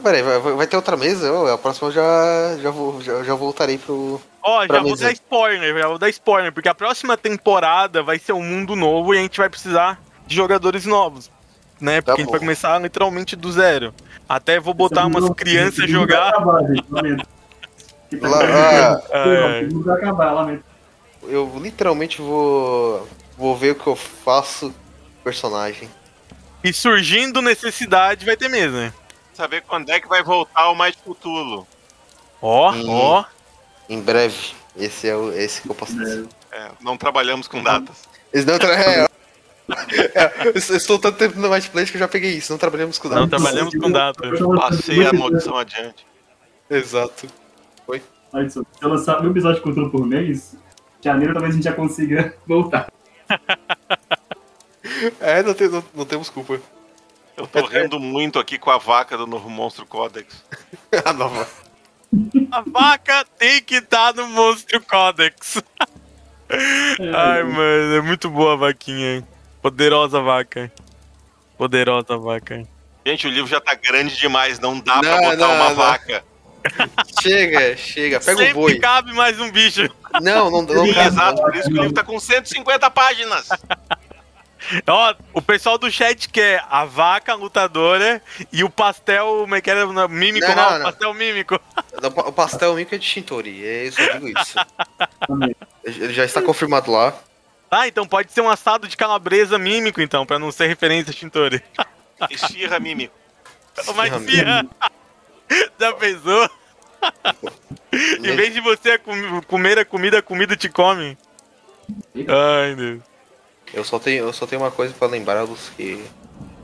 Peraí, 0.03 0.23
vai, 0.23 0.67
ter 0.67 0.77
outra 0.77 0.97
mesa? 0.97 1.27
Eu, 1.27 1.53
a 1.53 1.59
próxima 1.59 1.89
eu 1.89 1.93
já, 1.93 2.57
já, 2.63 2.71
vou, 2.71 3.01
já, 3.01 3.23
já 3.23 3.35
voltarei 3.35 3.79
pro. 3.79 4.21
Ó, 4.43 4.67
Pra 4.67 4.77
já 4.77 4.83
vou 4.83 4.91
mesa. 4.93 5.05
dar 5.05 5.13
spoiler, 5.13 5.79
já 5.79 5.89
vou 5.89 5.99
dar 5.99 6.09
spoiler, 6.11 6.53
porque 6.53 6.69
a 6.69 6.75
próxima 6.75 7.17
temporada 7.17 8.03
vai 8.03 8.19
ser 8.19 8.33
um 8.33 8.43
mundo 8.43 8.77
novo 8.77 9.15
e 9.15 9.19
a 9.19 9.23
gente 9.23 9.39
vai 9.39 9.49
precisar 9.49 10.01
de 10.27 10.37
jogadores 10.37 10.85
novos, 10.87 11.31
né? 11.81 12.01
Porque 12.01 12.21
a 12.21 12.25
gente 12.25 12.31
vai 12.31 12.41
começar 12.41 12.79
literalmente 12.81 13.35
do 13.37 13.51
zero. 13.53 13.95
Até 14.29 14.59
vou 14.61 14.75
botar 14.75 15.03
Esse 15.03 15.11
umas 15.17 15.31
crianças 15.35 15.89
jogar. 15.91 16.29
acabar, 16.31 16.63
gente, 16.67 16.85
lamento. 16.91 17.27
Que 18.11 18.17
tá- 18.17 18.29
Lá- 18.29 18.39
ah, 18.43 19.29
É. 19.29 19.69
Acabar, 19.93 20.33
lamento. 20.33 20.65
Eu 21.23 21.51
literalmente 21.61 22.21
vou. 22.21 23.07
Vou 23.37 23.57
ver 23.57 23.73
o 23.73 23.75
que 23.75 23.87
eu 23.87 23.97
faço 23.97 24.71
com 24.71 25.21
o 25.21 25.25
personagem. 25.25 25.89
E 26.65 26.73
surgindo 26.73 27.41
necessidade, 27.41 28.25
vai 28.27 28.37
ter 28.37 28.49
mesa. 28.49 28.93
Saber 29.33 29.63
quando 29.63 29.91
é 29.91 30.01
que 30.01 30.09
vai 30.09 30.23
voltar 30.23 30.71
o 30.71 30.75
Mais 30.75 30.97
Futulo. 30.97 31.67
Ó, 32.43 32.73
ó. 32.87 33.25
Em 33.89 34.01
breve. 34.01 34.53
Esse 34.77 35.09
é 35.09 35.17
o 35.17 35.33
esse 35.33 35.63
que 35.63 35.71
eu 35.71 35.75
posso 35.75 35.97
dizer. 35.97 36.27
É, 36.53 36.69
não 36.81 36.97
trabalhamos 36.97 37.47
com 37.49 37.63
datas. 37.63 38.09
Eles 38.33 38.45
não 38.47 38.59
tra... 38.59 38.73
é, 38.75 39.09
é, 40.15 40.49
eu 40.49 40.77
estou 40.77 40.99
tanto 40.99 41.19
tempo 41.19 41.39
no 41.39 41.49
Plate 41.49 41.91
que 41.91 41.97
eu 41.97 42.01
já 42.01 42.09
peguei 42.09 42.33
isso. 42.33 42.53
Não 42.53 42.59
trabalhamos 42.59 42.99
com 42.99 43.09
Não 43.09 43.27
dados. 43.27 43.31
trabalhamos 43.43 43.75
com 43.77 43.91
data. 43.91 44.31
Passei 44.57 45.07
a 45.07 45.13
maldição 45.13 45.57
adiante. 45.57 46.07
Exato. 46.71 47.27
Olha 48.31 48.51
só, 48.51 48.61
se 48.61 48.67
eu 48.85 48.89
lançar 48.91 49.23
um 49.25 49.31
episódio 49.31 49.57
de 49.57 49.63
cultura 49.63 49.89
por 49.89 50.07
mês, 50.07 50.55
em 50.55 51.05
janeiro 51.05 51.33
talvez 51.33 51.55
a 51.55 51.57
gente 51.57 51.65
já 51.65 51.73
consiga 51.73 52.35
voltar. 52.47 52.93
É, 55.21 55.43
não, 55.43 55.55
tem- 55.55 55.69
não- 55.69 55.85
não 55.95 56.05
temos 56.05 56.29
culpa. 56.29 56.61
Eu 57.37 57.47
tô 57.47 57.65
rindo 57.67 57.99
muito 58.01 58.39
aqui 58.39 58.59
com 58.59 58.71
a 58.71 58.79
vaca 58.79 59.17
do 59.17 59.27
novo 59.27 59.49
Monstro 59.49 59.87
Codex. 59.87 60.45
A 61.05 61.13
nova. 61.13 61.47
A 62.51 62.63
vaca 62.63 63.25
tem 63.39 63.63
que 63.63 63.77
estar 63.77 64.13
no 64.15 64.27
Monstro 64.29 64.81
Codex. 64.83 65.63
Ai, 66.51 67.43
mano, 67.45 67.95
é 67.97 68.01
muito 68.01 68.29
boa 68.31 68.55
a 68.55 68.57
vaquinha. 68.57 69.17
hein? 69.17 69.27
Poderosa 69.63 70.21
vaca. 70.21 70.73
Poderosa 71.57 72.17
vaca. 72.17 72.63
Gente, 73.05 73.27
o 73.27 73.31
livro 73.31 73.49
já 73.51 73.61
tá 73.61 73.75
grande 73.75 74.17
demais, 74.17 74.59
não 74.59 74.79
dá 74.79 75.01
pra 75.01 75.17
Não, 75.17 75.23
botar 75.23 75.37
não, 75.37 75.55
uma 75.55 75.69
não. 75.71 75.75
vaca. 75.75 76.25
Chega, 77.23 77.77
chega, 77.77 78.21
pega 78.21 78.37
Sempre 78.37 78.53
o 78.53 78.63
boi. 78.63 78.79
cabe 78.79 79.13
mais 79.15 79.41
um 79.41 79.51
bicho. 79.51 79.89
Não, 80.21 80.51
não, 80.51 80.63
não, 80.63 80.85
Sim, 80.85 80.93
cabe, 80.93 81.07
Exato, 81.09 81.41
por 81.43 81.55
isso 81.57 81.69
que 81.69 81.75
o 81.75 81.81
livro 81.83 81.95
tá 81.95 82.03
com 82.03 82.19
150 82.19 82.91
páginas. 82.91 83.49
Ó, 84.87 85.15
o 85.33 85.41
pessoal 85.41 85.79
do 85.79 85.91
chat 85.91 86.29
quer 86.29 86.63
a 86.69 86.85
vaca 86.85 87.33
lutadora 87.35 88.21
e 88.53 88.65
o 88.65 88.69
pastel, 88.69 89.39
como 89.43 89.55
é 89.55 89.61
que 89.61 89.71
era? 89.71 89.87
Não, 89.87 90.09
Mímico, 90.09 90.47
Não, 90.49 90.57
não, 90.57 90.69
o 90.69 90.79
não. 90.79 90.83
pastel 90.85 91.15
mímico. 91.15 91.59
O 92.27 92.33
pastel 92.33 92.75
mico 92.75 92.95
é 92.95 92.99
de 92.99 93.05
Shintori, 93.05 93.65
é 93.67 93.85
isso, 93.87 94.01
eu 94.01 94.13
digo 94.21 94.29
isso. 94.41 94.55
Ele 95.85 96.13
já 96.13 96.25
está 96.25 96.41
confirmado 96.41 96.93
lá. 96.93 97.13
Ah, 97.71 97.87
então 97.87 98.07
pode 98.07 98.33
ser 98.33 98.41
um 98.41 98.49
assado 98.49 98.89
de 98.89 98.97
calabresa 98.97 99.59
mímico, 99.59 100.01
então, 100.01 100.25
pra 100.25 100.39
não 100.39 100.51
ser 100.51 100.67
referência 100.69 101.11
a 101.11 101.15
Shintori. 101.15 101.63
Esfirra 102.31 102.81
mímico. 102.81 103.15
Mas 103.95 104.13
Esfirra 104.13 104.67
já 105.79 105.93
pensou? 105.95 106.51
em 107.93 108.37
vez 108.37 108.53
de 108.55 108.61
você 108.61 108.99
com- 108.99 109.41
comer 109.43 109.79
a 109.79 109.85
comida, 109.85 110.19
a 110.19 110.23
comida 110.23 110.57
te 110.57 110.69
come. 110.69 111.17
Ai, 112.17 112.75
Deus. 112.75 113.01
Eu 113.73 113.85
só 113.85 113.99
tenho, 113.99 114.25
eu 114.25 114.33
só 114.33 114.47
tenho 114.47 114.63
uma 114.63 114.71
coisa 114.71 114.95
pra 114.95 115.07
lembrá-los 115.09 115.71
que 115.77 116.03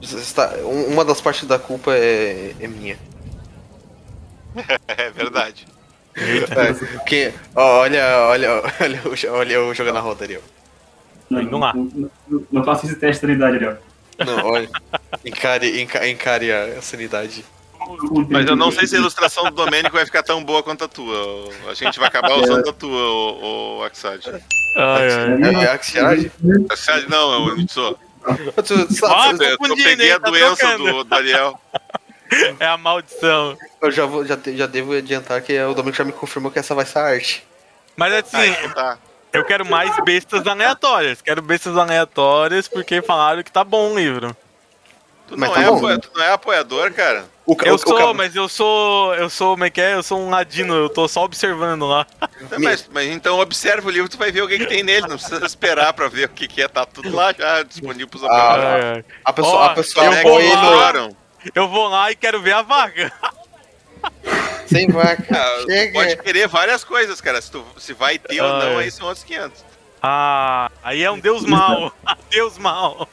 está, 0.00 0.48
um- 0.62 0.86
uma 0.92 1.04
das 1.04 1.20
partes 1.20 1.46
da 1.46 1.58
culpa 1.58 1.94
é, 1.94 2.54
é 2.58 2.66
minha. 2.66 2.98
É 4.88 5.10
verdade. 5.10 5.66
É, 6.16 7.00
quem, 7.06 7.34
ó, 7.56 7.80
olha, 7.80 8.04
olha, 8.28 8.50
olha, 8.80 9.02
o- 9.04 9.36
olha 9.36 9.52
eu 9.54 9.74
jogando 9.74 9.94
na 9.94 10.00
roda 10.00 10.24
ali, 10.24 10.36
ó. 10.36 10.63
Não, 11.30 11.44
Vamos 11.44 11.60
lá. 11.60 11.72
não, 11.74 12.10
não, 12.28 12.46
não 12.52 12.64
faça 12.64 12.86
esse 12.86 12.96
teste 12.96 13.20
de 13.26 13.32
sanidade 13.32 13.56
ali, 13.56 13.66
ó. 13.66 14.24
Não, 14.24 14.46
olha. 14.46 14.68
Encare, 15.24 15.80
enca- 15.82 16.06
encare 16.08 16.52
a 16.52 16.80
sanidade. 16.82 17.44
Mas 18.30 18.46
eu 18.46 18.56
não 18.56 18.70
sei 18.70 18.86
se 18.86 18.94
a 18.96 18.98
ilustração 18.98 19.44
do 19.44 19.50
Domênico 19.50 19.94
vai 19.96 20.06
ficar 20.06 20.22
tão 20.22 20.42
boa 20.42 20.62
quanto 20.62 20.84
a 20.84 20.88
tua. 20.88 21.50
A 21.68 21.74
gente 21.74 21.98
vai 21.98 22.08
acabar 22.08 22.32
usando 22.34 22.68
a 22.68 22.72
tua, 22.72 22.90
o, 23.10 23.78
o 23.78 23.82
Axad. 23.84 24.24
Ai, 24.26 24.38
ai. 24.76 25.62
É, 25.62 25.64
é 25.64 25.70
Axiage? 25.70 26.32
Axad 26.70 27.06
não, 27.08 27.32
é 27.34 27.38
o 27.38 27.54
Nitsu. 27.56 27.98
Ah, 28.24 28.36
Eu, 28.38 29.58
peguei 29.76 30.12
a? 30.12 30.18
Tá 30.20 30.30
doença 30.30 30.78
do, 30.78 31.04
do 31.04 31.14
Ariel. 31.14 31.60
É 32.58 32.66
a 32.66 32.76
maldição. 32.78 33.56
Eu 33.82 33.90
já, 33.90 34.06
vou, 34.06 34.24
já, 34.24 34.38
já 34.46 34.66
devo 34.66 34.96
adiantar 34.96 35.42
que 35.42 35.58
o 35.60 35.74
Domingo 35.74 35.94
já 35.96 36.04
me 36.04 36.12
confirmou 36.12 36.50
que 36.50 36.58
essa 36.58 36.74
vai 36.74 36.86
ser 36.86 36.98
a 36.98 37.02
arte. 37.02 37.44
Mas 37.96 38.12
assim, 38.14 38.36
Aí, 38.36 38.68
tá. 38.70 38.98
Eu 39.34 39.44
quero 39.44 39.66
mais 39.66 39.94
bestas 40.04 40.46
aleatórias. 40.46 41.20
Quero 41.20 41.42
bestas 41.42 41.76
aleatórias 41.76 42.66
porque 42.68 43.02
falaram 43.02 43.42
que 43.42 43.52
tá 43.52 43.62
bom 43.64 43.92
o 43.92 43.96
livro. 43.96 44.34
Tu 45.26 45.38
Mas 45.38 45.48
não, 45.48 45.54
tá 45.56 45.62
é 45.62 45.66
bom. 45.66 45.76
apoia- 45.76 45.98
tu 45.98 46.10
não 46.14 46.22
é 46.24 46.32
apoiador, 46.32 46.92
cara? 46.92 47.24
O, 47.46 47.56
Eu 47.64 47.72
o- 47.72 47.76
o 47.76 47.78
sou, 47.78 47.96
ca- 47.98 48.14
mas 48.14 48.34
eu 48.36 48.48
sou. 48.48 49.14
Eu 49.14 49.28
sou, 49.30 49.52
como 49.52 49.64
é 49.64 49.70
que 49.70 49.80
é? 49.80 49.94
Eu 49.94 50.02
sou 50.02 50.18
um 50.20 50.28
ladino, 50.30 50.74
eu 50.74 50.88
tô 50.88 51.06
só 51.08 51.24
observando 51.24 51.86
lá. 51.86 52.06
Mas, 52.58 52.88
mas 52.92 53.06
então 53.08 53.38
observa 53.38 53.86
o 53.88 53.90
livro, 53.90 54.08
tu 54.08 54.16
vai 54.18 54.30
ver 54.32 54.42
o 54.42 54.48
que, 54.48 54.58
que 54.58 54.66
tem 54.66 54.82
nele. 54.82 55.06
Não 55.08 55.16
precisa 55.16 55.44
esperar 55.44 55.92
pra 55.94 56.08
ver 56.08 56.26
o 56.26 56.28
que, 56.28 56.46
que 56.48 56.60
é. 56.62 56.68
Tá 56.68 56.84
tudo 56.86 57.14
lá 57.14 57.32
já 57.36 57.62
disponível 57.62 58.08
pros 58.08 58.22
Ah, 58.24 58.26
apoiadores. 58.28 58.84
Ai. 58.96 59.04
A 59.24 59.32
pessoa, 59.32 59.56
Ó, 59.56 59.64
a 59.64 59.70
pessoa 59.74 60.04
eu 60.06 60.12
é 60.12 60.22
vou 60.22 60.38
que 60.38 60.46
lá. 60.54 61.08
Eu 61.54 61.68
vou 61.68 61.88
lá 61.88 62.10
e 62.10 62.16
quero 62.16 62.40
ver 62.40 62.52
a 62.52 62.62
vaga. 62.62 63.12
sem 64.78 64.88
vaca. 64.88 65.24
Ah, 65.30 65.64
Chega. 65.66 65.92
pode 65.92 66.16
querer 66.18 66.48
várias 66.48 66.82
coisas, 66.84 67.20
cara. 67.20 67.40
Se, 67.40 67.50
tu, 67.50 67.64
se 67.78 67.92
vai 67.92 68.18
ter 68.18 68.40
ou 68.40 68.46
Ah, 68.48 68.58
não, 68.64 68.80
é. 68.80 68.84
aí 68.84 68.90
são 68.90 69.06
outros 69.06 69.24
500. 69.24 69.64
Ah, 70.02 70.70
aí 70.82 71.02
é 71.02 71.10
um 71.10 71.18
deus 71.18 71.44
mal. 71.44 71.92
Deus 72.30 72.58
mal. 72.58 73.08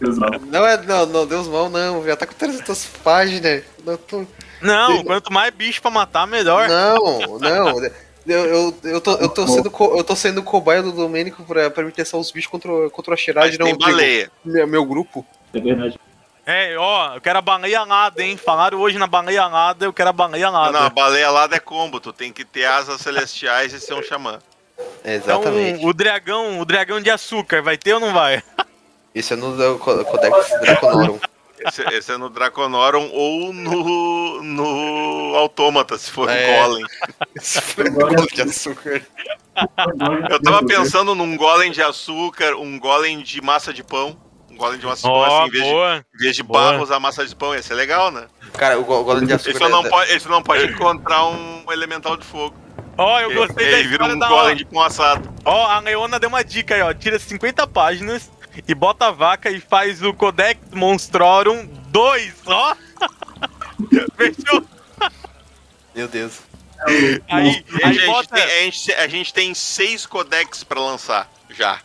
Deus 0.00 0.16
mal. 0.18 0.30
Não 0.46 0.64
é, 0.66 0.76
não, 0.82 1.06
não, 1.06 1.26
Deus 1.26 1.48
mal 1.48 1.68
não, 1.68 2.04
já 2.06 2.14
tá 2.16 2.26
com 2.26 2.34
300 2.34 2.84
páginas. 3.02 3.64
Não, 3.84 3.96
tô- 3.96 4.24
Não, 4.62 5.02
quanto 5.02 5.32
mais 5.32 5.52
bicho 5.52 5.80
pra 5.82 5.90
matar, 5.90 6.26
melhor. 6.26 6.68
não, 6.68 7.38
não. 7.38 7.82
Eu, 8.26 8.44
eu, 8.44 8.74
eu, 8.84 9.00
tô, 9.00 9.12
eu, 9.16 9.28
tô 9.30 9.46
sendo, 9.48 9.70
co- 9.70 9.96
eu 9.96 10.04
tô 10.04 10.14
sendo 10.14 10.42
cobaia 10.42 10.82
do 10.82 10.92
Domênico 10.92 11.42
pra, 11.44 11.70
pra 11.70 11.82
me 11.82 11.90
testar 11.90 12.18
os 12.18 12.30
bichos 12.30 12.50
contra, 12.50 12.70
contra 12.90 13.14
a 13.14 13.16
Shirad, 13.16 13.56
não 13.58 13.64
tem 13.66 13.76
digo, 13.78 13.90
baleia. 13.90 14.30
meu, 14.44 14.66
meu 14.66 14.84
grupo. 14.84 15.24
É 15.54 15.58
verdade. 15.60 15.98
É, 16.50 16.78
ó, 16.78 17.14
eu 17.14 17.20
quero 17.20 17.38
a 17.40 17.42
baleia 17.42 17.80
alada, 17.80 18.22
hein? 18.22 18.38
Falaram 18.38 18.80
hoje 18.80 18.96
na 18.96 19.06
baleia 19.06 19.42
alada, 19.42 19.84
eu 19.84 19.92
quero 19.92 20.08
a 20.08 20.14
baleia 20.14 20.50
Não, 20.50 20.56
a 20.58 20.66
alada. 20.68 20.88
baleia 20.88 21.30
lá 21.30 21.46
é 21.52 21.58
combo. 21.60 22.00
Tu 22.00 22.10
tem 22.10 22.32
que 22.32 22.42
ter 22.42 22.64
asas 22.64 23.02
celestiais 23.02 23.74
e 23.74 23.78
ser 23.78 23.92
um 23.92 24.02
xamã. 24.02 24.38
É, 25.04 25.16
Então, 25.16 25.40
exatamente. 25.42 25.84
o 25.84 25.92
dragão, 25.92 26.58
o 26.58 26.64
dragão 26.64 27.02
de 27.02 27.10
açúcar, 27.10 27.60
vai 27.60 27.76
ter 27.76 27.92
ou 27.92 28.00
não 28.00 28.14
vai? 28.14 28.42
Isso 29.14 29.34
é 29.34 29.36
no 29.36 29.78
Codex 29.78 30.50
Draconorum. 30.62 31.18
Esse, 31.60 31.82
esse 31.94 32.12
é 32.12 32.16
no 32.16 32.30
Draconorum 32.30 33.10
ou 33.12 33.52
no, 33.52 34.42
no 34.42 35.36
Autômata, 35.36 35.98
se 35.98 36.10
for 36.10 36.30
É. 36.30 36.62
um 36.64 36.66
Golem. 36.66 36.86
Esse 37.36 37.60
foi 37.60 37.90
bolo 37.90 38.26
de 38.26 38.40
açúcar. 38.40 39.02
Eu 40.30 40.40
tava 40.40 40.64
pensando 40.64 41.14
num 41.14 41.36
Golem 41.36 41.70
de 41.70 41.82
açúcar, 41.82 42.54
um 42.54 42.78
Golem 42.78 43.18
de 43.20 43.42
massa 43.42 43.70
de 43.70 43.82
pão. 43.84 44.16
Golem 44.58 44.78
de 44.78 44.84
massa 44.86 45.02
de 45.02 45.08
pão, 45.08 45.24
assim, 45.24 45.46
em 45.46 45.50
vez 45.50 45.64
de, 45.64 45.70
em 45.70 46.18
vez 46.18 46.36
de 46.36 46.42
barro, 46.42 46.82
usar 46.82 46.98
massa 47.00 47.24
de 47.26 47.34
pão. 47.34 47.54
Ia 47.54 47.62
ser 47.62 47.74
legal, 47.74 48.10
né? 48.10 48.26
Cara, 48.54 48.78
o 48.78 48.84
go- 48.84 49.04
golem 49.04 49.24
de 49.26 49.32
açúcar. 49.32 49.50
Esse 49.52 49.68
não, 49.68 49.86
é- 49.86 49.88
pode, 49.88 50.12
esse 50.12 50.28
não 50.28 50.42
pode 50.42 50.64
encontrar 50.72 51.26
um 51.26 51.64
elemental 51.70 52.16
de 52.16 52.24
fogo. 52.26 52.54
Ó, 52.96 53.20
eu 53.20 53.32
gostei 53.32 53.70
da 53.70 53.78
Ele 53.78 53.88
vira 53.88 53.92
história 54.04 54.14
um 54.16 54.18
da 54.18 54.28
Golem 54.28 54.56
de 54.56 54.64
pão 54.64 54.82
assado. 54.82 55.32
Ó, 55.44 55.66
a 55.66 55.78
Leona 55.78 56.18
deu 56.18 56.28
uma 56.28 56.42
dica 56.42 56.74
aí, 56.74 56.82
ó. 56.82 56.92
Tira 56.92 57.18
50 57.18 57.64
páginas 57.68 58.28
e 58.66 58.74
bota 58.74 59.06
a 59.06 59.10
vaca 59.12 59.48
e 59.50 59.60
faz 59.60 60.02
o 60.02 60.12
Codex 60.12 60.60
Monstrorum 60.72 61.64
2, 61.90 62.34
ó. 62.46 62.74
Fechou? 64.16 64.64
Meu 65.94 66.08
Deus. 66.08 66.40
Aí, 66.86 67.20
A 67.28 67.42
gente, 67.42 68.00
aí 68.00 68.06
bota, 68.06 68.34
tem, 68.34 68.42
a, 68.44 68.48
gente, 68.62 68.92
a 68.92 69.08
gente 69.08 69.34
tem 69.34 69.54
seis 69.54 70.06
codex 70.06 70.62
pra 70.64 70.80
lançar, 70.80 71.28
já. 71.50 71.80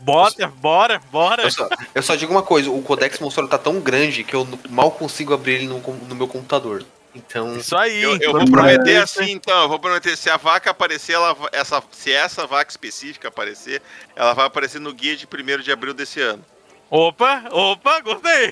Bota, 0.00 0.46
bora, 0.46 1.00
bora. 1.10 1.42
Eu 1.44 1.50
só, 1.50 1.68
eu 1.94 2.02
só 2.02 2.14
digo 2.14 2.32
uma 2.32 2.42
coisa, 2.42 2.70
o 2.70 2.82
Codex 2.82 3.18
Monstro 3.18 3.48
tá 3.48 3.58
tão 3.58 3.80
grande 3.80 4.24
que 4.24 4.34
eu 4.34 4.46
mal 4.68 4.90
consigo 4.90 5.34
abrir 5.34 5.54
ele 5.54 5.66
no, 5.66 5.78
no 5.78 6.14
meu 6.14 6.28
computador. 6.28 6.84
Então. 7.14 7.56
Isso 7.56 7.74
aí. 7.76 8.02
Eu, 8.02 8.16
eu 8.18 8.32
vou 8.32 8.44
prometer 8.44 8.96
assim, 8.98 9.32
então, 9.32 9.62
eu 9.62 9.68
vou 9.68 9.78
prometer, 9.78 10.16
se 10.16 10.28
a 10.28 10.36
vaca 10.36 10.70
aparecer, 10.70 11.14
ela, 11.14 11.34
essa, 11.52 11.82
se 11.90 12.12
essa 12.12 12.46
vaca 12.46 12.70
específica 12.70 13.28
aparecer, 13.28 13.80
ela 14.14 14.34
vai 14.34 14.46
aparecer 14.46 14.80
no 14.80 14.92
guia 14.92 15.16
de 15.16 15.26
1 15.26 15.62
de 15.62 15.72
abril 15.72 15.94
desse 15.94 16.20
ano. 16.20 16.44
Opa, 16.90 17.44
opa, 17.50 18.00
gostei. 18.00 18.50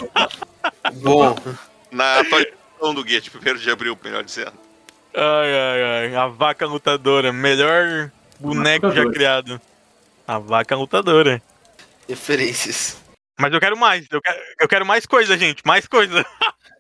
Bom, 0.95 1.37
Na 1.91 2.21
atualização 2.21 2.95
do 2.95 3.05
guia 3.05 3.21
de 3.21 3.31
1 3.31 3.55
de 3.57 3.71
abril, 3.71 3.97
melhor 4.03 4.25
dizendo. 4.25 4.55
Ai, 5.15 5.53
ai, 5.55 5.83
ai. 5.83 6.17
A 6.17 6.27
vaca 6.27 6.67
lutadora. 6.67 7.33
Melhor 7.33 8.11
boneco 8.41 8.91
já 8.91 9.09
criado. 9.11 9.61
A 10.27 10.39
vaca 10.39 10.75
lutadora. 10.77 11.43
referências. 12.09 12.97
Mas 13.39 13.53
eu 13.53 13.61
quero 13.61 13.77
mais. 13.77 14.07
Eu 14.11 14.23
quero, 14.23 14.39
eu 14.61 14.69
quero 14.69 14.87
mais 14.87 15.05
coisa, 15.07 15.37
gente. 15.37 15.63
Mais 15.67 15.87
coisa. 15.89 16.25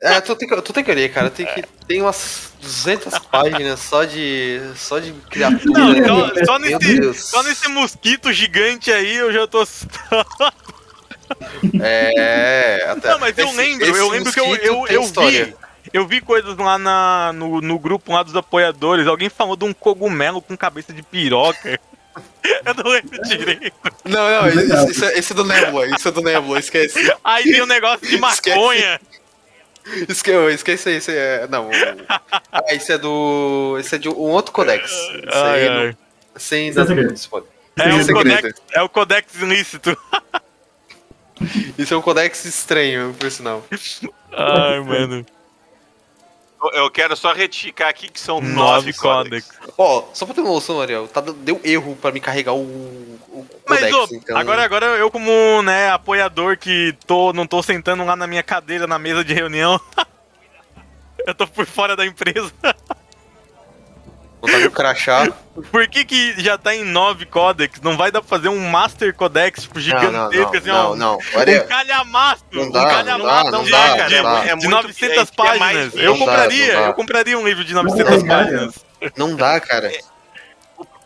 É, 0.02 0.20
tu 0.20 0.36
tem, 0.36 0.48
que- 0.48 0.62
tu 0.62 0.72
tem 0.72 0.84
que 0.84 0.92
ler, 0.94 1.10
cara. 1.12 1.30
Tem, 1.30 1.46
que, 1.46 1.62
tem 1.86 2.00
umas 2.02 2.52
200 2.60 3.18
páginas 3.18 3.80
só 3.80 4.04
de. 4.04 4.60
só 4.76 4.98
de 4.98 5.12
criatura. 5.30 5.82
Não, 6.06 6.28
só, 6.28 6.44
só 6.44 6.58
nesse, 6.58 7.14
só 7.14 7.42
nesse 7.42 7.68
mosquito 7.68 8.32
gigante 8.32 8.92
aí 8.92 9.16
eu 9.16 9.32
já 9.32 9.46
tô. 9.46 9.66
É. 11.80 12.86
Até, 12.90 13.08
Não, 13.10 13.18
mas 13.18 13.36
eu 13.38 13.46
esse- 13.46 13.56
lembro, 13.56 13.86
esse 13.86 13.98
eu 13.98 14.08
lembro 14.10 14.32
que 14.32 14.40
eu, 14.40 14.54
eu, 14.56 14.86
eu 14.86 15.02
história. 15.02 15.46
vi. 15.46 15.56
Eu 15.92 16.06
vi 16.06 16.20
coisas 16.20 16.56
lá 16.56 16.78
na, 16.78 17.32
no, 17.34 17.60
no 17.60 17.78
grupo 17.78 18.12
lá 18.12 18.22
dos 18.22 18.34
apoiadores. 18.34 19.06
Alguém 19.06 19.28
falou 19.28 19.54
de 19.56 19.64
um 19.64 19.72
cogumelo 19.72 20.40
com 20.40 20.56
cabeça 20.56 20.92
de 20.92 21.02
piroca. 21.02 21.78
Eu 22.64 22.74
não 22.74 22.90
lembro 22.90 23.22
direito. 23.22 23.72
Não, 24.04 24.30
não, 24.30 24.48
isso, 24.48 24.90
isso 24.90 25.04
é, 25.04 25.18
isso 25.18 25.32
é 25.32 25.36
do 25.36 25.44
Nebula, 25.44 25.86
isso 25.86 26.08
é 26.08 26.10
do 26.10 26.20
Nebula, 26.22 26.58
esquece. 26.58 27.14
Aí 27.24 27.44
tem 27.44 27.62
um 27.62 27.66
negócio 27.66 28.06
de 28.06 28.16
maconha. 28.18 29.00
Esque, 30.08 30.30
esquece 30.30 30.96
isso 30.96 31.10
é. 31.10 31.46
Não. 31.48 31.70
Ah, 32.52 32.72
isso 32.74 32.92
é 32.92 32.98
do. 32.98 33.76
Isso 33.80 33.94
é 33.94 33.98
de 33.98 34.08
um 34.08 34.12
outro 34.16 34.52
codex. 34.52 34.90
Isso 34.90 35.22
Ai, 35.32 35.62
aí 35.62 35.68
ai. 35.68 35.86
não- 35.88 35.96
sem 36.36 36.68
é 36.68 36.72
dar 36.72 37.12
spoiler. 37.14 37.48
É 37.76 37.88
é 37.88 38.02
segredo. 38.02 38.12
codex, 38.14 38.62
é 38.72 38.82
o 38.82 38.88
codex 38.88 39.34
ilícito. 39.42 39.98
Isso 41.76 41.92
é 41.92 41.96
um 41.96 42.02
codex 42.02 42.44
estranho, 42.44 43.14
por 43.18 43.28
sinal. 43.30 43.66
Ai, 44.32 44.80
mano. 44.80 45.26
Eu- 46.72 46.90
quero 46.90 47.16
só 47.16 47.32
retificar 47.32 47.88
aqui 47.88 48.08
que 48.08 48.20
são 48.20 48.40
Nove 48.40 48.54
nove 48.54 48.92
codex. 48.94 49.50
Ó, 49.76 50.04
só 50.12 50.24
pra 50.24 50.34
ter 50.34 50.40
uma 50.40 50.50
noção, 50.50 50.80
Ariel, 50.80 51.08
tá, 51.08 51.20
deu 51.20 51.60
erro 51.64 51.96
pra 52.00 52.12
me 52.12 52.20
carregar 52.20 52.54
o, 52.54 52.60
o 52.62 53.46
Mas, 53.68 53.80
codex, 53.80 53.94
ô, 54.12 54.14
então... 54.14 54.36
agora, 54.36 54.62
agora 54.64 54.86
eu 54.86 55.10
como, 55.10 55.62
né, 55.62 55.90
apoiador 55.90 56.56
que 56.56 56.96
tô, 57.06 57.32
não 57.32 57.46
tô 57.46 57.62
sentando 57.62 58.04
lá 58.04 58.16
na 58.16 58.26
minha 58.26 58.42
cadeira 58.42 58.86
na 58.86 58.98
mesa 58.98 59.24
de 59.24 59.34
reunião. 59.34 59.80
eu 61.26 61.34
tô 61.34 61.46
por 61.46 61.66
fora 61.66 61.96
da 61.96 62.06
empresa. 62.06 62.52
Contar 64.46 64.58
meu 64.58 64.70
crachá. 64.70 65.28
Por 65.70 65.86
que, 65.88 66.04
que 66.04 66.34
já 66.42 66.58
tá 66.58 66.74
em 66.74 66.84
9 66.84 67.26
codecs? 67.26 67.80
Não 67.80 67.96
vai 67.96 68.10
dar 68.10 68.20
pra 68.20 68.28
fazer 68.28 68.48
um 68.48 68.68
Master 68.68 69.14
Codex 69.14 69.62
tipo, 69.62 69.78
Não, 69.78 70.10
não, 70.10 70.32
gigantesco, 70.32 70.50
não, 70.52 70.58
assim, 70.58 70.70
ó. 70.70 70.74
não, 70.74 70.96
não. 70.96 71.14
Um 71.14 71.38
Olha, 71.38 71.64
calhamaço! 71.64 72.44
Não 72.50 72.62
um 72.64 72.70
dá, 72.70 72.86
calhamaço 72.86 73.18
não 73.18 73.24
dá, 73.24 73.42
de, 73.42 73.50
não 73.52 73.64
dá, 73.98 74.06
de- 74.08 74.16
não 74.16 74.22
dá. 74.24 74.38
É 74.44 74.56
de 74.56 74.66
muito- 74.68 74.70
900 74.70 75.02
é 75.02 75.24
que 75.26 75.40
é 75.40 75.44
mais- 75.44 75.58
páginas. 75.58 75.94
não 75.94 76.02
eu 76.02 76.18
compraria, 76.18 76.74
não 76.74 76.86
eu 76.86 76.94
compraria 76.94 77.38
um 77.38 77.46
livro 77.46 77.64
de 77.64 77.72
Não 77.74 77.82
900 77.84 78.22
dá, 78.24 78.28
páginas. 78.36 78.74
não 79.16 79.36
dá, 79.36 79.60
cara. 79.60 79.92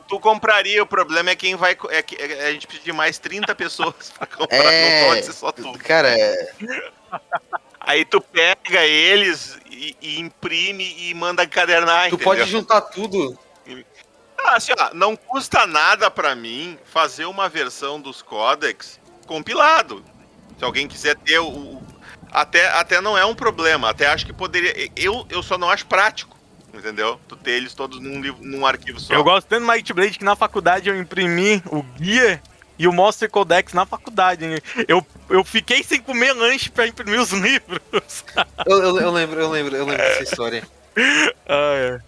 Tu 0.08 0.18
compraria, 0.20 0.82
o 0.82 0.86
problema 0.86 1.28
é 1.30 1.36
quem 1.36 1.54
vai. 1.54 1.76
É 1.90 2.00
que 2.02 2.16
é- 2.16 2.46
a 2.48 2.52
gente 2.52 2.66
precisa 2.66 2.86
de 2.86 2.92
mais 2.94 3.18
30 3.18 3.54
pessoas 3.54 4.10
pra 4.16 4.26
comprar, 4.26 4.56
É. 4.64 5.02
não 5.02 5.08
pode 5.10 5.26
ser 5.26 5.32
só 5.34 5.52
tu. 5.52 5.70
Cara, 5.80 6.08
é, 6.08 6.52
Aí 7.80 8.04
tu 8.04 8.20
pega 8.20 8.84
eles 8.84 9.58
e, 9.78 9.96
e 10.00 10.20
imprime 10.20 10.94
e 10.98 11.14
manda 11.14 11.44
encadernar, 11.44 12.08
tu 12.08 12.14
entendeu? 12.16 12.24
pode 12.24 12.44
juntar 12.50 12.80
tudo. 12.82 13.38
Ah, 14.38 14.56
assim, 14.56 14.72
ó, 14.78 14.94
não 14.94 15.14
custa 15.16 15.66
nada 15.66 16.10
pra 16.10 16.34
mim 16.34 16.78
fazer 16.84 17.24
uma 17.26 17.48
versão 17.48 18.00
dos 18.00 18.22
codecs 18.22 18.98
compilado. 19.26 20.02
Se 20.58 20.64
alguém 20.64 20.88
quiser 20.88 21.16
ter 21.16 21.38
o. 21.38 21.48
o- 21.48 21.82
até, 22.30 22.68
até 22.72 23.00
não 23.00 23.16
é 23.16 23.24
um 23.24 23.34
problema. 23.34 23.88
Até 23.90 24.06
acho 24.06 24.26
que 24.26 24.32
poderia. 24.32 24.90
Eu, 24.96 25.26
eu 25.30 25.42
só 25.42 25.56
não 25.56 25.70
acho 25.70 25.86
prático. 25.86 26.36
Entendeu? 26.74 27.18
Tu 27.26 27.34
ter 27.36 27.52
eles 27.52 27.72
todos 27.74 27.98
num, 27.98 28.20
livro- 28.20 28.44
num 28.44 28.66
arquivo 28.66 29.00
só. 29.00 29.14
Eu 29.14 29.24
gosto 29.24 29.46
tanto 29.48 29.64
do 29.64 29.72
Might 29.72 29.92
Blade 29.92 30.18
que 30.18 30.24
na 30.24 30.36
faculdade 30.36 30.88
eu 30.88 30.96
imprimi 30.96 31.62
o 31.66 31.82
guia 31.82 32.42
e 32.78 32.86
o 32.86 32.92
Monster 32.92 33.28
Codex 33.30 33.72
na 33.72 33.84
faculdade. 33.84 34.44
hein? 34.44 34.58
Eu, 34.86 35.04
eu 35.28 35.44
fiquei 35.44 35.82
sem 35.82 36.00
comer 36.00 36.32
lanche 36.32 36.70
pra 36.70 36.86
imprimir 36.86 37.20
os 37.20 37.32
livros. 37.32 38.24
Eu, 38.66 38.78
eu, 38.82 39.00
eu 39.00 39.10
lembro, 39.10 39.40
eu 39.40 39.50
lembro, 39.50 39.76
eu 39.76 39.84
lembro 39.84 40.02
dessa 40.02 40.22
história. 40.22 40.66
Ah, 41.46 41.74
é. 41.74 42.00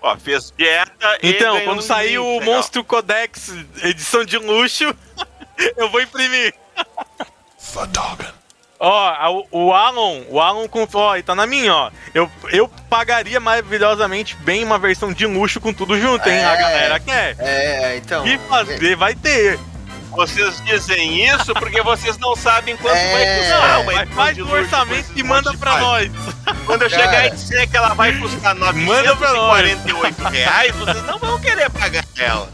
Ó, 0.00 0.16
fez 0.16 0.52
dieta 0.56 1.18
e 1.22 1.30
Então, 1.30 1.60
quando 1.64 1.78
um 1.78 1.82
sair 1.82 2.18
o 2.18 2.38
legal. 2.38 2.54
Monstro 2.54 2.84
Codex 2.84 3.50
edição 3.82 4.24
de 4.24 4.38
luxo, 4.38 4.84
eu 5.76 5.90
vou 5.90 6.00
imprimir. 6.00 6.54
Ó, 8.80 9.08
a- 9.08 9.30
o 9.50 9.72
Alan, 9.74 10.22
o 10.28 10.40
Alan 10.40 10.68
com. 10.68 10.86
Ó, 10.94 11.16
e 11.16 11.22
tá 11.22 11.34
na 11.34 11.46
minha, 11.46 11.74
ó. 11.74 11.90
Eu, 12.14 12.30
eu 12.50 12.68
pagaria 12.88 13.40
maravilhosamente 13.40 14.36
bem 14.36 14.62
uma 14.62 14.78
versão 14.78 15.12
de 15.12 15.26
luxo 15.26 15.60
com 15.60 15.72
tudo 15.72 15.98
junto, 15.98 16.28
hein? 16.28 16.44
A 16.44 16.52
É. 16.54 16.56
galera 16.56 17.00
quer. 17.00 17.36
É, 17.40 17.96
então. 17.96 18.24
E 18.26 18.38
fazer, 18.38 18.94
vai 18.96 19.14
ter. 19.16 19.58
Vocês 20.10 20.60
dizem 20.64 21.24
isso 21.28 21.52
porque 21.54 21.82
vocês 21.82 22.16
não 22.18 22.34
sabem 22.34 22.76
quanto 22.78 22.96
É, 22.96 23.12
vai 23.12 23.38
custar 23.38 23.84
Mas 23.84 24.14
faz 24.14 24.38
o 24.38 24.48
orçamento 24.50 25.12
e 25.14 25.22
manda 25.22 25.52
pra 25.56 25.78
nós. 25.78 26.10
Quando 26.64 26.82
eu 26.82 26.90
Cara. 26.90 27.02
chegar 27.02 27.26
e 27.26 27.30
disser 27.30 27.70
que 27.70 27.76
ela 27.76 27.94
vai 27.94 28.16
custar 28.18 28.54
Manda 28.56 28.72
pra 29.16 29.32
nós. 29.34 29.62
948 29.84 30.22
reais, 30.28 30.74
vocês 30.76 31.04
não 31.04 31.18
vão 31.18 31.38
querer 31.40 31.68
pagar 31.70 32.04
ela. 32.16 32.48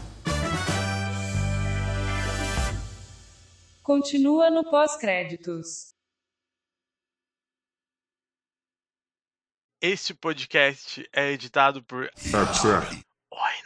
Continua 3.81 4.49
no 4.49 4.63
pós-créditos. 4.69 5.94
Este 9.81 10.13
podcast 10.13 11.07
é 11.13 11.31
editado 11.31 11.83
por. 11.83 12.09
Tá 12.31 12.45
Oi, 13.31 13.64